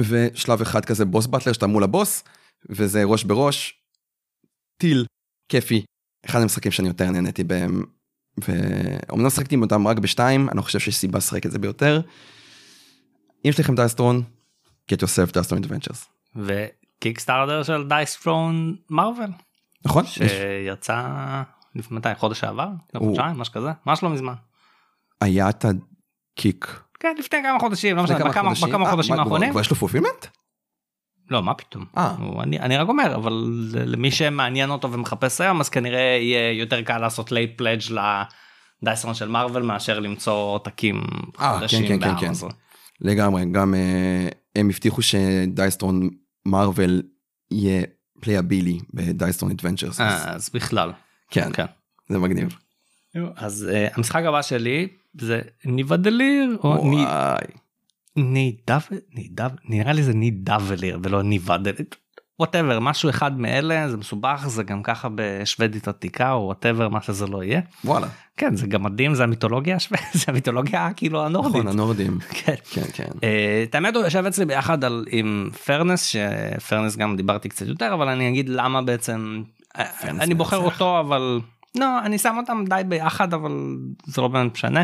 ושלב 0.00 0.60
אחד 0.60 0.84
כזה 0.84 1.04
boss 1.04 1.26
battler 1.26 1.52
שאתה 1.52 1.66
מול 1.66 1.84
הבוס 1.84 2.24
וזה 2.70 3.04
ראש 3.04 3.24
בראש 3.24 3.80
טיל 4.80 5.06
כיפי 5.48 5.84
אחד 6.26 6.40
המשחקים 6.40 6.72
שאני 6.72 6.88
יותר 6.88 7.10
נהניתי 7.10 7.44
בהם 7.44 7.84
ואומנם 8.48 9.30
שחקתי 9.30 9.56
אותם 9.56 9.88
רק 9.88 9.98
בשתיים 9.98 10.48
אני 10.48 10.56
לא 10.56 10.62
חושב 10.62 10.78
שיש 10.78 10.96
סיבה 10.96 11.18
לשחק 11.18 11.46
את 11.46 11.50
זה 11.50 11.58
ביותר. 11.58 12.00
אם 13.44 13.50
יש 13.50 13.60
לכם 13.60 13.74
Dice 13.74 13.93
Throne 13.93 14.22
get 14.92 14.96
yourself 14.96 15.32
Dice 15.32 15.44
Throne 15.44 15.62
Adventures 15.64 16.06
וקיקסטארטר 16.36 17.62
של 17.62 17.88
Dice 17.88 18.23
Throne 18.23 18.76
Marvel 18.90 19.30
נכון? 19.84 20.04
שיצא 20.06 21.02
לפני 21.74 21.96
מתי 21.96 22.08
חודש 22.14 22.40
שעבר 22.40 22.68
הוא- 22.94 23.06
חודשיים 23.08 23.36
משהו 23.36 23.54
כזה 23.54 23.68
ממש 23.86 24.02
לא 24.02 24.10
מזמן. 24.10 24.34
היה 25.20 25.50
את 25.50 25.64
הקיק 26.34 26.80
כן 27.00 27.14
לפני 27.18 27.38
כמה 27.42 27.58
חודשים 27.58 27.96
לא 27.96 28.02
משנה 28.02 28.24
בכמה 28.24 28.50
אה, 28.50 28.90
חודשים 28.90 29.14
מה, 29.14 29.22
האחרונים. 29.22 29.50
כבר 29.50 29.60
יש 29.60 29.70
לו 29.70 29.76
fulfillment? 29.76 30.26
לא 31.30 31.42
מה 31.42 31.54
פתאום 31.54 31.84
אה. 31.96 32.14
אני 32.42 32.60
אני 32.60 32.76
רק 32.76 32.88
אומר 32.88 33.14
אבל 33.14 33.50
למי 33.74 34.10
שמעניין 34.10 34.70
אותו 34.70 34.92
ומחפש 34.92 35.40
היום 35.40 35.60
אז 35.60 35.68
כנראה 35.68 36.18
יהיה 36.20 36.52
יותר 36.52 36.82
קל 36.82 36.98
לעשות 36.98 37.32
late 37.32 37.58
pledge 37.58 37.80
ל 38.82 38.85
Dice 38.85 38.96
Throne 38.96 39.14
של 39.14 39.28
Marvel 39.28 39.62
מאשר 39.62 39.98
למצוא 39.98 40.32
עותקים 40.32 41.02
אה, 41.40 41.58
חדשים 41.58 41.88
כן, 41.88 42.00
כן, 42.00 42.16
כן, 42.16 42.26
באמזון. 42.26 42.50
לגמרי, 43.00 43.44
גם 43.52 43.74
אה, 43.74 44.28
הם 44.56 44.68
הבטיחו 44.68 45.02
ש 45.02 45.20
Dice 45.20 45.56
Throne 45.56 46.10
Marvel 46.46 47.02
יהיה 47.50 47.82
playable 48.20 48.78
ב 48.94 48.99
Dice 48.99 49.20
Throne 49.20 49.52
Adventures. 49.52 50.00
אה, 50.00 50.32
אז 50.34 50.50
בכלל. 50.54 50.92
כן, 51.30 51.52
כן. 51.52 51.66
זה 52.08 52.18
מגניב. 52.18 52.56
אז 53.36 53.68
אה, 53.72 53.88
המשחק 53.94 54.22
הבא 54.24 54.42
שלי 54.42 54.88
זה 55.20 55.40
Nidavellir 55.64 56.56
או 56.64 56.68
וואי. 56.68 57.36
נידב 58.16 58.80
נידב 59.14 59.50
נראה 59.68 59.92
לי 59.92 60.02
זה 60.02 60.14
נידבליר 60.14 60.98
ולא 61.02 61.22
ניבדליר. 61.22 61.86
ווטאבר 62.40 62.80
משהו 62.80 63.10
אחד 63.10 63.40
מאלה 63.40 63.88
זה 63.88 63.96
מסובך 63.96 64.44
זה 64.48 64.62
גם 64.62 64.82
ככה 64.82 65.08
בשוודית 65.14 65.88
עתיקה 65.88 66.32
או 66.32 66.46
ווטאבר 66.46 66.88
מה 66.88 67.02
שזה 67.02 67.26
לא 67.26 67.44
יהיה. 67.44 67.60
וואלה. 67.84 68.06
כן 68.36 68.56
זה 68.56 68.66
גמדים 68.66 69.14
זה 69.14 69.24
המיתולוגיה 69.24 69.76
השוודית 69.76 70.06
זה 70.20 70.24
המיתולוגיה 70.28 70.90
כאילו 70.96 71.24
הנורדית. 71.24 71.54
נכון, 71.54 71.68
הנורדים. 71.68 72.18
כן. 72.44 72.54
כן, 72.70 72.82
כן. 72.92 73.08
אה, 73.24 73.64
את 73.70 73.74
האמת 73.74 73.96
הוא 73.96 74.04
יושב 74.04 74.24
אצלי 74.26 74.44
ביחד 74.44 74.84
על 74.84 75.04
עם 75.10 75.50
פרנס 75.64 76.04
שפרנס 76.06 76.96
גם 76.96 77.16
דיברתי 77.16 77.48
קצת 77.48 77.66
יותר 77.66 77.94
אבל 77.94 78.08
אני 78.08 78.28
אגיד 78.28 78.48
למה 78.48 78.82
בעצם 78.82 79.42
אה, 79.78 79.84
אני 80.02 80.34
בוחר. 80.34 80.56
אותו 80.56 81.00
אבל 81.00 81.40
לא 81.76 81.98
אני 81.98 82.18
שם 82.18 82.36
אותם 82.38 82.64
די 82.68 82.82
ביחד 82.88 83.34
אבל 83.34 83.76
זה 84.06 84.22
לא 84.22 84.28
באמת 84.28 84.52
משנה. 84.52 84.82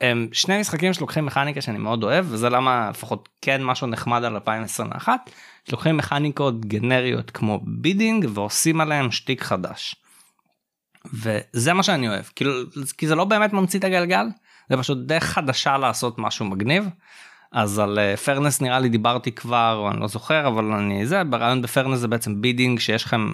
הם 0.00 0.28
שני 0.32 0.60
משחקים 0.60 0.92
שלוקחים 0.92 1.26
מכניקה 1.26 1.60
שאני 1.60 1.78
מאוד 1.78 2.04
אוהב 2.04 2.26
וזה 2.28 2.48
למה 2.48 2.90
לפחות 2.90 3.28
כן 3.42 3.64
משהו 3.64 3.86
נחמד 3.86 4.24
על 4.24 4.34
2021 4.34 5.30
שלוקחים 5.68 5.96
מכניקות 5.96 6.64
גנריות 6.64 7.30
כמו 7.30 7.60
בידינג 7.64 8.26
ועושים 8.34 8.80
עליהם 8.80 9.10
שטיק 9.10 9.42
חדש. 9.42 9.96
וזה 11.12 11.72
מה 11.72 11.82
שאני 11.82 12.08
אוהב 12.08 12.24
כאילו 12.36 12.52
כי 12.98 13.06
זה 13.08 13.14
לא 13.14 13.24
באמת 13.24 13.52
ממציא 13.52 13.78
את 13.78 13.84
הגלגל 13.84 14.26
זה 14.70 14.76
פשוט 14.76 14.98
דרך 14.98 15.24
חדשה 15.24 15.78
לעשות 15.78 16.18
משהו 16.18 16.44
מגניב. 16.44 16.88
אז 17.52 17.78
על 17.78 17.98
פרנס 18.24 18.60
נראה 18.60 18.78
לי 18.78 18.88
דיברתי 18.88 19.32
כבר 19.32 19.88
אני 19.90 20.00
לא 20.00 20.08
זוכר 20.08 20.48
אבל 20.48 20.64
אני 20.64 21.06
זה 21.06 21.24
ברעיון 21.24 21.62
בפרנס 21.62 21.98
זה 21.98 22.08
בעצם 22.08 22.42
בידינג 22.42 22.78
שיש 22.78 23.04
לכם 23.04 23.32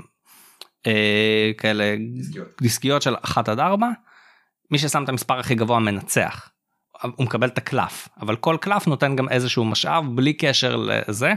אה, 0.87 1.51
כאלה 1.59 1.95
דיסקיות 2.61 3.03
של 3.03 3.15
1 3.25 3.49
עד 3.49 3.61
4 3.61 3.89
מי 4.71 4.79
ששם 4.79 5.05
את 5.05 5.09
המספר 5.09 5.39
הכי 5.39 5.55
גבוה 5.55 5.79
מנצח. 5.79 6.51
הוא 7.03 7.27
מקבל 7.27 7.49
את 7.49 7.59
הקלף 7.59 8.09
אבל 8.21 8.37
כל 8.37 8.57
קלף 8.61 8.87
נותן 8.87 9.17
גם 9.17 9.29
איזשהו 9.29 9.65
משאב 9.65 10.05
בלי 10.17 10.33
קשר 10.33 10.77
לזה. 10.77 11.35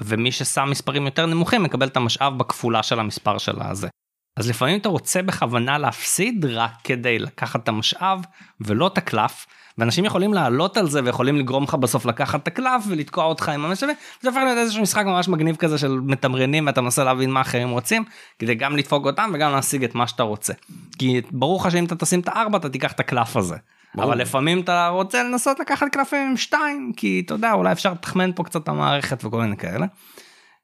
ומי 0.00 0.32
ששם 0.32 0.68
מספרים 0.70 1.04
יותר 1.04 1.26
נמוכים 1.26 1.62
מקבל 1.62 1.86
את 1.86 1.96
המשאב 1.96 2.38
בכפולה 2.38 2.82
של 2.82 3.00
המספר 3.00 3.38
של 3.38 3.62
הזה. 3.62 3.88
אז 4.36 4.48
לפעמים 4.48 4.80
אתה 4.80 4.88
רוצה 4.88 5.22
בכוונה 5.22 5.78
להפסיד 5.78 6.44
רק 6.44 6.72
כדי 6.84 7.18
לקחת 7.18 7.62
את 7.62 7.68
המשאב 7.68 8.20
ולא 8.60 8.86
את 8.86 8.98
הקלף. 8.98 9.46
ואנשים 9.78 10.04
יכולים 10.04 10.34
לעלות 10.34 10.76
על 10.76 10.88
זה 10.88 11.00
ויכולים 11.04 11.36
לגרום 11.36 11.64
לך 11.64 11.74
בסוף 11.74 12.06
לקחת 12.06 12.42
את 12.42 12.48
הקלף 12.48 12.84
ולתקוע 12.88 13.24
אותך 13.24 13.48
עם 13.48 13.64
המשאבים. 13.64 13.96
זה 14.20 14.28
הופך 14.28 14.40
להיות 14.44 14.58
איזשהו 14.58 14.82
משחק 14.82 15.04
ממש 15.04 15.28
מגניב 15.28 15.56
כזה 15.56 15.78
של 15.78 15.92
מתמרנים 15.92 16.66
ואתה 16.66 16.80
מנסה 16.80 17.04
להבין 17.04 17.30
מה 17.30 17.40
אחרים 17.40 17.70
רוצים 17.70 18.04
כדי 18.38 18.54
גם 18.54 18.76
לדפוק 18.76 19.06
אותם 19.06 19.30
וגם 19.34 19.52
להשיג 19.52 19.84
את 19.84 19.94
מה 19.94 20.06
שאתה 20.06 20.22
רוצה. 20.22 20.52
כי 20.98 21.20
ברור 21.30 21.60
לך 21.60 21.70
שאם 21.70 21.84
אתה 21.84 21.96
תשים 21.96 22.20
את 22.20 22.28
הארבע 22.28 22.58
אתה 22.58 22.68
תיקח 22.68 22.92
את 22.92 23.00
הקלף 23.00 23.36
הזה. 23.36 23.56
ברור. 23.94 24.08
אבל 24.08 24.20
לפעמים 24.20 24.60
אתה 24.60 24.88
רוצה 24.88 25.22
לנסות 25.22 25.60
לקחת 25.60 25.86
קלפים 25.92 26.30
עם 26.30 26.36
שתיים 26.36 26.92
כי 26.96 27.22
אתה 27.26 27.34
יודע 27.34 27.52
אולי 27.52 27.72
אפשר 27.72 27.92
לתחמן 27.92 28.30
פה 28.32 28.44
קצת 28.44 28.62
את 28.62 28.68
המערכת 28.68 29.24
וכל 29.24 29.40
מיני 29.40 29.56
כאלה. 29.56 29.86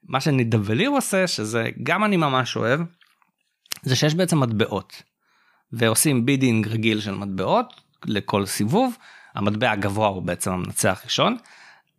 מה 0.08 0.20
ש 0.20 0.32
Nidavellir 0.32 0.90
עושה 0.90 1.26
שזה 1.26 1.68
גם 1.82 2.04
אני 2.04 2.16
ממש 2.16 2.56
אוהב. 2.56 2.80
זה 3.82 3.96
שיש 3.96 4.14
בעצם 4.14 4.40
מטבעות. 4.40 5.02
ועושים 5.72 6.26
bidding 6.26 6.68
רגיל 6.68 7.00
של 7.00 7.14
מטבעות 7.14 7.74
לכל 8.04 8.46
סיבוב 8.46 8.96
המטבע 9.34 9.70
הגבוה 9.70 10.08
הוא 10.08 10.22
בעצם 10.22 10.52
המנצח 10.52 11.00
ראשון. 11.04 11.36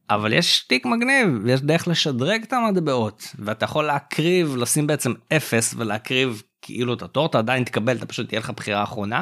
אבל 0.09 0.33
יש 0.33 0.57
שטיק 0.57 0.85
מגניב 0.85 1.47
יש 1.47 1.61
דרך 1.61 1.87
לשדרג 1.87 2.43
את 2.43 2.53
המטבעות 2.53 3.35
ואתה 3.39 3.65
יכול 3.65 3.85
להקריב 3.85 4.55
לשים 4.55 4.87
בעצם 4.87 5.13
אפס 5.37 5.73
ולהקריב 5.77 6.41
כאילו 6.61 6.93
את 6.93 7.01
התור 7.01 7.25
אתה 7.25 7.37
עדיין 7.37 7.63
תקבל 7.63 7.97
אתה 7.97 8.05
פשוט 8.05 8.27
תהיה 8.27 8.39
לך 8.39 8.49
בחירה 8.49 8.83
אחרונה. 8.83 9.21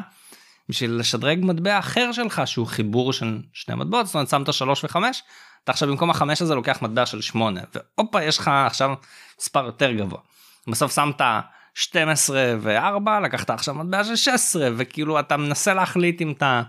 בשביל 0.70 0.92
לשדרג 0.92 1.40
מטבע 1.42 1.80
אחר 1.80 2.12
שלך 2.12 2.42
שהוא 2.46 2.68
חיבור 2.68 3.14
של 3.14 3.40
שני 3.54 3.76
מטבעות 3.76 4.06
זאת 4.06 4.16
אומרת 4.16 4.30
שמת 4.30 4.54
שלוש 4.54 4.84
וחמש 4.84 5.24
אתה 5.64 5.72
עכשיו 5.72 5.90
במקום 5.90 6.10
החמש 6.10 6.42
הזה 6.42 6.56
לוקח 6.56 6.82
מטבע 6.82 7.06
של 7.06 7.22
שמונה 7.22 7.62
והופה 7.98 8.24
יש 8.24 8.38
לך 8.38 8.48
עכשיו 8.48 8.94
מספר 9.40 9.66
יותר 9.66 9.92
גבוה. 9.92 10.20
בסוף 10.68 10.96
שמת 10.96 11.22
12 11.74 12.56
ו4 12.64 13.10
לקחת 13.24 13.50
עכשיו 13.50 13.76
מטבע 13.76 14.04
של 14.04 14.16
16 14.16 14.70
וכאילו 14.78 15.20
אתה 15.20 15.38
מנסה 15.38 15.74
להחליט 15.74 16.22
אם 16.22 16.32
אתה 16.32 16.62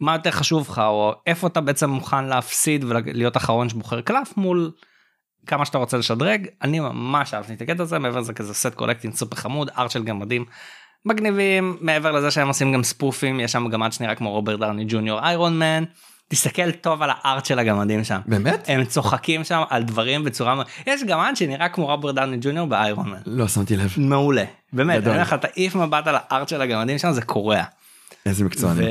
מה 0.00 0.14
יותר 0.14 0.30
חשוב 0.30 0.68
לך 0.70 0.78
או 0.78 1.14
איפה 1.26 1.46
אתה 1.46 1.60
בעצם 1.60 1.90
מוכן 1.90 2.24
להפסיד 2.24 2.84
ולהיות 2.84 3.36
אחרון 3.36 3.68
שבוחר 3.68 4.00
קלף 4.00 4.36
מול 4.36 4.72
כמה 5.46 5.64
שאתה 5.64 5.78
רוצה 5.78 5.96
לשדרג 5.96 6.46
אני 6.62 6.80
ממש 6.80 7.34
אהבתי 7.34 7.54
את 7.54 7.62
הקטע 7.62 7.82
הזה 7.82 7.98
מעבר 7.98 8.20
לזה 8.20 8.32
כזה 8.32 8.54
set 8.54 8.74
collecting 8.74 9.14
סופר 9.14 9.36
חמוד 9.36 9.70
ארט 9.78 9.90
של 9.90 10.04
גמדים 10.04 10.44
מגניבים 11.04 11.76
מעבר 11.80 12.12
לזה 12.12 12.30
שהם 12.30 12.48
עושים 12.48 12.72
גם 12.72 12.82
ספופים 12.82 13.40
יש 13.40 13.52
שם 13.52 13.68
גמד 13.68 13.92
שנראה 13.92 14.14
כמו 14.14 14.30
רוברט 14.30 14.60
דרני 14.60 14.84
ג'וניור 14.88 15.20
איירון 15.20 15.58
מן. 15.58 15.84
תסתכל 16.28 16.70
טוב 16.70 17.02
על 17.02 17.10
הארט 17.12 17.44
של 17.44 17.58
הגמדים 17.58 18.04
שם 18.04 18.20
באמת? 18.26 18.64
הם 18.68 18.84
צוחקים 18.84 19.44
שם 19.44 19.62
על 19.70 19.82
דברים 19.82 20.24
בצורה 20.24 20.62
יש 20.86 21.04
גמד 21.04 21.32
שנראה 21.34 21.68
כמו 21.68 21.86
רוברט 21.86 22.14
דרני 22.14 22.36
ג'וניור 22.40 22.66
באיירון 22.66 23.10
מן. 23.10 23.18
לא 23.26 23.48
שמתי 23.48 23.76
לב. 23.76 23.94
מעולה 23.96 24.44
באמת. 24.72 25.02
אני 25.02 25.08
אומר 25.08 25.20
לך 25.22 25.34
תעיף 25.34 25.74
מבט 25.74 26.06
על 26.06 26.16
הארט 26.18 26.48
של 26.48 26.60
הגמדים 26.60 26.98
שם 26.98 27.12
זה 27.12 27.22
קורע. 27.22 27.62
איזה 28.26 28.44
מקצוענים. 28.44 28.88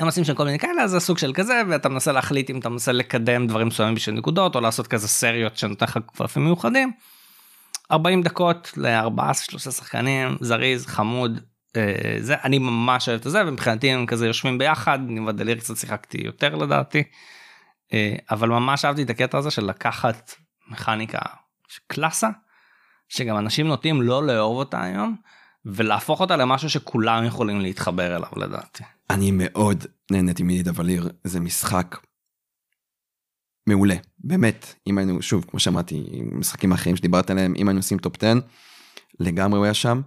הם 0.00 0.06
עושים 0.06 0.24
שם 0.24 0.34
כל 0.34 0.44
מיני 0.44 0.58
כאלה 0.58 0.88
זה 0.88 1.00
סוג 1.00 1.18
של 1.18 1.32
כזה 1.34 1.62
ואתה 1.68 1.88
מנסה 1.88 2.12
להחליט 2.12 2.50
אם 2.50 2.58
אתה 2.58 2.68
מנסה 2.68 2.92
לקדם 2.92 3.46
דברים 3.46 3.66
מסוימים 3.66 3.94
בשביל 3.94 4.14
נקודות 4.14 4.54
או 4.54 4.60
לעשות 4.60 4.86
כזה 4.86 5.08
סריות 5.08 5.56
שנותן 5.56 5.86
לך 5.86 5.98
קלפים 6.16 6.44
מיוחדים. 6.44 6.92
40 7.92 8.22
דקות 8.22 8.72
לארבעה 8.76 9.34
שלושה 9.34 9.70
שחקנים 9.70 10.36
זריז 10.40 10.86
חמוד 10.86 11.40
זה 12.20 12.34
אני 12.44 12.58
ממש 12.58 13.08
אוהב 13.08 13.20
את 13.26 13.30
זה 13.30 13.46
ומבחינתי 13.46 13.90
הם 13.90 14.06
כזה 14.06 14.26
יושבים 14.26 14.58
ביחד 14.58 14.98
אני 15.08 15.20
ודליר 15.20 15.58
קצת 15.58 15.76
שיחקתי 15.76 16.18
יותר 16.24 16.54
לדעתי. 16.54 17.02
אה, 17.92 18.14
אבל 18.30 18.48
ממש 18.48 18.84
אהבתי 18.84 19.02
את 19.02 19.10
הקטע 19.10 19.38
הזה 19.38 19.50
של 19.50 19.64
לקחת 19.64 20.32
מכניקה 20.68 21.18
קלאסה 21.86 22.28
שגם 23.08 23.38
אנשים 23.38 23.66
נוטים 23.66 24.02
לא 24.02 24.26
לאהוב 24.26 24.56
אותה 24.56 24.82
היום 24.82 25.16
ולהפוך 25.64 26.20
אותה 26.20 26.36
למשהו 26.36 26.70
שכולם 26.70 27.24
יכולים 27.24 27.60
להתחבר 27.60 28.16
אליו 28.16 28.28
לדעתי. 28.36 28.84
אני 29.10 29.30
מאוד 29.34 29.84
נהניתי 30.10 30.42
מנידבליר 30.42 31.08
זה 31.24 31.40
משחק 31.40 31.96
מעולה 33.66 33.96
באמת 34.18 34.74
אם 34.86 34.98
היינו 34.98 35.22
שוב 35.22 35.44
כמו 35.48 35.60
שאמרתי 35.60 36.04
משחקים 36.32 36.72
אחרים 36.72 36.96
שדיברת 36.96 37.30
עליהם 37.30 37.54
אם 37.56 37.68
היינו 37.68 37.78
עושים 37.78 37.98
טופ 37.98 38.16
10 38.22 38.32
לגמרי 39.20 39.58
הוא 39.58 39.64
היה 39.64 39.74
שם. 39.74 40.00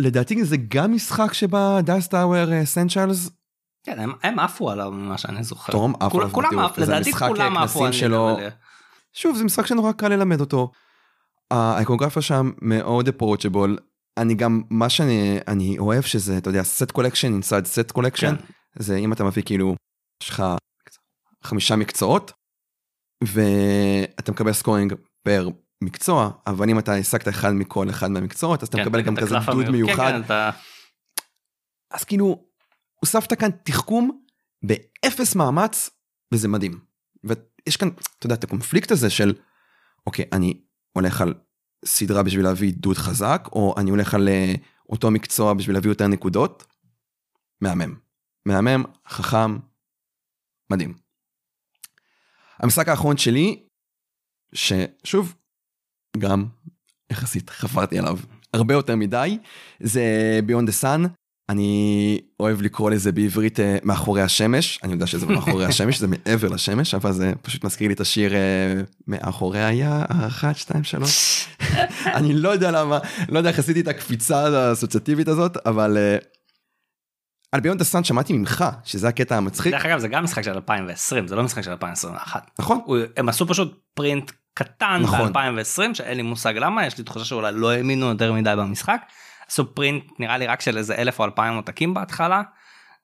לדעתי 0.00 0.44
זה 0.44 0.56
גם 0.68 0.92
משחק 0.92 1.32
שבה 1.32 1.80
Dice 1.82 2.10
Tower 2.10 2.62
Essentials 2.62 3.30
כן, 3.86 3.98
הם, 3.98 4.12
הם 4.22 4.38
עפו 4.38 4.70
עליו 4.70 4.90
ממה 4.90 5.18
שאני 5.18 5.44
זוכר. 5.44 5.72
Tom 5.72 5.94
כול- 6.10 6.20
עליו 6.22 6.34
כולם 6.34 6.58
עפו, 6.58 6.80
לדעתי 6.80 7.12
כולם 7.12 7.56
עפו 7.56 7.92
שלו. 7.92 8.28
Nidavellir. 8.28 8.50
שוב 9.12 9.36
זה 9.36 9.44
משחק 9.44 9.66
שנורא 9.66 9.92
קל 9.92 10.08
ללמד 10.08 10.40
אותו. 10.40 10.72
האיקונוגרפיה 11.50 12.22
שם 12.22 12.50
מאוד 12.62 13.08
approachable 13.08 13.78
אני 14.16 14.34
גם 14.34 14.62
מה 14.70 14.88
שאני 14.88 15.38
אני 15.48 15.78
אוהב 15.78 16.02
שזה 16.02 16.38
אתה 16.38 16.50
יודע 16.50 16.62
set 16.62 16.90
collection 16.90 17.32
inside 17.32 17.66
set 17.66 17.90
collection 17.90 18.36
כן. 18.36 18.44
זה 18.78 18.96
אם 18.96 19.12
אתה 19.12 19.24
מביא 19.24 19.42
כאילו 19.42 19.74
יש 20.22 20.28
לך 20.28 20.42
חמישה 21.44 21.76
מקצועות 21.76 22.32
ואתה 23.24 24.32
מקבל 24.32 24.52
scoring 24.52 24.94
פר 25.22 25.48
מקצוע 25.82 26.30
אבל 26.46 26.70
אם 26.70 26.78
אתה 26.78 26.94
השגת 26.94 27.28
אחד 27.28 27.52
מכל 27.52 27.90
אחד 27.90 28.10
מהמקצועות 28.10 28.62
אז 28.62 28.68
אתה 28.68 28.76
כן, 28.76 28.82
מקבל 28.82 29.02
גם 29.02 29.16
כזה 29.16 29.36
המיוחד. 29.36 29.70
מיוחד 29.70 29.96
כן, 29.96 30.22
כן. 30.28 30.50
אז 31.90 32.04
כאילו 32.04 32.44
הוספת 32.94 33.32
כאן 33.32 33.50
תחכום 33.64 34.24
באפס 34.62 35.34
מאמץ 35.34 35.90
וזה 36.32 36.48
מדהים. 36.48 36.80
ויש 37.24 37.76
כאן 37.76 37.88
אתה 38.18 38.26
יודע 38.26 38.34
את 38.34 38.44
הקונפליקט 38.44 38.90
הזה 38.90 39.10
של 39.10 39.34
אוקיי 40.06 40.24
אני 40.32 40.60
הולך 40.92 41.20
על 41.20 41.34
סדרה 41.84 42.22
בשביל 42.22 42.44
להביא 42.44 42.72
דוד 42.76 42.96
חזק 42.96 43.48
או 43.52 43.74
אני 43.78 43.90
הולך 43.90 44.14
על 44.14 44.28
אה, 44.28 44.54
אותו 44.88 45.10
מקצוע 45.10 45.54
בשביל 45.54 45.76
להביא 45.76 45.90
יותר 45.90 46.06
נקודות. 46.06 46.66
מהמם. 47.60 47.94
מהמם 48.46 48.84
חכם 49.08 49.58
מדהים. 50.70 50.94
המשחק 52.58 52.88
האחרון 52.88 53.16
שלי 53.16 53.66
ששוב 54.54 55.34
גם 56.18 56.44
יחסית 57.12 57.50
חפרתי 57.50 57.98
עליו 57.98 58.18
הרבה 58.54 58.74
יותר 58.74 58.96
מדי. 58.96 59.38
זה 59.80 60.02
ביונד 60.46 60.66
דה 60.68 60.72
סאן 60.72 61.02
אני 61.48 62.20
אוהב 62.40 62.62
לקרוא 62.62 62.90
לזה 62.90 63.12
בעברית 63.12 63.60
אה, 63.60 63.76
מאחורי 63.82 64.22
השמש 64.22 64.78
אני 64.82 64.92
יודע 64.92 65.06
שזה 65.06 65.26
לא 65.26 65.34
מאחורי 65.34 65.64
השמש 65.70 65.98
זה 66.00 66.06
מעבר 66.06 66.48
לשמש 66.48 66.94
אבל 66.94 67.12
זה 67.12 67.32
פשוט 67.42 67.64
מזכיר 67.64 67.88
לי 67.88 67.94
את 67.94 68.00
השיר 68.00 68.34
אה, 68.34 68.74
מאחורי 69.06 69.64
היה 69.64 70.04
אחת 70.26 70.56
שתיים 70.56 70.84
שלוש. 70.84 71.46
אני 72.18 72.34
לא 72.34 72.48
יודע 72.48 72.70
למה 72.70 72.98
לא 73.28 73.38
יודע 73.38 73.50
איך 73.50 73.58
עשיתי 73.58 73.80
את 73.80 73.88
הקפיצה 73.88 74.38
האסוציאטיבית 74.68 75.28
הזאת 75.28 75.56
אבל 75.66 75.96
אה, 75.96 76.16
על 77.52 77.60
Beyond 77.60 77.78
the 77.78 77.84
Sun 77.84 78.04
שמעתי 78.04 78.32
ממך 78.32 78.64
שזה 78.84 79.08
הקטע 79.08 79.36
המצחיק. 79.36 79.72
דרך 79.72 79.86
אגב 79.86 79.98
זה 79.98 80.08
גם 80.08 80.24
משחק 80.24 80.42
של 80.42 80.52
2020 80.52 81.28
זה 81.28 81.36
לא 81.36 81.42
משחק 81.42 81.62
של 81.62 81.70
2021. 81.70 82.50
נכון. 82.58 82.80
הוא- 82.84 82.96
הם 83.16 83.28
עשו 83.28 83.46
פשוט 83.46 83.80
print 83.94 84.30
קטן 84.54 85.00
נכון. 85.02 85.32
ב-2020 85.32 85.94
שאין 85.94 86.16
לי 86.16 86.22
מושג 86.22 86.54
למה 86.56 86.86
יש 86.86 86.98
לי 86.98 87.04
תחושה 87.04 87.24
שאולי 87.24 87.52
לא 87.54 87.72
האמינו 87.72 88.06
יותר 88.06 88.32
מדי 88.32 88.54
במשחק. 88.58 89.00
עשו 89.48 89.74
print 89.74 90.04
נראה 90.18 90.38
לי 90.38 90.46
רק 90.46 90.60
של 90.60 90.78
איזה 90.78 90.94
אלף 90.94 91.18
או 91.18 91.24
אלפיים 91.24 91.54
עותקים 91.54 91.94
בהתחלה. 91.94 92.42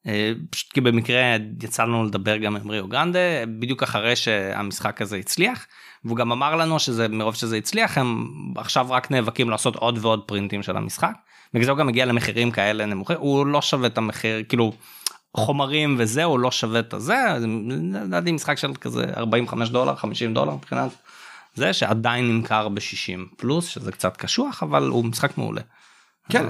אה, 0.07 0.33
פשוט 0.51 0.73
כי 0.73 0.81
במקרה 0.81 1.37
יצא 1.63 1.83
לנו 1.83 2.05
לדבר 2.05 2.37
גם 2.37 2.57
עם 2.57 2.71
Rio 2.71 2.89
Grande 2.89 3.19
בדיוק 3.59 3.83
אחרי 3.83 4.17
שהמשחק 4.17 5.03
הזה 5.03 5.17
הצליח 5.17 5.67
והוא 6.05 6.17
גם 6.17 6.33
אמר 6.33 6.57
לנו 6.57 6.79
שזה 6.79 7.09
מרוב 7.09 7.35
שזה 7.35 7.57
הצליח 7.57 7.99
הם 7.99 8.27
עכשיו 8.57 8.87
רק 8.91 9.11
נאבקים 9.11 9.51
לעשות 9.51 9.77
עוד 9.77 9.99
ועוד 10.01 10.23
פרינטים 10.27 10.63
של 10.63 10.77
המשחק. 10.77 11.13
בגלל 11.55 11.65
זה 11.65 11.71
הוא 11.71 11.79
גם 11.79 11.87
מגיע 11.87 12.05
למחירים 12.05 12.51
כאלה 12.51 12.87
נמוכים 12.87 13.17
הוא 13.19 13.47
לא 13.47 13.63
שווה 13.63 13.87
את 13.87 13.99
המחיר 13.99 14.43
כאילו 14.49 14.73
חומרים 15.37 15.97
וזה 15.99 16.25
הוא 16.25 16.39
לא 16.39 16.51
שווה 16.51 16.81
את 16.81 16.95
הזה 16.95 17.17
זה 17.39 17.47
לדעתי 18.05 18.33
משחק 18.33 18.59
של 18.59 18.75
כזה 18.75 19.05
45 19.17 19.69
דולר 19.71 19.97
50 19.97 20.35
דולר 20.35 20.55
מבחינת 20.55 20.91
זה 21.55 21.73
שעדיין 21.73 22.29
נמכר 22.29 22.69
ב-60 22.69 23.37
פלוס 23.37 23.67
שזה 23.67 23.93
קצת 23.93 24.17
קשוח 24.17 24.63
אבל 24.63 24.83
הוא 24.89 25.05
משחק 25.05 25.39
מעולה. 25.39 25.61
כן 26.31 26.47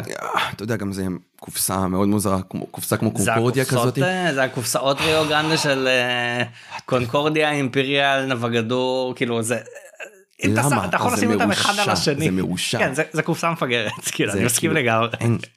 אתה 0.55 0.63
יודע 0.63 0.77
גם 0.77 0.93
זה 0.93 1.07
קופסה 1.41 1.87
מאוד 1.89 2.09
מוזרה 2.09 2.43
קופסה 2.71 2.97
כמו 2.97 3.11
קונקורדיה 3.15 3.65
כזאת 3.65 3.99
אה, 3.99 4.35
זה 4.35 4.43
הקופסאות 4.45 5.01
ריו 5.01 5.25
גרנדה 5.29 5.57
של 5.57 5.87
אה, 5.89 6.43
קונקורדיה 6.87 7.51
אימפריאל 7.53 8.27
נבגדור 8.27 9.15
כאילו 9.17 9.43
זה. 9.43 9.59
למה? 10.45 10.85
אתה 10.85 10.97
יכול 10.97 11.13
לשים 11.13 11.33
אותם 11.33 11.51
אחד 11.51 11.79
על 11.79 11.91
השני. 11.91 12.25
זה 12.25 12.31
מרושע. 12.31 12.79
כן, 12.79 12.95
זה- 13.13 13.23
קופסה 13.23 13.51
מפגרת 13.51 13.93
כאילו 14.15 14.33
אני 14.33 14.45
מסכים 14.45 14.71
כאילו- 14.75 14.81
לגמרי. 14.85 15.09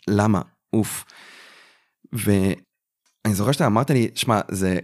למה? 0.08 0.42
אוף. 0.74 1.06
ואני 2.14 2.56
זוכר 3.34 3.52
שאתה 3.52 3.66
אמרת 3.66 3.90
לי, 3.92 4.10
שמע, 4.16 4.40
זה 4.52 4.80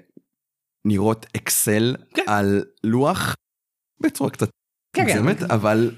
לראות 0.85 1.25
אקסל 1.35 1.95
כן. 2.13 2.23
על 2.27 2.63
לוח 2.83 3.35
בצורה 4.01 4.29
קצת 4.29 4.49
כן, 4.95 5.07
כן. 5.07 5.23
מוגזמת, 5.23 5.51
אבל 5.51 5.91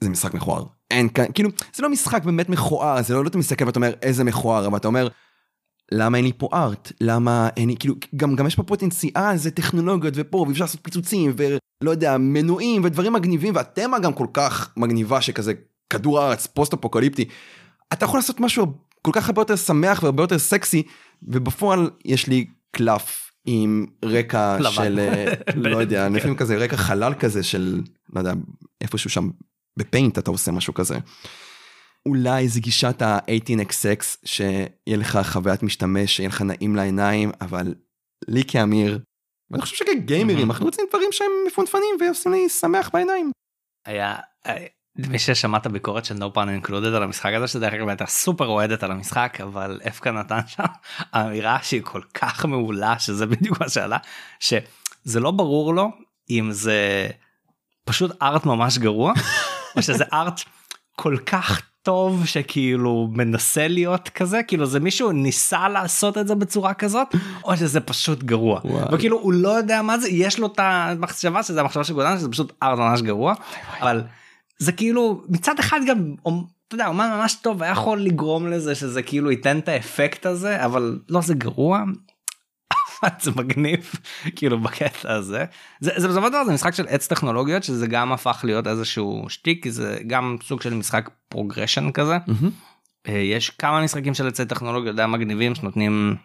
זה 0.00 0.10
משחק 0.10 0.34
מכוער. 0.34 0.64
אין 0.90 1.08
כאן, 1.08 1.24
כאילו, 1.34 1.50
זה 1.74 1.82
לא 1.82 1.88
משחק 1.88 2.24
באמת 2.24 2.48
מכוער, 2.48 3.02
זה 3.02 3.14
לא, 3.14 3.24
לא 3.24 3.28
אתה 3.28 3.38
מסתכל 3.38 3.64
ואתה 3.64 3.78
אומר 3.78 3.92
איזה 4.02 4.24
מכוער, 4.24 4.66
אבל 4.66 4.76
אתה 4.76 4.88
אומר, 4.88 5.08
למה 5.92 6.16
אין 6.16 6.24
לי 6.24 6.32
פה 6.36 6.48
ארט? 6.52 6.92
למה 7.00 7.48
אין 7.56 7.68
לי, 7.68 7.76
כאילו, 7.76 7.94
גם, 8.16 8.36
גם 8.36 8.46
יש 8.46 8.56
פה 8.56 8.62
פוטנציאל, 8.62 9.36
זה 9.36 9.50
טכנולוגיות 9.50 10.14
ופה, 10.16 10.44
ואפשר 10.48 10.64
לעשות 10.64 10.80
פיצוצים, 10.82 11.34
ולא 11.36 11.90
יודע, 11.90 12.16
מנועים 12.18 12.84
ודברים 12.84 13.12
מגניבים, 13.12 13.54
והתמה 13.54 13.98
גם 13.98 14.12
כל 14.12 14.26
כך 14.32 14.72
מגניבה 14.76 15.20
שכזה 15.20 15.52
כדור 15.90 16.20
הארץ 16.20 16.46
פוסט 16.46 16.72
אפוקליפטי. 16.72 17.24
אתה 17.92 18.04
יכול 18.04 18.18
לעשות 18.18 18.40
משהו 18.40 18.66
כל 19.02 19.10
כך 19.14 19.28
הרבה 19.28 19.40
יותר 19.40 19.56
שמח 19.56 20.02
והרבה 20.02 20.22
יותר 20.22 20.38
סקסי 20.38 20.82
ובפועל 21.22 21.90
יש 22.04 22.26
לי 22.26 22.46
קלף 22.70 23.21
עם 23.44 23.86
רקע 24.04 24.58
לבן. 24.60 24.70
של 24.72 24.98
אה, 24.98 25.32
לא 25.70 25.76
יודע 25.76 26.08
לפעמים 26.08 26.36
כזה 26.36 26.56
רקע 26.56 26.76
חלל 26.76 27.14
כזה 27.14 27.42
של 27.42 27.80
לא 28.12 28.20
יודע 28.20 28.32
איפשהו 28.80 29.10
שם 29.10 29.30
בפיינט 29.78 30.18
אתה 30.18 30.30
עושה 30.30 30.52
משהו 30.52 30.74
כזה. 30.74 30.98
אולי 32.06 32.48
זה 32.48 32.60
גישת 32.60 33.02
ה-18xx 33.02 34.16
שיהיה 34.24 34.96
לך 34.96 35.18
חוויית 35.22 35.62
משתמש 35.62 36.16
שיהיה 36.16 36.28
לך 36.28 36.42
נעים 36.42 36.76
לעיניים 36.76 37.30
אבל 37.40 37.74
לי 38.28 38.44
כאמיר 38.48 38.98
ואני 39.50 39.62
חושב 39.62 39.76
שכגיימרים 39.76 40.50
אנחנו 40.50 40.66
רוצים 40.66 40.84
דברים 40.88 41.08
שהם 41.12 41.30
מפונפנים 41.46 41.96
ועושים 42.00 42.32
לי 42.32 42.48
שמח 42.48 42.90
בעיניים. 42.92 43.30
היה 43.86 44.16
אה, 44.46 44.66
מי 44.96 45.18
ששמע 45.18 45.58
את 45.58 45.66
הביקורת 45.66 46.04
של 46.04 46.16
no 46.16 46.36
pun 46.36 46.66
included 46.66 46.86
על 46.86 47.02
המשחק 47.02 47.32
הזה 47.34 47.48
שדרך 47.48 47.74
אגב 47.74 47.88
הייתה 47.88 48.06
סופר 48.06 48.46
אוהדת 48.46 48.82
על 48.82 48.90
המשחק 48.90 49.38
אבל 49.42 49.80
אפקה 49.88 50.10
נתן 50.10 50.40
שם 50.46 50.64
אמירה 51.16 51.58
שהיא 51.62 51.82
כל 51.82 52.00
כך 52.14 52.44
מעולה 52.44 52.98
שזה 52.98 53.26
בדיוק 53.26 53.60
מה 53.60 53.68
שעלה 53.68 53.96
שזה 54.40 55.20
לא 55.20 55.30
ברור 55.30 55.74
לו 55.74 55.90
אם 56.30 56.48
זה 56.52 57.08
פשוט 57.84 58.22
ארט 58.22 58.46
ממש 58.46 58.78
גרוע 58.78 59.12
או 59.76 59.82
שזה 59.82 60.04
ארט 60.12 60.40
כל 60.96 61.16
כך 61.26 61.62
טוב 61.82 62.26
שכאילו 62.26 63.08
מנסה 63.12 63.68
להיות 63.68 64.08
כזה 64.08 64.42
כאילו 64.42 64.66
זה 64.66 64.80
מישהו 64.80 65.12
ניסה 65.12 65.68
לעשות 65.68 66.18
את 66.18 66.28
זה 66.28 66.34
בצורה 66.34 66.74
כזאת 66.74 67.08
או 67.44 67.56
שזה 67.56 67.80
פשוט 67.80 68.22
גרוע 68.22 68.60
וואי. 68.64 68.84
וכאילו 68.92 69.18
הוא 69.18 69.32
לא 69.32 69.48
יודע 69.48 69.82
מה 69.82 69.98
זה 69.98 70.08
יש 70.08 70.38
לו 70.38 70.46
את 70.46 70.58
המחשבה 70.58 71.42
שזה 71.42 71.60
המחשבה 71.60 71.84
של 71.84 71.94
גולן 71.94 72.18
שזה 72.18 72.28
פשוט 72.28 72.52
ארט 72.62 72.78
ממש 72.78 73.02
גרוע 73.02 73.34
אבל 73.80 74.02
זה 74.62 74.72
כאילו 74.72 75.22
מצד 75.28 75.58
אחד 75.58 75.80
גם 75.88 76.14
אתה 76.68 76.74
יודע 76.74 76.86
אומן 76.86 77.10
ממש 77.18 77.34
טוב 77.34 77.62
היה 77.62 77.72
יכול 77.72 78.00
לגרום 78.00 78.46
לזה 78.46 78.74
שזה 78.74 79.02
כאילו 79.02 79.30
ייתן 79.30 79.58
את 79.58 79.68
האפקט 79.68 80.26
הזה 80.26 80.64
אבל 80.64 81.00
לא 81.08 81.20
זה 81.20 81.34
גרוע. 81.34 81.84
זה 83.22 83.30
מגניב 83.36 83.92
כאילו 84.36 84.60
בקטע 84.60 85.14
הזה. 85.14 85.44
זה 85.80 85.90
זה 85.96 86.08
בסופו 86.08 86.26
של 86.26 86.32
דבר 86.32 86.44
זה 86.44 86.52
משחק 86.52 86.74
של 86.74 86.86
עץ 86.88 87.06
טכנולוגיות 87.06 87.64
שזה 87.64 87.86
גם 87.86 88.12
הפך 88.12 88.40
להיות 88.44 88.66
איזשהו 88.66 89.24
שטיק 89.28 89.68
זה 89.68 89.98
גם 90.06 90.36
סוג 90.42 90.62
של 90.62 90.74
משחק 90.74 91.10
progression 91.28 91.92
כזה. 91.92 92.18
אה, 93.08 93.12
יש 93.18 93.50
כמה 93.50 93.82
משחקים 93.84 94.14
של 94.14 94.26
עצי 94.26 94.44
טכנולוגיות 94.44 94.96
די 94.96 95.06
מגניבים 95.08 95.54
שנותנים 95.54 96.16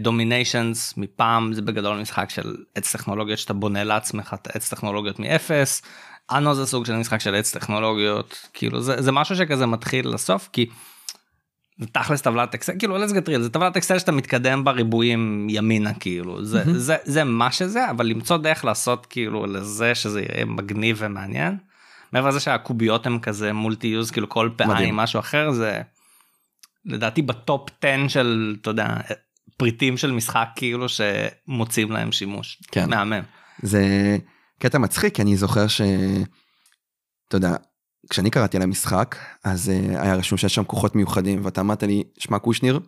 Dominations 0.00 0.94
מפעם 0.96 1.52
זה 1.52 1.62
בגדול 1.62 2.00
משחק 2.00 2.30
של 2.30 2.56
עץ 2.74 2.92
טכנולוגיות 2.96 3.38
שאתה 3.38 3.52
בונה 3.52 3.84
לעצמך 3.84 4.34
את 4.34 4.46
העץ 4.46 4.68
טכנולוגיות 4.68 5.18
מאפס. 5.18 5.82
אנו 6.30 6.54
זה 6.54 6.66
סוג 6.66 6.86
של 6.86 6.96
משחק 6.96 7.20
של 7.20 7.34
עץ 7.34 7.56
טכנולוגיות 7.56 8.48
כאילו 8.54 8.80
זה 8.80 9.02
זה 9.02 9.12
משהו 9.12 9.36
שכזה 9.36 9.66
מתחיל 9.66 10.08
לסוף 10.08 10.48
כי. 10.52 10.66
זה 11.80 11.86
תכלס 11.86 12.22
טבלת 12.22 12.54
אקסל 12.54 12.72
כאילו 12.78 13.04
let's 13.04 13.10
get 13.10 13.28
real 13.28 13.40
זה 13.40 13.50
טבלת 13.50 13.76
אקסל 13.76 13.98
שאתה 13.98 14.12
מתקדם 14.12 14.64
בריבועים 14.64 15.46
ימינה 15.50 15.94
כאילו 15.94 16.44
זה 16.44 16.64
מהמם. 16.64 16.78
זה 16.78 16.96
זה 17.04 17.24
מה 17.24 17.52
שזה 17.52 17.90
אבל 17.90 18.06
למצוא 18.06 18.36
דרך 18.36 18.64
לעשות 18.64 19.06
כאילו 19.06 19.46
לזה 19.46 19.94
שזה 19.94 20.20
יהיה 20.20 20.44
מגניב 20.44 20.96
ומעניין. 21.00 21.56
מעבר 22.12 22.28
לזה 22.28 22.40
שהקוביות 22.40 23.06
הם 23.06 23.18
כזה 23.18 23.52
מולטי 23.52 23.86
יוז 23.86 24.10
כאילו 24.10 24.28
כל 24.28 24.50
פעם 24.56 24.96
משהו 24.96 25.20
אחר 25.20 25.50
זה 25.50 25.82
לדעתי 26.84 27.22
בטופ 27.22 27.68
10 27.82 28.08
של 28.08 28.56
אתה 28.60 28.70
יודע 28.70 28.96
פריטים 29.60 29.96
של 29.96 30.12
משחק 30.12 30.48
כאילו 30.56 30.86
שמוצאים 30.88 31.90
להם 31.90 32.12
שימוש 32.12 32.62
כן. 32.72 32.90
מהמם. 32.90 33.22
זה 33.62 34.16
קטע 34.58 34.78
מצחיק 34.78 35.14
כי 35.14 35.22
אני 35.22 35.36
זוכר 35.36 35.66
ש... 35.66 35.80
אתה 37.28 37.36
יודע, 37.36 37.54
כשאני 38.10 38.30
קראתי 38.30 38.56
על 38.56 38.62
המשחק 38.62 39.16
אז 39.44 39.68
uh, 39.68 39.98
היה 40.00 40.14
רשום 40.14 40.38
שיש 40.38 40.54
שם 40.54 40.64
כוחות 40.64 40.96
מיוחדים 40.96 41.44
ואתה 41.44 41.60
אמרת 41.60 41.82
לי 41.82 42.02
שמע 42.18 42.38
קושניר 42.38 42.80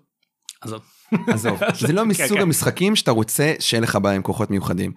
עזוב. 0.61 0.83
עזוב 1.27 1.59
זה 1.87 1.93
לא 1.93 2.03
כן, 2.03 2.09
מסוג 2.09 2.37
כן. 2.37 2.43
המשחקים 2.43 2.97
שאתה 2.97 3.11
רוצה 3.11 3.53
שיהיה 3.59 3.81
לך 3.81 3.97
בהם 3.97 4.23
כוחות 4.23 4.51
מיוחדים. 4.51 4.93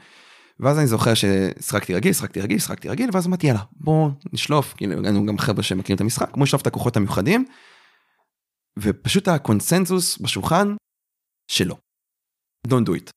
ואז 0.60 0.80
אני 0.80 0.88
זוכר 0.88 1.14
ששחקתי 1.14 1.94
רגיל 1.94 2.14
שחקתי 2.14 2.42
רגיל 2.42 2.60
שחקתי 2.60 2.90
רגיל 2.90 3.10
ואז 3.14 3.28
אמרתי 3.28 3.48
יאללה 3.48 3.62
בוא 3.72 4.10
נשלוף 4.34 4.74
כאילו 4.78 5.00
הגענו 5.00 5.26
גם 5.26 5.38
חבר'ה 5.38 5.64
שמכירים 5.64 5.96
את 5.96 6.02
המשחק 6.02 6.38
בוא 6.38 6.44
נשלוף 6.44 6.62
את 6.62 6.68
הכוחות 6.68 6.98
המיוחדים. 6.98 7.46
ופשוט 8.80 9.28
הקונצנזוס 9.28 10.18
בשולחן 10.18 10.76
שלא. 11.48 11.76
Don't 12.68 12.86
do 12.88 12.92
it. 12.92 13.10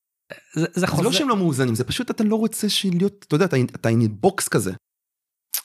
זה, 0.55 0.66
זה 0.74 0.81
זה 0.81 0.87
חוזר. 0.87 1.03
לא 1.03 1.12
שהם 1.12 1.29
לא 1.29 1.37
מאוזנים 1.37 1.74
זה 1.74 1.85
פשוט 1.85 2.11
אתה 2.11 2.24
לא 2.24 2.37
רוצה 2.37 2.66
להיות 2.93 3.24
אתה 3.29 3.35
יודע 3.35 3.45
אתה 3.45 3.57
אתה 3.74 3.89
in 3.89 4.09
box 4.11 4.49
כזה. 4.49 4.72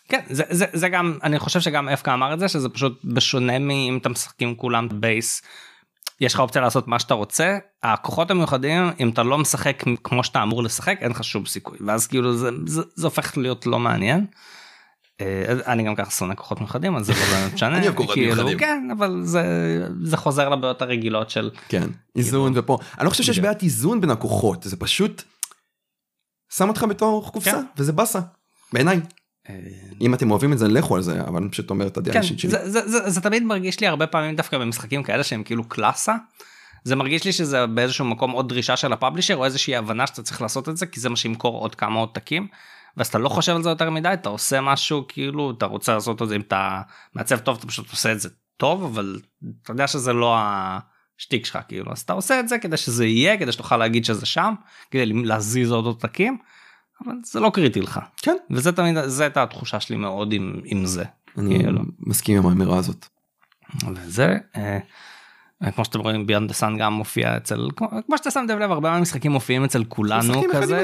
כן 0.09 0.21
זה, 0.29 0.43
זה, 0.49 0.65
זה 0.73 0.89
גם 0.89 1.17
אני 1.23 1.39
חושב 1.39 1.59
שגם 1.59 1.89
אפקה 1.89 2.13
אמר 2.13 2.33
את 2.33 2.39
זה 2.39 2.47
שזה 2.47 2.69
פשוט 2.69 3.01
בשונה 3.05 3.59
מאם 3.59 3.97
אתם 4.01 4.11
משחקים 4.11 4.55
כולם 4.55 4.87
base. 5.01 5.41
יש 6.21 6.33
לך 6.33 6.39
אופציה 6.39 6.61
לעשות 6.61 6.87
מה 6.87 6.99
שאתה 6.99 7.13
רוצה 7.13 7.57
הכוחות 7.83 8.31
המיוחדים 8.31 8.91
אם 8.99 9.09
אתה 9.09 9.23
לא 9.23 9.37
משחק 9.37 9.83
כמו 10.03 10.23
שאתה 10.23 10.43
אמור 10.43 10.63
לשחק 10.63 10.97
אין 11.01 11.11
לך 11.11 11.23
שום 11.23 11.45
סיכוי 11.45 11.77
ואז 11.81 12.07
כאילו 12.07 12.37
זה, 12.37 12.49
זה, 12.65 12.81
זה 12.95 13.07
הופך 13.07 13.37
להיות 13.37 13.65
לא 13.65 13.79
מעניין. 13.79 14.25
אה, 15.23 15.73
אני 15.73 15.83
גם 15.83 15.95
ככה 15.95 16.11
שונא 16.11 16.33
כוחות 16.35 16.59
מיוחדים 16.59 16.95
אז 16.95 17.05
זה 17.05 17.13
לא 17.13 17.19
באמת 17.19 17.53
משנה 17.53 17.75
אני 17.77 17.85
אוהב 17.87 17.95
כוחות 17.95 18.13
כאילו, 18.13 18.35
מיוחדים. 18.35 18.57
כן 18.57 18.87
אבל 18.97 19.21
זה 19.23 19.43
זה 20.03 20.17
חוזר 20.17 20.49
לבעיות 20.49 20.81
הרגילות 20.81 21.29
של 21.29 21.51
כן 21.69 21.89
איזון 22.15 22.53
ופה 22.55 22.77
אני 22.97 23.05
לא 23.05 23.09
חושב 23.09 23.23
שיש. 23.23 23.39
בעיית 23.39 23.63
איזון 23.63 24.01
בין 24.01 24.09
הכוחות 24.09 24.63
זה 24.63 24.77
פשוט. 24.77 25.21
שם 26.53 26.69
אותך 26.69 26.85
בתור 26.89 27.31
קופסה 27.31 27.51
כן. 27.51 27.65
וזה 27.77 27.91
באסה. 27.91 28.19
בעיניי 28.73 28.99
אה, 29.49 29.55
אם 30.01 30.13
אתם 30.13 30.31
אוהבים 30.31 30.53
את 30.53 30.57
זה 30.57 30.67
לכו 30.67 30.95
על 30.95 31.01
זה 31.01 31.21
אבל 31.21 31.41
אני 31.41 31.49
פשוט 31.49 31.69
אומר 31.69 31.87
את 31.87 31.97
הדעה 31.97 32.13
כן, 32.13 32.19
האישית 32.19 32.39
שלי. 32.39 32.51
זה 33.09 33.21
תמיד 33.21 33.43
מרגיש 33.43 33.79
לי 33.79 33.87
הרבה 33.87 34.07
פעמים 34.07 34.35
דווקא 34.35 34.57
במשחקים 34.57 35.03
כאלה 35.03 35.23
שהם 35.23 35.43
כאילו 35.43 35.63
קלאסה. 35.63 36.15
זה 36.83 36.95
מרגיש 36.95 37.25
לי 37.25 37.31
שזה 37.31 37.67
באיזשהו 37.67 38.05
מקום 38.05 38.31
עוד 38.31 38.49
דרישה 38.49 38.77
של 38.77 38.93
הפאבלישר 38.93 39.35
או 39.35 39.45
איזושהי 39.45 39.75
הבנה 39.75 40.07
שאתה 40.07 40.23
צריך 40.23 40.41
לעשות 40.41 40.69
את 40.69 40.77
זה 40.77 40.85
כי 40.85 40.99
זה 40.99 41.09
מה 41.09 41.15
שימכור 41.15 41.59
עוד 41.59 41.75
כמה 41.75 41.99
עותקים. 41.99 42.47
ואז 42.97 43.07
אתה 43.07 43.17
לא 43.17 43.29
חושב 43.29 43.55
על 43.55 43.63
זה 43.63 43.69
יותר 43.69 43.89
מדי 43.89 44.13
אתה 44.13 44.29
עושה 44.29 44.61
משהו 44.61 45.05
כאילו 45.07 45.51
אתה 45.51 45.65
רוצה 45.65 45.93
לעשות 45.93 46.21
את 46.21 46.27
זה 46.27 46.35
אם 46.35 46.41
אתה 46.41 46.81
מעצב 47.13 47.37
טוב 47.37 47.57
אתה 47.57 47.67
פשוט 47.67 47.91
עושה 47.91 48.11
את 48.11 48.19
זה 48.19 48.29
טוב 48.57 48.83
אבל 48.83 49.19
אתה 49.63 49.71
יודע 49.71 49.87
שזה 49.87 50.13
לא 50.13 50.37
השטיק 50.37 51.45
שלך 51.45 51.59
כאילו 51.67 51.91
אז 51.91 52.01
אתה 52.01 52.13
עושה 52.13 52.39
את 52.39 52.49
זה 52.49 52.57
כדי 52.57 52.77
שזה 52.77 53.05
יהיה 53.05 53.37
כדי 53.37 53.51
שתוכל 53.51 53.77
להגיד 53.77 54.05
שזה 54.05 54.25
שם 54.25 54.53
כדי 54.91 55.05
להזיז 55.05 55.71
עוד 55.71 55.85
עותקים. 55.85 56.37
אבל 57.05 57.15
זה 57.23 57.39
לא 57.39 57.51
קריטי 57.53 57.81
לך 57.81 57.99
כן. 58.17 58.35
וזה 58.51 58.71
תמיד 58.71 58.95
זה 59.05 59.23
הייתה 59.23 59.43
התחושה 59.43 59.79
שלי 59.79 59.97
מאוד 59.97 60.33
עם, 60.33 60.61
עם 60.65 60.85
זה. 60.85 61.03
אני 61.37 61.59
כאילו. 61.59 61.81
מסכים 61.99 62.37
עם 62.37 62.45
האמירה 62.45 62.77
הזאת. 62.77 63.05
וזה 63.95 64.37
אה, 64.55 64.79
כמו 65.71 65.85
שאתם 65.85 65.99
רואים 65.99 66.27
ביונד 66.27 66.47
דה 66.47 66.53
סאן 66.53 66.77
גם 66.77 66.93
מופיע 66.93 67.37
אצל 67.37 67.67
כמו, 67.75 67.87
שאתה 68.17 68.31
שמתם 68.31 68.59
לב 68.59 68.71
הרבה 68.71 68.91
מהמשחקים 68.91 69.31
מופיעים 69.31 69.63
אצל 69.63 69.83
כולנו 69.83 70.23
משחקים 70.33 70.49
כזה 70.53 70.81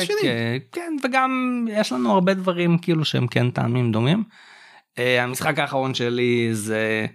כן 0.71 0.93
וגם 1.03 1.65
יש 1.71 1.91
לנו 1.91 2.11
הרבה 2.11 2.33
דברים 2.33 2.77
כאילו 2.77 3.05
שהם 3.05 3.27
כן 3.27 3.51
טעמים 3.51 3.91
דומים. 3.91 4.23
אה, 4.99 5.23
המשחק 5.23 5.59
האחרון 5.59 5.93
שלי 5.93 6.49
זה 6.51 7.05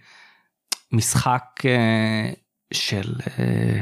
משחק 0.92 1.42
אה, 1.64 2.30
של 2.74 3.12
אה, 3.38 3.80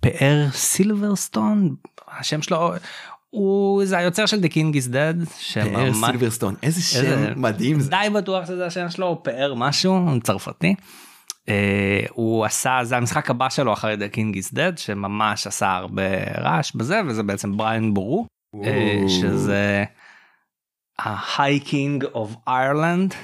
פאר 0.00 0.46
סילברסטון 0.52 1.74
השם 2.18 2.42
שלו 2.42 2.72
הוא 3.30 3.84
זה 3.84 3.98
היוצר 3.98 4.26
של 4.26 4.40
The 4.40 4.48
King 4.52 4.74
is 4.76 4.92
Dead 4.92 5.30
פאר 5.54 5.92
סילברסטון 5.94 6.54
איזה 6.62 6.98
איזה- 6.98 7.26
שם 7.32 7.40
מדהים 7.42 7.80
זה. 7.80 7.90
די 7.90 8.08
בטוח 8.14 8.46
שזה 8.46 8.66
השם 8.66 8.90
שלו 8.90 9.06
הוא 9.06 9.16
פאר 9.22 9.54
משהו 9.56 10.08
צרפתי. 10.22 10.74
Uh, 11.46 12.10
הוא 12.10 12.44
עשה 12.44 12.78
זה 12.82 12.96
המשחק 12.96 13.30
הבא 13.30 13.48
שלו 13.48 13.72
אחרי 13.72 13.94
The 13.94 14.14
King 14.14 14.36
is 14.36 14.54
Dead 14.54 14.76
שממש 14.76 15.46
עשה 15.46 15.72
הרבה 15.72 16.02
רעש 16.38 16.72
בזה 16.74 17.00
וזה 17.06 17.22
בעצם 17.22 17.56
בריין 17.56 17.94
בורו 17.94 18.26
uh, 18.56 18.58
שזה 19.08 19.84
ה-High 20.98 21.66
King 21.66 22.04
of 22.14 22.48
Ireland 22.48 23.14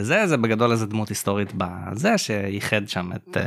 זה 0.00 0.26
זה 0.26 0.36
בגדול 0.36 0.72
איזה 0.72 0.86
דמות 0.86 1.08
היסטורית 1.08 1.52
בזה 1.56 2.18
שייחד 2.18 2.88
שם 2.88 3.12
את 3.12 3.36
אה, 3.36 3.40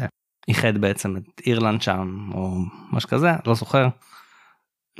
ייחד 0.47 0.77
בעצם 0.77 1.17
את 1.17 1.41
אירלנד 1.47 1.81
שם 1.81 2.29
או 2.33 2.51
משהו 2.91 3.09
כזה 3.09 3.31
לא 3.45 3.53
זוכר. 3.55 3.87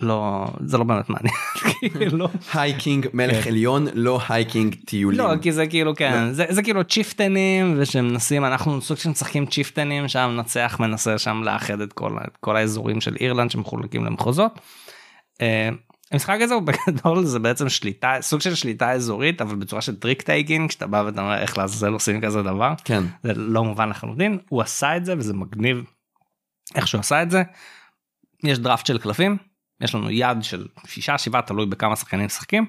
לא 0.01 0.47
זה 0.65 0.77
לא 0.77 0.83
באמת 0.83 1.09
מעניין 1.09 1.35
כאילו 1.79 2.27
High 2.53 2.80
King 2.80 3.07
מלך 3.13 3.43
כן. 3.43 3.49
עליון 3.49 3.87
לא 3.93 4.19
hiking 4.29 4.75
טיולים. 4.85 5.19
לא 5.19 5.33
כי 5.41 5.51
זה 5.51 5.67
כאילו 5.67 5.95
כן 5.95 6.33
זה, 6.33 6.45
זה 6.49 6.63
כאילו 6.63 6.83
צ'יפטנים 6.83 7.75
ושמנסים 7.77 8.45
אנחנו 8.45 8.81
סוג 8.81 8.97
של 8.97 9.09
משחקים 9.09 9.45
צ'יפטנים 9.45 10.07
שהמנצח 10.07 10.77
מנסה 10.79 11.17
שם 11.17 11.41
לאחד 11.43 11.81
את 11.81 11.93
כל, 11.93 12.17
את 12.27 12.37
כל 12.39 12.55
האזורים 12.55 13.01
של 13.01 13.15
אירלנד 13.19 13.51
שמחולקים 13.51 14.05
למחוזות. 14.05 14.59
אה, 15.41 15.69
המשחק 16.11 16.37
הזה 16.41 16.53
הוא 16.53 16.63
בגדול 16.87 17.25
זה 17.25 17.39
בעצם 17.39 17.69
שליטה 17.69 18.15
סוג 18.21 18.41
של 18.41 18.55
שליטה 18.55 18.91
אזורית 18.91 19.41
אבל 19.41 19.55
בצורה 19.55 19.81
של 19.81 19.95
trick 19.95 20.21
taking 20.21 20.69
כשאתה 20.69 20.87
בא 20.87 21.03
ואתה 21.05 21.21
אומר 21.21 21.37
איך 21.37 21.57
לעזאזל 21.57 21.93
עושים 21.93 22.21
כזה 22.21 22.43
דבר 22.43 22.73
כן. 22.83 23.03
זה 23.23 23.33
לא 23.33 23.63
מובן 23.63 23.89
לחלוטין 23.89 24.37
הוא 24.49 24.61
עשה 24.61 24.97
את 24.97 25.05
זה 25.05 25.13
וזה 25.17 25.33
מגניב 25.33 25.83
איך 26.75 26.87
שהוא 26.87 26.99
עשה 26.99 27.21
את 27.21 27.31
זה. 27.31 27.43
יש 28.43 28.59
דראפט 28.59 28.85
של 28.85 28.97
קלפים 28.97 29.37
יש 29.81 29.95
לנו 29.95 30.11
יד 30.11 30.37
של 30.41 30.67
שישה 30.85 31.17
שבעה 31.17 31.41
תלוי 31.41 31.65
בכמה 31.65 31.95
שחקנים 31.95 32.25
משחקים. 32.25 32.65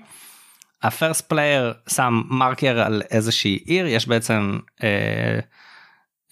ה 0.83 0.90
first 0.90 1.29
player 1.29 1.75
שם 1.89 2.23
מרקר 2.29 2.81
על 2.81 3.03
איזושהי 3.11 3.59
עיר 3.65 3.87
יש 3.87 4.09
בעצם 4.09 4.59
אה, 4.83 5.41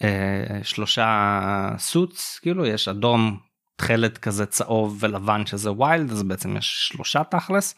אה, 0.03 0.59
שלושה 0.63 1.69
suits 1.77 2.39
כאילו 2.41 2.65
יש 2.65 2.87
אדום 2.87 3.39
תכלת 3.75 4.17
כזה 4.17 4.45
צהוב 4.45 4.97
ולבן 4.99 5.45
שזה 5.45 5.71
wild 5.71 6.11
אז 6.11 6.23
בעצם 6.23 6.57
יש 6.57 6.89
שלושה 6.91 7.23
תכלס. 7.23 7.75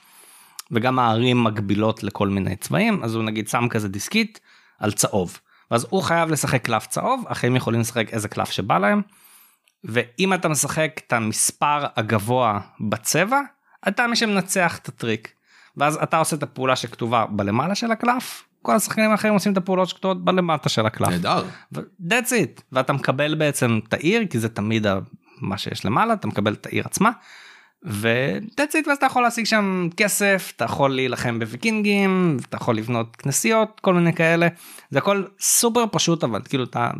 וגם 0.71 0.99
הערים 0.99 1.43
מגבילות 1.43 2.03
לכל 2.03 2.27
מיני 2.27 2.55
צבעים 2.55 3.03
אז 3.03 3.15
הוא 3.15 3.23
נגיד 3.23 3.47
שם 3.47 3.67
כזה 3.69 3.87
דיסקית 3.87 4.39
על 4.79 4.91
צהוב 4.91 5.39
ואז 5.71 5.87
הוא 5.89 6.03
חייב 6.03 6.29
לשחק 6.29 6.65
קלף 6.65 6.87
צהוב 6.87 7.23
אחרים 7.27 7.55
יכולים 7.55 7.81
לשחק 7.81 8.13
איזה 8.13 8.27
קלף 8.27 8.51
שבא 8.51 8.77
להם. 8.77 9.01
ואם 9.83 10.33
אתה 10.33 10.49
משחק 10.49 11.01
את 11.07 11.13
המספר 11.13 11.85
הגבוה 11.95 12.59
בצבע 12.89 13.39
אתה 13.87 14.07
מי 14.07 14.15
שמנצח 14.15 14.77
את 14.77 14.87
הטריק. 14.87 15.33
ואז 15.77 15.99
אתה 16.03 16.17
עושה 16.17 16.35
את 16.35 16.43
הפעולה 16.43 16.75
שכתובה 16.75 17.25
בלמעלה 17.25 17.75
של 17.75 17.91
הקלף 17.91 18.43
כל 18.61 18.75
השחקנים 18.75 19.11
האחרים 19.11 19.33
עושים 19.33 19.51
את 19.51 19.57
הפעולות 19.57 19.89
שכתובות 19.89 20.25
בלמטה 20.25 20.69
של 20.69 20.85
הקלף. 20.85 21.09
נהדר. 21.09 21.43
that's 21.75 22.29
it 22.29 22.61
ואתה 22.71 22.93
מקבל 22.93 23.35
בעצם 23.35 23.79
את 23.87 23.93
העיר 23.93 24.25
כי 24.25 24.39
זה 24.39 24.49
תמיד 24.49 24.87
מה 25.41 25.57
שיש 25.57 25.85
למעלה 25.85 26.13
אתה 26.13 26.27
מקבל 26.27 26.53
את 26.53 26.65
העיר 26.65 26.83
עצמה. 26.85 27.11
ו-that's 27.85 28.73
it 28.73 28.87
ואז 28.87 28.97
אתה 28.97 29.05
יכול 29.05 29.23
להשיג 29.23 29.45
שם 29.45 29.87
כסף 29.97 30.53
אתה 30.55 30.65
יכול 30.65 30.95
להילחם 30.95 31.39
בוויקינגים 31.39 32.37
אתה 32.49 32.57
יכול 32.57 32.77
לבנות 32.77 33.15
כנסיות 33.15 33.79
כל 33.79 33.93
מיני 33.93 34.13
כאלה 34.13 34.47
זה 34.89 34.99
הכל 34.99 35.23
סופר 35.39 35.83
פשוט 35.91 36.23
אבל 36.23 36.41
כאילו 36.49 36.63
אתה. 36.63 36.91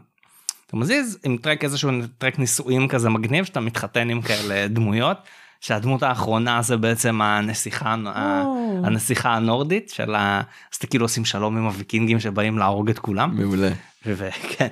אתה 0.72 0.80
מזיז 0.80 1.20
עם 1.24 1.38
טרק 1.38 1.64
איזשהו 1.64 1.92
טרק 2.18 2.40
נישואים 2.40 2.88
כזה 2.88 3.10
מגניב 3.10 3.46
שאתה 3.46 3.60
מתחתן 3.60 4.10
עם 4.10 4.22
כאלה 4.22 4.68
דמויות 4.68 5.18
שהדמות 5.62 6.04
האחרונה 6.04 6.62
זה 6.62 6.78
בעצם 6.78 7.22
הנסיכה 7.22 7.96
ה- 8.08 8.44
הנסיכה 8.84 9.34
הנורדית 9.34 9.90
של 9.90 10.16
ה... 10.16 10.42
אז 10.72 10.78
אתה 10.78 10.88
כאילו 10.88 11.06
עושים 11.06 11.26
שלום 11.26 11.58
עם 11.58 11.66
הוויקינגים 11.66 12.20
שבאים 12.20 12.58
להרוג 12.58 12.90
את 12.90 13.00
כולם. 13.00 13.36
מעולה. 13.36 13.70
וכן. 14.06 14.68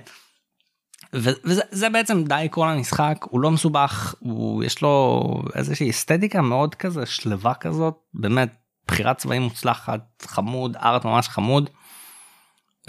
וזה 1.14 1.62
זה 1.72 1.90
בעצם 1.90 2.24
די 2.24 2.48
כל 2.52 2.68
המשחק 2.68 3.18
הוא 3.30 3.40
לא 3.40 3.52
מסובך 3.52 4.16
הוא 4.20 4.64
יש 4.64 4.82
לו 4.82 5.24
איזושהי 5.56 5.90
אסתטיקה 5.90 6.42
מאוד 6.42 6.76
כזה 6.76 7.06
שלווה 7.06 7.54
כזאת 7.54 7.96
באמת 8.14 8.50
בחירת 8.88 9.18
צבעים 9.18 9.42
מוצלחת 9.42 10.26
חמוד 10.28 10.76
ארט 10.76 11.06
ממש 11.06 11.30
חמוד. 11.30 11.70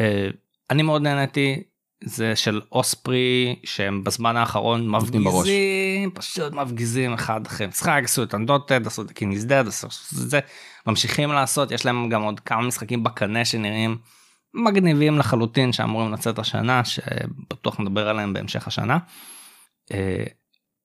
אה, 0.01 0.29
אני 0.71 0.83
מאוד 0.83 1.03
נהניתי 1.03 1.63
זה 2.05 2.37
של 2.37 2.61
אוספרי 2.73 3.57
שהם 3.65 4.05
בזמן 4.05 4.37
האחרון 4.37 4.91
נותנים 4.91 5.25
בראש. 5.25 5.37
מפגיזים 5.37 6.11
פשוט 6.11 6.53
מפגיזים 6.53 7.13
אחד 7.13 7.47
אחרי 7.47 7.67
משחק 7.67 8.01
עשו 8.05 8.23
את 8.23 8.35
אנדוטד 8.35 8.87
עשו 8.87 9.03
את 9.03 9.11
קיניס 9.11 9.45
דד 9.45 9.69
עשו 9.69 9.87
את 9.87 9.93
זה 10.31 10.41
ממשיכים 10.87 11.33
לעשות 11.33 11.71
יש 11.71 11.87
להם 11.87 12.09
גם 12.09 12.23
עוד 12.23 12.41
כמה 12.41 12.63
משחקים 12.63 13.05
בקנה 13.05 13.45
שנראים 13.45 13.99
מגניבים 14.55 15.19
לחלוטין 15.19 15.73
שאמורים 15.73 16.13
לצאת 16.13 16.39
השנה 16.39 16.85
שבטוח 16.85 17.81
נדבר 17.81 18.09
עליהם 18.09 18.33
בהמשך 18.33 18.67
השנה. 18.67 18.99
אה, 19.93 20.25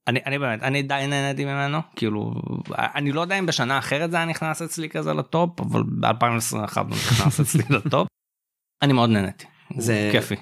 אני 0.07 0.19
אני 0.25 0.39
באמת 0.39 0.63
אני 0.63 0.81
די 0.81 1.05
נהניתי 1.07 1.45
ממנו 1.45 1.79
כאילו 1.95 2.33
אני 2.77 3.11
לא 3.11 3.21
יודע 3.21 3.39
אם 3.39 3.45
בשנה 3.45 3.77
אחרת 3.77 4.11
זה 4.11 4.17
היה 4.17 4.25
נכנס 4.25 4.61
אצלי 4.61 4.89
כזה 4.89 5.13
לטופ 5.13 5.61
אבל 5.61 5.81
ב2021 5.81 6.77
הוא 6.77 6.89
נכנס 6.89 7.39
אצלי 7.39 7.63
לטופ. 7.69 8.07
אני 8.83 8.93
מאוד 8.93 9.09
נהניתי. 9.09 9.45
זה 9.77 10.09
כיפי. 10.11 10.35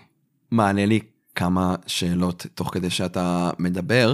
מעלה 0.54 0.86
לי 0.86 1.00
כמה 1.36 1.76
שאלות 1.88 2.46
תוך 2.54 2.74
כדי 2.74 2.90
שאתה 2.90 3.52
מדבר. 3.60 4.14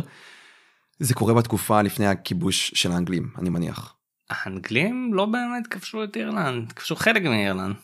זה 1.00 1.14
קורה 1.14 1.34
בתקופה 1.34 1.82
לפני 1.82 2.08
הכיבוש 2.08 2.72
של 2.76 2.92
האנגלים, 2.92 3.30
אני 3.38 3.50
מניח. 3.50 3.96
האנגלים 4.30 5.14
לא 5.14 5.26
באמת 5.26 5.68
כבשו 5.68 6.04
את 6.04 6.18
אירלנד 6.18 6.72
כבשו 6.72 6.96
חלק 6.96 7.24
מאירלנד. 7.24 7.76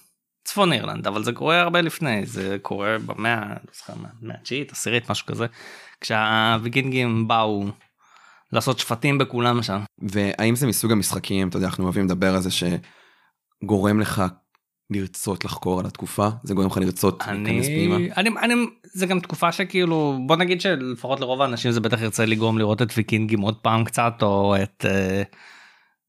צפון 0.44 0.74
אירלנד 0.74 1.08
אבל 1.08 1.24
זה 1.24 1.34
קורה 1.34 1.62
הרבה 1.62 1.82
לפני 1.82 2.26
זה 2.26 2.58
קורה 2.62 2.98
במאה 3.06 3.50
לא 3.50 3.74
זוכר 3.74 3.94
מה, 3.96 4.10
מאה 4.22 4.36
התשיעית 4.36 4.72
עשירית 4.72 5.12
משהו 5.12 5.26
כזה 5.26 5.46
כשהוויקינגים 6.02 7.28
באו 7.28 7.66
לעשות 8.52 8.80
שפטים 8.80 9.18
בכולם 9.18 9.64
שם. 9.64 9.82
והאם 9.98 10.56
זה 10.56 10.68
מסוג 10.68 10.92
המשחקים, 10.92 11.50
אתה 11.50 11.58
יודע, 11.58 11.68
אנחנו 11.68 11.84
אוהבים 11.84 12.06
לדבר 12.06 12.36
על 12.36 12.42
זה 12.42 12.50
שגורם 12.52 14.00
לך 14.00 14.24
לרצות 14.90 15.46
לחקור 15.46 15.80
על 15.80 15.86
התקופה? 15.86 16.28
זה 16.44 16.54
גורם 16.54 16.68
לך 16.68 16.78
לרצות 16.78 17.24
להיכנס 17.28 17.66
פנימה? 17.66 17.96
אני, 17.96 18.10
אני, 18.18 18.30
אני, 18.42 18.54
זה 18.84 19.06
גם 19.06 19.20
תקופה 19.20 19.52
שכאילו 19.52 20.20
בוא 20.28 20.36
נגיד 20.36 20.62
שלפחות 20.62 21.20
לרוב 21.20 21.42
האנשים 21.42 21.72
זה 21.72 21.80
בטח 21.80 22.02
ירצה 22.02 22.26
לגרום 22.26 22.58
לראות 22.58 22.82
את 22.82 22.88
ויקינגים 22.98 23.42
עוד 23.42 23.56
פעם 23.56 23.84
קצת 23.84 24.14
או 24.22 24.56
את. 24.64 24.86
אה, 24.90 25.24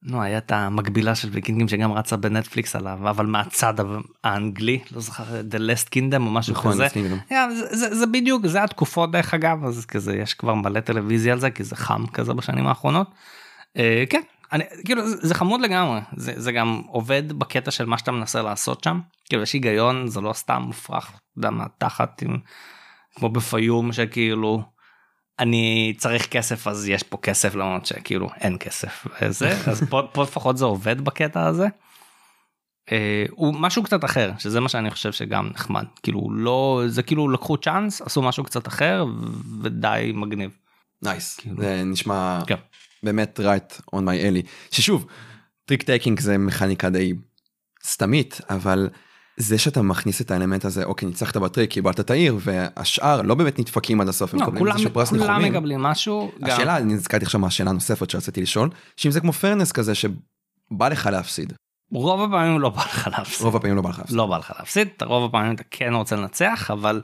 נו 0.03 0.22
היה 0.22 0.39
את 0.39 0.53
המקבילה 0.53 1.14
של 1.14 1.29
ויקינגים 1.33 1.68
שגם 1.68 1.93
רצה 1.93 2.16
בנטפליקס 2.16 2.77
עליו 2.77 2.99
אבל 3.11 3.27
מהצד 3.27 3.74
האנגלי 4.24 4.79
לא 4.93 5.01
זוכר 5.01 5.24
The 5.24 5.55
Last 5.55 5.89
Kingdom 5.89 6.20
או 6.20 6.31
משהו 6.31 6.53
נכון, 6.53 6.72
כזה. 6.72 6.87
Yeah, 6.87 7.35
זה, 7.55 7.77
זה, 7.77 7.95
זה 7.95 8.07
בדיוק 8.07 8.47
זה 8.47 8.62
התקופות 8.62 9.11
דרך 9.11 9.35
אגב 9.35 9.64
אז 9.64 9.87
כזה 9.87 10.16
יש 10.16 10.35
כבר 10.35 10.55
מלא 10.55 10.81
טלוויזיה 10.81 11.33
על 11.33 11.41
זה 11.41 11.51
כי 11.51 11.64
זה 11.64 11.77
חם 11.77 12.07
כזה 12.07 12.35
בשנים 12.35 12.66
האחרונות. 12.66 13.07
אה, 13.77 14.05
כן 14.11 14.20
אני 14.53 14.64
כאילו 14.84 15.09
זה, 15.09 15.16
זה 15.26 15.34
חמוד 15.34 15.61
לגמרי 15.61 16.01
זה, 16.16 16.32
זה 16.36 16.53
גם 16.53 16.82
עובד 16.86 17.32
בקטע 17.32 17.70
של 17.70 17.86
מה 17.86 17.99
שאתה 17.99 18.12
מנסה 18.12 18.42
לעשות 18.42 18.84
שם 18.84 19.01
כאילו 19.24 19.42
יש 19.42 19.53
היגיון 19.53 20.07
זה 20.07 20.20
לא 20.20 20.32
סתם 20.32 20.62
מופרך 20.66 21.12
יודע, 21.36 21.51
מהתחת 21.51 22.22
עם 22.22 22.38
כמו 23.14 23.28
בפיום 23.28 23.92
שכאילו 23.92 24.62
אני 25.38 25.94
צריך 25.99 26.26
כסף 26.26 26.66
אז 26.66 26.88
יש 26.88 27.03
פה 27.03 27.16
כסף 27.16 27.55
למרות 27.55 27.86
שכאילו 27.86 28.28
אין 28.40 28.57
כסף 28.61 29.07
וזה 29.22 29.59
אז 29.70 29.82
פה, 29.90 30.03
פה 30.12 30.22
לפחות 30.22 30.57
זה 30.57 30.64
עובד 30.64 31.01
בקטע 31.01 31.47
הזה. 31.47 31.66
אה, 32.92 33.24
הוא 33.30 33.55
משהו 33.59 33.82
קצת 33.82 34.05
אחר 34.05 34.32
שזה 34.38 34.61
מה 34.61 34.68
שאני 34.68 34.90
חושב 34.90 35.12
שגם 35.12 35.51
נחמד 35.55 35.84
כאילו 36.03 36.28
לא 36.32 36.82
זה 36.86 37.03
כאילו 37.03 37.28
לקחו 37.28 37.57
צ'אנס 37.57 38.03
עשו 38.03 38.22
משהו 38.22 38.44
קצת 38.44 38.68
אחר 38.68 39.05
ודי 39.62 40.12
מגניב. 40.14 40.51
nice, 41.03 41.37
כאילו. 41.36 41.57
זה 41.57 41.82
נשמע 41.84 42.38
כן. 42.47 42.57
באמת 43.07 43.40
right 43.42 43.80
on 43.94 43.98
my 43.98 44.44
alley. 44.44 44.46
ששוב, 44.70 45.07
trick 45.64 45.82
taking 45.82 46.20
זה 46.20 46.38
מכניקה 46.38 46.90
די 46.90 47.12
סתמית, 47.84 48.40
אבל 48.50 48.88
זה 49.36 49.59
שאתה 49.59 49.82
מכניס 49.82 50.20
את 50.20 50.30
האלמנט 50.30 50.64
הזה, 50.64 50.84
אוקיי, 50.84 51.09
ניצחת 51.09 51.36
ב 51.37 51.41
trick, 51.41 51.70
קיבלת 51.70 52.00
את 52.00 52.11
העיר, 52.11 52.38
והשאר 52.40 53.22
לא 53.22 53.34
באמת 53.34 53.59
נדפקים 53.59 54.00
עד 54.00 54.09
הסוף, 54.09 54.34
הם 54.34 54.40
לא, 54.40 54.46
מקבלים 54.46 54.59
כולם, 54.59 54.72
איזשהו 54.72 54.90
פרס 54.92 55.09
כולם. 55.11 55.42
מקבלים 55.44 55.82
משהו. 55.82 56.30
גם- 56.40 56.50
השאלה, 56.50 56.76
אני 56.76 56.94
נזכרתי 56.94 57.24
עכשיו 57.24 57.40
מהשאלה 57.40 57.70
הנוספת 57.70 58.11
שרציתי 58.11 58.42
לשאול, 58.42 58.70
שאם 58.96 59.11
זה 59.11 59.20
כמו 59.20 59.32
פרנס 59.32 59.72
כזה 59.72 59.94
שבא 59.94 60.88
לך 60.88 61.07
להפסיד, 61.12 61.52
רוב 61.92 62.22
הפעמים 62.22 62.61
לא 62.61 62.68
בא 62.68 62.82
לך 62.82 63.09
להפסיד. 63.18 63.44
רוב 63.44 63.57
הפעמים 63.57 63.76
לא 63.76 63.82
בא 63.82 63.90
לך 63.90 63.98
להפסיד. 63.98 64.16
לא 64.16 64.26
בא 64.26 64.38
לך 64.38 64.52
להפסיד, 64.59 64.88
רוב 65.02 65.24
הפעמים 65.24 65.54
אתה 65.54 65.62
כן 65.70 65.94
רוצה 65.94 66.16
לנצח, 66.16 66.70
אבל 66.72 67.02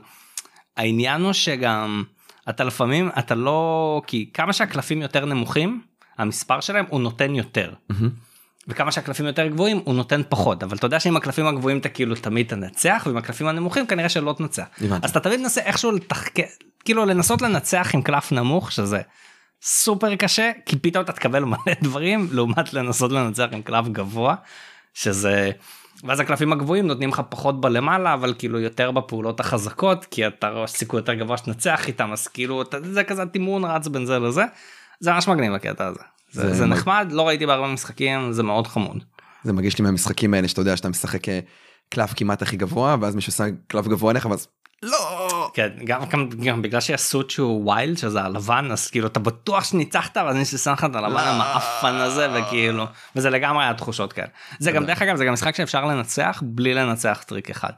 העניין 0.77 1.21
הוא 1.21 1.33
שגם 1.33 2.03
אתה 2.49 2.63
לפעמים, 2.63 3.09
אתה 3.19 3.35
לא, 3.35 4.01
כי 4.07 4.29
כמה 4.33 4.53
שהקלפים 4.53 5.01
יותר 5.01 5.25
נמוכים, 5.25 5.81
המספר 6.17 6.59
שלהם 6.59 6.85
הוא 6.89 7.01
נותן 7.01 7.35
יותר. 7.35 7.73
מהמם. 7.89 8.09
וכמה 8.67 8.91
שהקלפים 8.91 9.25
יותר 9.25 9.47
גבוהים 9.47 9.81
הוא 9.85 9.95
נותן 9.95 10.21
פחות 10.29 10.63
אבל 10.63 10.77
אתה 10.77 10.85
יודע 10.85 10.99
שעם 10.99 11.17
הקלפים 11.17 11.47
הגבוהים 11.47 11.77
אתה 11.77 11.89
כאילו 11.89 12.15
תמיד 12.15 12.47
תנצח 12.47 13.03
ועם 13.05 13.17
הקלפים 13.17 13.47
הנמוכים 13.47 13.87
כנראה 13.87 14.09
שלא 14.09 14.35
תנצח. 14.37 14.65
אז 15.01 15.09
אתה 15.09 15.19
תמיד 15.19 15.39
מנסה 15.39 15.61
איכשהו 15.61 15.91
לתחקר 15.91 16.43
כאילו 16.85 17.05
לנסות 17.05 17.41
לנצח 17.41 17.91
עם 17.93 18.01
קלף 18.01 18.31
נמוך 18.31 18.71
שזה 18.71 19.01
סופר 19.61 20.15
קשה 20.15 20.51
כי 20.65 20.79
פתאום 20.79 21.03
אתה 21.03 21.13
תקבל 21.13 21.43
מלא 21.43 21.73
דברים 21.83 22.27
לעומת 22.31 22.73
לנסות 22.73 23.11
לנצח 23.11 23.47
עם 23.51 23.61
קלף 23.61 23.87
גבוה 23.87 24.35
שזה 24.93 25.51
ואז 26.03 26.19
הקלפים 26.19 26.53
הגבוהים 26.53 26.87
נותנים 26.87 27.09
לך 27.09 27.21
פחות 27.29 27.61
בלמעלה 27.61 28.13
אבל 28.13 28.33
כאילו 28.37 28.59
יותר 28.59 28.91
בפעולות 28.91 29.39
החזקות 29.39 30.05
כי 30.05 30.27
אתה 30.27 30.49
רואה 30.49 30.67
סיכוי 30.67 30.99
יותר 30.99 31.13
גבוה 31.13 31.37
שתנצח 31.37 31.87
איתם 31.87 32.11
אז 32.11 32.27
כאילו 32.27 32.61
אתה, 32.61 32.77
זה 32.81 33.03
כזה 33.03 33.25
תמרון 33.25 33.87
בין 33.87 34.05
זה 34.05 34.19
לזה 34.19 34.43
זה 35.03 35.11
ממש 35.11 35.27
מגניב 35.27 35.53
הקטע 35.53 35.85
הזה. 35.87 35.99
זה, 36.31 36.41
זה 36.47 36.53
זה 36.53 36.65
מג- 36.65 36.71
נחמד 36.77 37.07
לא 37.11 37.27
ראיתי 37.27 37.45
בהרבה 37.45 37.67
משחקים 37.67 38.31
זה 38.31 38.43
מאוד 38.43 38.67
חמוד. 38.67 39.03
זה 39.43 39.53
מרגיש 39.53 39.77
לי 39.77 39.83
מהמשחקים 39.83 40.33
האלה 40.33 40.47
שאתה 40.47 40.61
יודע 40.61 40.77
שאתה 40.77 40.89
משחק 40.89 41.29
אה, 41.29 41.39
קלף 41.89 42.13
כמעט 42.15 42.41
הכי 42.41 42.57
גבוה, 42.57 42.95
ואז 43.01 43.15
מישהו 43.15 43.31
שם 43.31 43.43
קלף 43.67 43.87
גבוה 43.87 44.11
עליך, 44.11 44.25
ואז 44.25 44.47
לא! 44.83 45.51
כן, 45.53 45.69
גם, 45.85 46.01
גם, 46.09 46.29
גם 46.29 46.61
בגלל 46.61 46.81
שה 46.81 47.02
suit 47.02 47.29
שהוא 47.29 47.65
wild 47.65 47.97
שזה 47.97 48.21
הלבן 48.21 48.71
אז 48.71 48.87
כאילו 48.87 49.07
אתה 49.07 49.19
בטוח 49.19 49.63
שניצחת 49.63 50.17
ואז 50.17 50.35
מישהו 50.35 50.57
שם 50.57 50.71
לך 50.71 50.83
את 50.85 50.95
הלבן 50.95 51.23
המעפן 51.23 51.93
הזה 51.95 52.27
וכאילו 52.33 52.85
וזה 53.15 53.29
לגמרי 53.29 53.63
היה 53.63 53.73
תחושות 53.73 54.13
כאלה. 54.13 54.27
זה 54.59 54.71
גם 54.71 54.85
דרך 54.85 55.01
אגב 55.01 55.15
זה 55.15 55.25
גם 55.25 55.33
משחק 55.33 55.55
שאפשר 55.55 55.85
לנצח 55.85 56.43
בלי 56.45 56.73
לנצח 56.73 57.23
trick 57.27 57.49
אחד. 57.49 57.71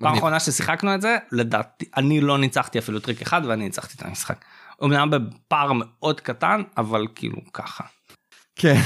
פעם. 0.00 0.14
אחרונה 0.14 0.40
ששיחקנו 0.40 0.94
את 0.94 1.00
זה 1.00 1.16
לדעתי 1.32 1.84
אני 1.96 2.20
לא 2.20 2.38
ניצחתי 2.38 2.78
אפילו 2.78 3.00
trick 3.00 3.22
אחד 3.22 3.42
ואני 3.44 3.64
ניצחתי 3.64 3.94
את 3.96 4.02
המשחק. 4.02 4.44
אמנם 4.82 5.10
בפער 5.10 5.72
מאוד 5.72 6.20
קטן 6.20 6.62
אבל 6.76 7.06
כאילו 7.14 7.36
ככה. 7.52 7.84
כן. 8.56 8.80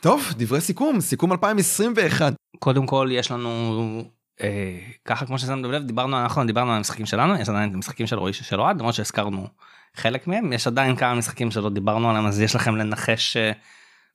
טוב, 0.00 0.32
דברי 0.36 0.60
סיכום, 0.60 1.00
סיכום 1.00 1.32
2021. 1.32 2.34
קודם 2.58 2.86
כל 2.86 3.08
יש 3.12 3.30
לנו 3.30 4.04
אה, 4.42 4.78
ככה 5.04 5.26
כמו 5.26 5.38
ששמנו 5.38 5.72
לב 5.72 5.82
דיברנו 5.82 6.22
אנחנו 6.22 6.44
דיברנו 6.46 6.70
על 6.70 6.76
המשחקים 6.76 7.06
שלנו 7.06 7.34
יש 7.34 7.48
עדיין 7.48 7.70
את 7.70 7.74
המשחקים 7.74 8.06
של 8.06 8.18
רועי 8.18 8.32
של 8.32 8.60
אוהד 8.60 8.78
למרות 8.78 8.94
שהזכרנו 8.94 9.46
חלק 9.94 10.26
מהם 10.26 10.52
יש 10.52 10.66
עדיין 10.66 10.96
כמה 10.96 11.14
משחקים 11.14 11.50
שלא 11.50 11.70
דיברנו 11.70 12.10
עליהם 12.10 12.26
אז 12.26 12.40
יש 12.40 12.54
לכם 12.54 12.76
לנחש 12.76 13.36
אה, 13.36 13.52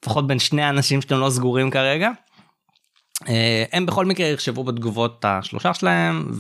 לפחות 0.04 0.28
בין 0.28 0.40
שני 0.40 0.64
האנשים 0.64 1.02
שאתם 1.02 1.20
לא 1.20 1.30
סגורים 1.30 1.72
כרגע. 1.72 2.10
אה, 3.28 3.64
הם 3.72 3.86
בכל 3.86 4.06
מקרה 4.06 4.28
יחשבו 4.28 4.64
בתגובות 4.64 5.20
את 5.20 5.26
השלושה 5.26 5.74
שלהם 5.74 6.32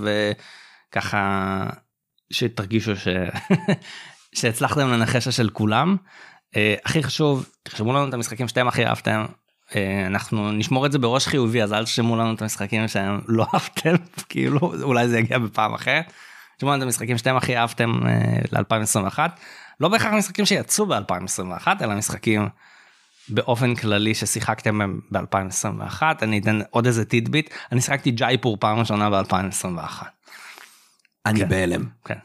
וככה 0.89 1.63
שתרגישו 2.31 2.95
ש... 2.95 3.07
שהצלחתם 4.35 4.87
לנחש 4.87 5.29
של 5.29 5.49
כולם. 5.49 5.95
אה, 6.55 6.75
הכי 6.85 7.03
חשוב 7.03 7.45
תרשמו 7.63 7.93
לנו 7.93 8.09
את 8.09 8.13
המשחקים 8.13 8.47
שאתם 8.47 8.67
הכי 8.67 8.85
אהבתם. 8.85 9.25
אה, 9.75 10.07
אנחנו 10.07 10.51
נשמור 10.51 10.85
את 10.85 10.91
זה 10.91 10.99
בראש 10.99 11.27
חיובי 11.27 11.63
אז 11.63 11.73
אל 11.73 11.83
תשמעו 11.83 12.15
לנו 12.15 12.33
את 12.33 12.41
המשחקים 12.41 12.87
שהם 12.87 13.21
לא 13.27 13.45
אהבתם 13.53 13.95
כאילו 14.29 14.59
אולי 14.81 15.07
זה 15.07 15.19
יגיע 15.19 15.37
בפעם 15.37 15.73
אחרת. 15.73 16.13
תשמעו 16.57 16.73
לנו 16.73 16.81
את 16.81 16.85
המשחקים 16.85 17.17
שאתם 17.17 17.35
הכי 17.35 17.57
אהבתם 17.57 17.99
ל-2021 18.51 19.19
לא 19.79 19.89
בהכרח 19.89 20.13
משחקים 20.13 20.45
שיצאו 20.45 20.85
ב-2021 20.85 21.67
אלא 21.81 21.95
משחקים 21.95 22.47
באופן 23.29 23.75
כללי 23.75 24.15
ששיחקתם 24.15 24.99
ב-2021 25.11 26.01
אני 26.21 26.39
אתן 26.39 26.59
עוד 26.69 26.85
איזה 26.85 27.05
טידביט 27.05 27.49
אני 27.71 27.81
שיחקתי 27.81 28.11
ג'ייפור 28.11 28.57
פעם 28.59 28.79
ראשונה 28.79 29.09
ב-2021. 29.09 30.03
אני 31.25 31.39
כן. 31.39 31.49
בהלם. 31.49 31.85
כן. 32.05 32.17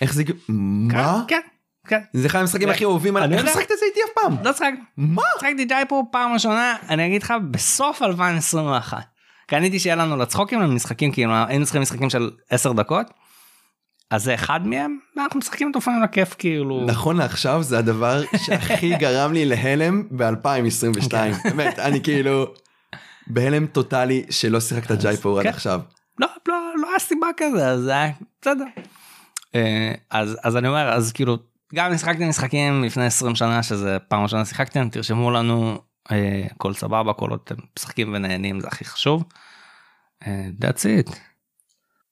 איך 0.00 0.14
זה... 0.14 0.22
מה? 0.48 1.24
כן. 1.28 1.40
כן. 1.88 2.00
זה 2.12 2.26
אחד 2.26 2.38
המשחקים 2.40 2.68
הכי 2.68 2.84
אהובים. 2.84 3.16
אני 3.16 3.24
עליי. 3.24 3.38
איך 3.38 3.46
יודע. 3.46 3.60
שחקת 3.60 3.72
את 3.72 3.78
זה 3.78 3.86
איתי 3.86 4.00
אף 4.00 4.22
פעם? 4.22 4.44
לא 4.44 4.52
שיחקתי. 4.52 4.80
מה? 4.96 5.22
שיחקתי 5.38 5.64
ג'ייפור 5.64 6.08
פעם 6.12 6.32
ראשונה 6.32 6.76
אני 6.88 7.06
אגיד 7.06 7.22
לך 7.22 7.34
בסוף 7.50 8.02
2021. 8.02 8.98
קניתי 9.46 9.78
שיהיה 9.78 9.96
לנו 9.96 10.16
לצחוקים 10.16 10.60
לנו 10.60 10.72
משחקים 10.72 11.12
כאילו 11.12 11.32
היינו 11.48 11.64
צריכים 11.64 11.82
משחקים 11.82 12.10
של 12.10 12.30
10 12.50 12.72
דקות. 12.72 13.06
אז 14.10 14.24
זה 14.24 14.34
אחד 14.34 14.66
מהם 14.66 14.98
ואנחנו 15.16 15.38
משחקים 15.38 15.68
אותו 15.68 15.78
לפעמים 15.78 16.02
לכיף 16.02 16.34
כאילו. 16.38 16.84
נכון 16.86 17.16
לעכשיו 17.16 17.62
זה 17.62 17.78
הדבר 17.78 18.22
שהכי 18.36 18.96
גרם 19.02 19.32
לי 19.32 19.44
להלם 19.44 20.02
ב-2022. 20.10 21.14
באמת, 21.44 21.78
אני 21.78 22.02
כאילו 22.02 22.46
בהלם 23.26 23.66
טוטאלי 23.66 24.24
שלא 24.30 24.60
שיחקת 24.60 25.00
ג'ייפור 25.00 25.38
עד 25.38 25.44
כן. 25.44 25.50
עכשיו. 25.50 25.80
לא 26.18 26.26
לא 26.48 26.54
לא 26.82 26.88
היה 26.88 26.98
סיבה 26.98 27.26
כזה 27.36 27.82
זה 27.82 27.90
היה 27.90 28.10
בסדר. 28.42 28.64
אה, 29.56 29.92
אז 30.10 30.36
אז 30.42 30.56
אני 30.56 30.68
אומר 30.68 30.92
אז 30.92 31.12
כאילו 31.12 31.38
גם 31.74 31.90
אם 31.90 31.98
שיחקתם 31.98 32.28
משחקים 32.28 32.84
לפני 32.84 33.06
20 33.06 33.34
שנה 33.34 33.62
שזה 33.62 33.98
פעם 34.08 34.22
ראשונה 34.22 34.44
שיחקתם 34.44 34.88
תרשמו 34.88 35.30
לנו 35.30 35.78
אה, 36.12 36.46
הכל 36.50 36.74
סבבה 36.74 37.12
כל 37.12 37.30
עוד 37.30 37.40
אתם 37.44 37.54
משחקים 37.78 38.14
ונהנים 38.14 38.60
זה 38.60 38.66
הכי 38.66 38.84
חשוב. 38.84 39.24
אה, 40.26 40.48
That's 40.60 41.08
it. 41.08 41.12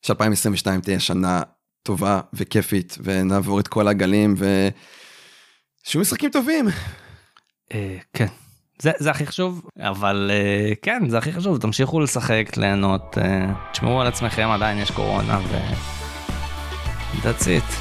ש2022 0.07 0.80
תהיה 0.82 1.01
שנה 1.01 1.42
טובה 1.82 2.20
וכיפית 2.32 2.99
ונעבור 3.03 3.61
את 3.61 3.68
כל 3.68 3.88
הגלים 3.88 4.34
ו... 4.38 4.68
שיהיו 5.84 6.03
משחקים 6.03 6.30
טובים. 6.30 6.68
אה, 7.72 7.97
כן. 8.12 8.26
זה, 8.82 8.90
זה 8.99 9.11
הכי 9.11 9.26
חשוב 9.26 9.68
אבל 9.78 10.30
אה, 10.34 10.72
כן 10.82 11.09
זה 11.09 11.18
הכי 11.18 11.32
חשוב 11.32 11.61
תמשיכו 11.61 12.01
לשחק 12.01 12.57
ליהנות 12.57 13.18
אה, 13.18 13.53
תשמרו 13.72 14.01
על 14.01 14.07
עצמכם 14.07 14.49
עדיין 14.49 14.78
יש 14.78 14.90
קורונה 14.90 15.38
ו... 15.38 16.03
That's 17.23 17.45
it. 17.45 17.75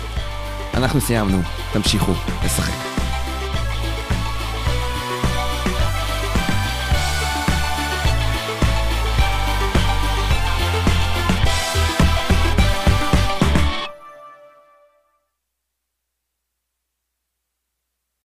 אנחנו 0.78 1.02
סיימנו, 1.02 1.42
תמשיכו 1.74 2.12
לשחק. 2.46 2.93